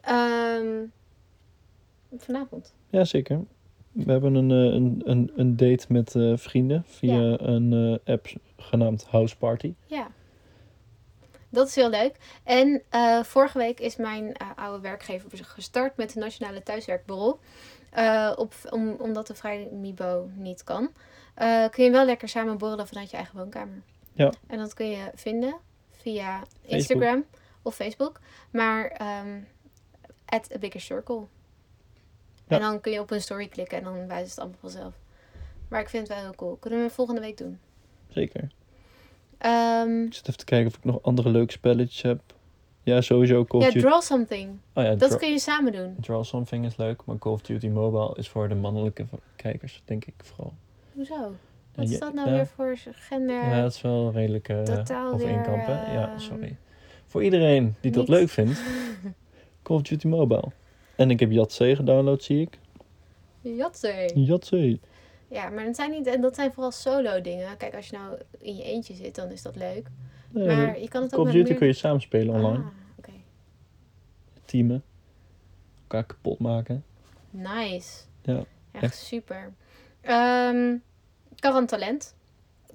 Ehm, 0.02 0.84
vanavond. 2.18 2.74
ja 2.90 3.04
zeker. 3.04 3.42
We 3.92 4.12
hebben 4.12 4.36
een, 4.36 4.52
eh, 4.52 4.58
een, 4.74 5.02
een, 5.06 5.32
een 5.36 5.56
date 5.56 5.86
met 5.90 6.16
eh, 6.16 6.38
vrienden 6.38 6.84
via 6.88 7.20
Ja. 7.22 7.40
een 7.40 8.00
eh, 8.06 8.14
app 8.14 8.28
genaamd 8.58 9.06
House 9.06 9.38
Party. 9.38 9.74
Ja. 9.86 10.08
Dat 11.54 11.68
is 11.68 11.76
heel 11.76 11.90
leuk. 11.90 12.16
En 12.44 12.82
eh, 12.90 13.24
vorige 13.24 13.58
week 13.58 13.80
is 13.80 13.96
mijn 13.96 14.34
eh, 14.34 14.48
oude 14.56 14.82
werkgever 14.82 15.30
gestart 15.46 15.98
met 15.98 16.14
de 16.14 16.20
Nationale 16.20 16.64
Thuiswerkbureau. 16.64 17.36
Eh, 17.90 18.34
op, 18.36 18.54
om, 18.70 18.90
omdat 18.90 19.28
de 19.28 19.36
vrij 19.36 19.70
Mibo 19.72 20.30
niet 20.36 20.64
kan. 20.64 20.92
kun 21.72 21.84
je 21.84 21.92
wel 21.92 22.06
lekker 22.06 22.30
samen 22.30 22.58
borrelen 22.58 22.88
vanuit 22.88 23.10
je 23.10 23.18
eigen 23.18 23.38
woonkamer. 23.38 23.82
Ja. 24.14 24.32
En 24.48 24.58
dat 24.58 24.74
kun 24.74 24.90
je 24.90 25.12
vinden 25.16 25.56
via 25.92 26.42
Instagram 26.62 27.26
of 27.62 27.76
Facebook. 27.76 28.20
Maar 28.52 28.88
ehm 28.88 29.40
at 30.26 30.56
a 30.56 30.58
bigger 30.58 30.82
circle. 30.82 31.28
Ja. 32.48 32.56
En 32.56 32.60
dan 32.60 32.82
kun 32.82 32.92
je 32.92 33.00
op 33.00 33.12
een 33.12 33.22
story 33.22 33.48
klikken 33.48 33.78
en 33.78 33.84
dan 33.84 34.08
wijst 34.08 34.30
het 34.30 34.40
allemaal 34.40 34.60
vanzelf. 34.60 34.94
Maar 35.68 35.82
ik 35.82 35.90
vind 35.90 36.08
het 36.08 36.18
wel 36.18 36.26
heel 36.26 36.36
cool. 36.36 36.56
Kunnen 36.56 36.84
we 36.84 36.90
volgende 36.90 37.22
week 37.22 37.38
doen. 37.38 37.60
Zeker. 38.08 38.52
Ehm, 39.44 40.04
Ik 40.06 40.14
zit 40.14 40.28
even 40.28 40.38
te 40.40 40.46
kijken 40.46 40.68
of 40.68 40.78
ik 40.78 40.84
nog 40.84 41.00
andere 41.02 41.30
leuke 41.30 41.52
spelletjes 41.52 42.02
heb. 42.02 42.22
Ja, 42.84 43.02
sowieso 43.02 43.46
Call 43.46 43.60
ja, 43.62 43.68
of 43.68 43.74
Duty. 43.74 43.86
draw 43.88 44.02
something. 44.02 44.50
Oh 44.74 44.84
ja, 44.84 44.96
Dat 44.96 45.18
kun 45.18 45.32
je 45.32 45.40
samen 45.40 45.72
doen. 45.72 45.96
Draw 46.00 46.24
Something 46.24 46.66
is 46.66 46.78
leuk, 46.78 47.02
maar 47.06 47.18
Call 47.18 47.32
of 47.32 47.42
Duty 47.42 47.68
Mobile 47.68 48.16
is 48.18 48.30
voor 48.30 48.50
de 48.50 48.56
mannelijke 48.56 49.06
kijkers, 49.36 49.82
denk 49.86 50.06
ik 50.06 50.14
vooral. 50.18 50.54
Hoezo? 50.94 51.36
Wat 51.76 51.88
Ja, 51.88 51.94
is 51.94 52.00
dat 52.00 52.14
nou 52.14 52.28
ja. 52.30 52.34
weer 52.36 52.48
voor 52.48 52.78
gender? 52.92 53.36
Ja, 53.36 53.62
dat 53.62 53.74
is 53.74 53.82
wel 53.82 54.12
redelijk 54.12 54.50
eh 54.50 54.64
Totaal 54.64 55.18
weer, 55.18 55.30
ja, 55.30 56.14
eh, 56.14 56.20
sorry. 56.20 56.56
Voor 57.06 57.24
iedereen 57.24 57.76
die 57.82 57.92
dat 57.92 58.08
leuk 58.08 58.30
vindt, 58.30 58.62
Call 59.64 59.76
of 59.78 59.82
Duty 59.82 60.08
Mobile. 60.08 60.46
En 60.96 61.10
ik 61.10 61.20
heb 61.20 61.32
Yatzee 61.32 61.76
gedownload, 61.76 62.22
zie 62.24 62.42
ik. 62.42 62.60
Jatzee. 63.42 64.20
Yatzee. 64.20 64.80
Ja, 65.34 65.50
maar 65.50 65.66
dat 65.66 65.76
zijn, 65.76 65.92
niet, 65.92 66.08
en 66.08 66.22
dat 66.22 66.36
zijn 66.36 66.54
vooral 66.54 66.72
solo 66.72 67.22
dingen. 67.22 67.58
Kijk, 67.58 67.76
als 67.76 67.88
je 67.88 67.98
nou 67.98 68.18
in 68.40 68.56
je 68.56 68.64
eentje 68.64 68.94
zit, 68.94 69.16
dan 69.16 69.32
is 69.32 69.42
dat 69.42 69.56
leuk. 69.56 69.88
Nee, 70.30 70.56
maar 70.56 70.80
je 70.80 70.88
kan 70.88 71.02
het 71.02 71.12
ook 71.12 71.18
Call 71.18 71.20
of 71.20 71.26
met 71.26 71.34
Duty 71.34 71.50
meer... 71.50 71.58
kun 71.58 71.68
je 71.68 71.74
samen 71.74 72.02
spelen 72.02 72.36
online. 72.36 72.64
Ah, 72.64 72.68
oké. 72.98 73.12
Teamen. 74.46 74.84
Elkaar 75.82 76.06
kapot 76.06 76.40
maken. 76.40 76.86
Nice. 77.30 78.04
Ja, 78.22 78.44
Echt, 78.72 78.84
echt. 78.84 78.98
super. 78.98 79.54
Ehm 80.02 80.76
Talent. 81.66 82.16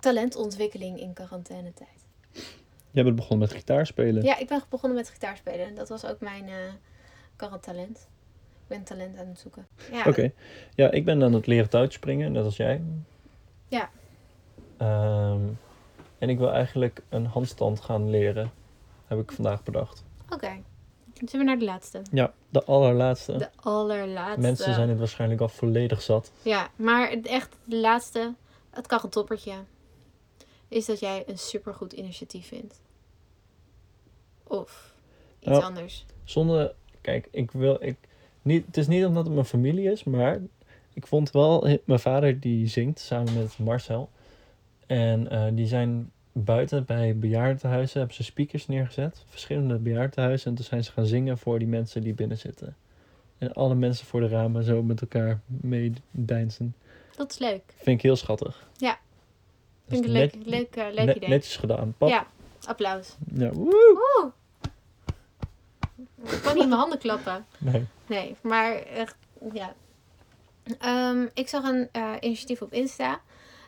Talentontwikkeling 0.00 1.00
in 1.00 1.12
quarantainetijd. 1.12 2.06
Jij 2.90 3.04
bent 3.04 3.16
begonnen 3.16 3.48
met 3.48 3.56
gitaar 3.56 3.86
spelen. 3.86 4.22
Ja, 4.22 4.38
ik 4.38 4.48
ben 4.48 4.62
begonnen 4.68 4.98
met 4.98 5.08
gitaarspelen. 5.08 5.74
Dat 5.74 5.88
was 5.88 6.04
ook 6.04 6.20
mijn 6.20 6.48
eh 6.48 7.52
talent. 7.60 8.08
Ik 8.68 8.76
ben 8.76 8.84
talent 8.84 9.18
aan 9.18 9.26
het 9.26 9.38
zoeken. 9.38 9.66
Ja, 9.92 10.04
Oké. 10.06 10.32
Ja, 10.74 10.90
ik 10.90 11.04
ben 11.04 11.22
aan 11.22 11.32
het 11.32 11.46
leren 11.46 11.70
touwtje 11.70 12.14
net 12.14 12.44
als 12.44 12.56
jij. 12.56 12.82
Ja. 13.68 13.90
Ehm, 14.76 15.40
en 16.18 16.28
ik 16.28 16.38
wil 16.38 16.52
eigenlijk 16.52 17.02
een 17.08 17.26
handstand 17.26 17.80
gaan 17.80 18.10
leren. 18.10 18.50
Heb 19.06 19.18
ik 19.18 19.32
vandaag 19.32 19.62
bedacht. 19.62 20.04
Oké. 20.30 20.62
Dan 21.14 21.28
zijn 21.28 21.42
we 21.42 21.48
naar 21.48 21.58
de 21.58 21.64
laatste. 21.64 22.02
Ja, 22.12 22.32
de 22.48 22.64
allerlaatste. 22.64 23.36
De 23.36 23.48
allerlaatste. 23.56 24.40
Mensen 24.40 24.74
zijn 24.74 24.88
het 24.88 24.98
waarschijnlijk 24.98 25.40
al 25.40 25.48
volledig 25.48 26.02
zat. 26.02 26.32
Ja, 26.42 26.68
maar 26.76 27.10
echt 27.22 27.56
de 27.64 27.76
laatste, 27.76 28.34
het 28.70 28.86
karretoppertje, 28.86 29.54
is 30.68 30.86
dat 30.86 31.00
jij 31.00 31.24
een 31.26 31.38
supergoed 31.38 31.92
initiatief 31.92 32.46
vindt. 32.46 32.80
Of 34.44 34.94
iets 35.40 35.58
Ja. 35.58 35.64
anders. 35.64 36.06
Zonder, 36.24 36.74
kijk, 37.00 37.28
ik 37.30 37.50
wil, 37.50 37.76
ik, 37.82 37.96
niet, 38.42 38.66
het 38.66 38.76
is 38.76 38.86
niet 38.86 39.04
omdat 39.04 39.24
het 39.24 39.34
mijn 39.34 39.46
familie 39.46 39.90
is, 39.90 40.04
maar 40.04 40.40
ik 40.92 41.06
vond 41.06 41.30
wel, 41.30 41.78
mijn 41.84 42.00
vader 42.00 42.40
die 42.40 42.66
zingt 42.66 42.98
samen 43.00 43.34
met 43.34 43.58
Marcel. 43.58 44.10
En 44.86 45.30
eh, 45.30 45.44
die 45.52 45.66
zijn 45.66 46.10
buiten 46.32 46.84
bij 46.84 47.16
bejaardentehuizen, 47.18 47.98
hebben 47.98 48.16
ze 48.16 48.22
speakers 48.24 48.66
neergezet, 48.66 49.22
verschillende 49.28 49.78
bejaardentehuizen. 49.78 50.50
En 50.50 50.56
toen 50.56 50.64
zijn 50.64 50.84
ze 50.84 50.92
gaan 50.92 51.06
zingen 51.06 51.38
voor 51.38 51.58
die 51.58 51.68
mensen 51.68 52.02
die 52.02 52.14
binnen 52.14 52.38
zitten. 52.38 52.76
En 53.38 53.52
alle 53.52 53.74
mensen 53.74 54.06
voor 54.06 54.20
de 54.20 54.28
ramen 54.28 54.64
zo 54.64 54.82
met 54.82 55.00
elkaar 55.00 55.40
meedeinzen. 55.46 56.74
Dat 57.16 57.30
is 57.30 57.38
leuk. 57.38 57.62
Vind 57.76 57.96
ik 57.96 58.02
heel 58.02 58.16
schattig. 58.16 58.68
Ja. 58.76 58.98
Vind 59.88 60.00
ik 60.00 60.06
een 60.06 60.12
leuk, 60.12 60.34
leuk, 60.44 60.76
eh, 60.76 60.84
leuk 60.92 61.04
net- 61.06 61.16
idee. 61.16 61.28
Netjes 61.28 61.56
gedaan. 61.56 61.94
Pap. 61.98 62.08
Ja, 62.08 62.26
applaus. 62.66 63.16
Ja, 63.34 63.50
woe! 63.52 64.32
Ik 66.22 66.40
kan 66.42 66.54
niet 66.54 66.62
in 66.62 66.68
mijn 66.68 66.80
handen 66.80 66.98
klappen. 66.98 67.46
Nee. 67.58 67.86
Nee, 68.06 68.36
maar 68.40 68.74
echt, 68.74 69.16
ja. 69.52 69.74
Ehm, 70.78 71.26
ik 71.34 71.48
zag 71.48 71.64
een 71.64 71.88
eh, 71.92 72.12
initiatief 72.20 72.62
op 72.62 72.72
Insta. 72.72 73.20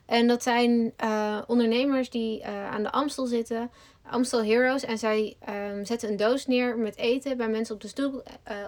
En 0.06 0.26
dat 0.26 0.42
zijn 0.42 0.92
eh, 0.96 1.38
ondernemers 1.46 2.10
die 2.10 2.42
eh, 2.42 2.70
aan 2.70 2.82
de 2.82 2.90
Amstel 2.90 3.26
zitten. 3.26 3.70
Amstel 4.02 4.44
Heroes. 4.44 4.84
En 4.84 4.98
zij 4.98 5.36
ehm, 5.38 5.84
zetten 5.84 6.10
een 6.10 6.16
doos 6.16 6.46
neer 6.46 6.78
met 6.78 6.96
eten 6.96 7.36
bij 7.36 7.48
mensen 7.48 7.74
op 7.74 7.80
de, 7.80 7.88
stoep, 7.88 8.14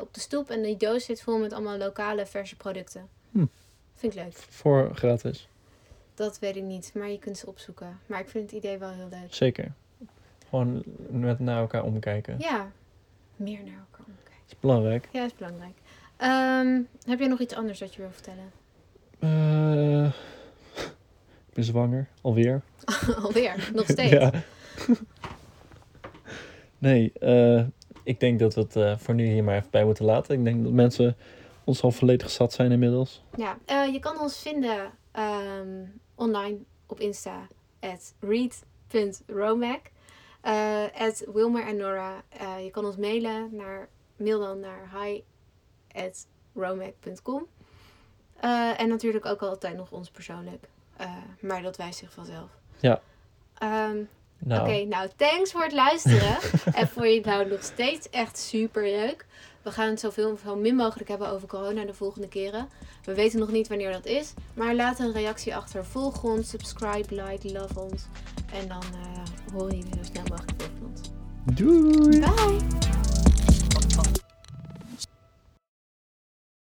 op 0.00 0.14
de 0.14 0.20
stoep. 0.20 0.50
En 0.50 0.62
die 0.62 0.76
doos 0.76 1.04
zit 1.04 1.22
vol 1.22 1.38
met 1.38 1.52
allemaal 1.52 1.78
lokale 1.78 2.26
verse 2.26 2.56
producten. 2.56 3.08
Hm. 3.30 3.46
Vind 3.94 4.14
ik 4.14 4.22
leuk. 4.22 4.36
Voor 4.36 4.90
gratis. 4.94 5.48
Dat 6.14 6.38
weet 6.38 6.56
ik 6.56 6.62
niet, 6.62 6.90
maar 6.94 7.10
je 7.10 7.18
kunt 7.18 7.38
ze 7.38 7.46
opzoeken. 7.46 7.98
Maar 8.06 8.20
ik 8.20 8.28
vind 8.28 8.50
het 8.50 8.64
idee 8.64 8.78
wel 8.78 8.90
heel 8.90 9.08
leuk. 9.10 9.34
Zeker. 9.34 9.72
Gewoon 10.48 10.82
met 11.10 11.38
naar 11.38 11.60
elkaar 11.60 11.84
omkijken. 11.84 12.36
Ja, 12.38 12.70
meer 13.43 13.62
naar 13.64 13.84
elkaar 13.90 14.07
omkijken. 14.07 14.43
Dat 14.43 14.53
is 14.53 14.61
belangrijk. 14.61 15.09
Ja, 15.12 15.20
dat 15.20 15.30
is 15.30 15.36
belangrijk. 15.36 15.74
Ehm, 16.16 16.82
heb 17.11 17.18
jij 17.18 17.28
nog 17.28 17.40
iets 17.40 17.55
anders 17.55 17.78
dat 17.78 17.95
je 17.95 18.01
wil 18.01 18.11
vertellen? 18.11 18.53
Eh, 19.18 20.05
ik 21.49 21.55
ben 21.55 21.64
zwanger. 21.64 22.09
Alweer. 22.20 22.62
Alweer, 23.22 23.70
nog 23.74 23.86
steeds. 23.97 24.38
Nee, 26.78 27.12
eh, 27.12 27.64
ik 28.03 28.20
denk 28.20 28.38
dat 28.38 28.55
we 28.55 28.61
het 28.61 28.76
eh, 28.76 28.97
voor 28.99 29.14
nu 29.14 29.26
hier 29.26 29.45
maar 29.45 29.57
even 29.57 29.70
bij 29.70 29.84
moeten 29.84 30.05
laten. 30.05 30.38
Ik 30.38 30.45
denk 30.45 30.62
dat 30.62 30.72
mensen 30.72 31.16
ons 31.64 31.82
al 31.82 31.90
volledig 31.90 32.30
zat 32.30 32.53
zijn 32.53 32.72
inmiddels. 32.72 33.22
Ja, 33.36 33.57
je 33.84 33.99
kan 34.01 34.20
ons 34.20 34.38
vinden 34.38 34.90
ehm, 35.12 35.84
online 36.14 36.57
op 36.86 37.01
Insta 37.01 37.47
at 37.80 38.14
read.romac. 38.20 39.80
eh 40.43 40.84
at 40.99 41.24
Wilmer 41.32 41.66
en 41.66 41.76
Nora. 41.76 42.22
Eh, 42.28 42.64
je 42.64 42.70
kan 42.70 42.84
ons 42.84 42.97
mailen 42.97 43.49
naar 43.53 43.88
mail 44.16 44.40
dan 44.40 44.61
naar 44.61 44.90
hi 45.03 45.22
at 45.95 46.26
romac.com. 46.55 47.47
Eh, 48.40 48.80
en 48.80 48.88
natuurlijk 48.88 49.26
ook 49.26 49.43
altijd 49.43 49.76
nog 49.76 49.90
ons 49.90 50.11
persoonlijk. 50.11 50.68
Maar 51.40 51.62
dat 51.62 51.76
wijst 51.76 51.99
zich 51.99 52.12
vanzelf. 52.12 52.51
Ja. 52.80 53.01
Ehm, 53.59 53.97
Nou, 54.45 54.61
Oké, 54.61 54.84
nou 54.84 55.09
thanks 55.16 55.53
voor 55.53 55.62
het 55.62 55.72
luisteren. 55.72 56.36
en 56.80 56.88
vond 56.88 57.07
je 57.07 57.20
nou 57.24 57.49
nog 57.49 57.62
steeds 57.62 58.11
echt 58.11 58.38
super 58.38 58.82
leuk? 58.82 59.26
We 59.62 59.70
gaan 59.70 59.88
het 59.88 60.01
zoveel 60.01 60.38
zo 60.45 60.57
min 60.57 60.74
mogelijk 60.76 61.09
hebben 61.09 61.28
over 61.28 61.49
corona 61.49 61.84
de 61.84 61.95
volgende 61.95 62.28
keren. 62.28 62.68
We 63.05 63.14
weten 63.14 63.38
nog 63.38 63.51
niet 63.51 63.68
wanneer 63.68 63.93
dat 63.93 64.07
is. 64.07 64.34
Maar 64.55 64.74
laat 64.74 64.99
een 64.99 65.12
reactie 65.12 65.57
achter. 65.57 65.84
Volg 65.84 66.24
ons, 66.24 66.49
subscribe, 66.49 67.22
like, 67.22 67.53
love 67.53 67.80
ons. 67.80 68.07
En 68.53 68.68
dan 68.68 68.82
horen 69.53 69.76
jullie 69.76 69.92
zo 69.96 70.03
snel 70.03 70.24
mogelijk 70.28 70.59
weer 70.59 70.70
van 70.78 70.88
ons. 70.88 71.11
doei! 71.55 72.20
Bye! 72.20 72.91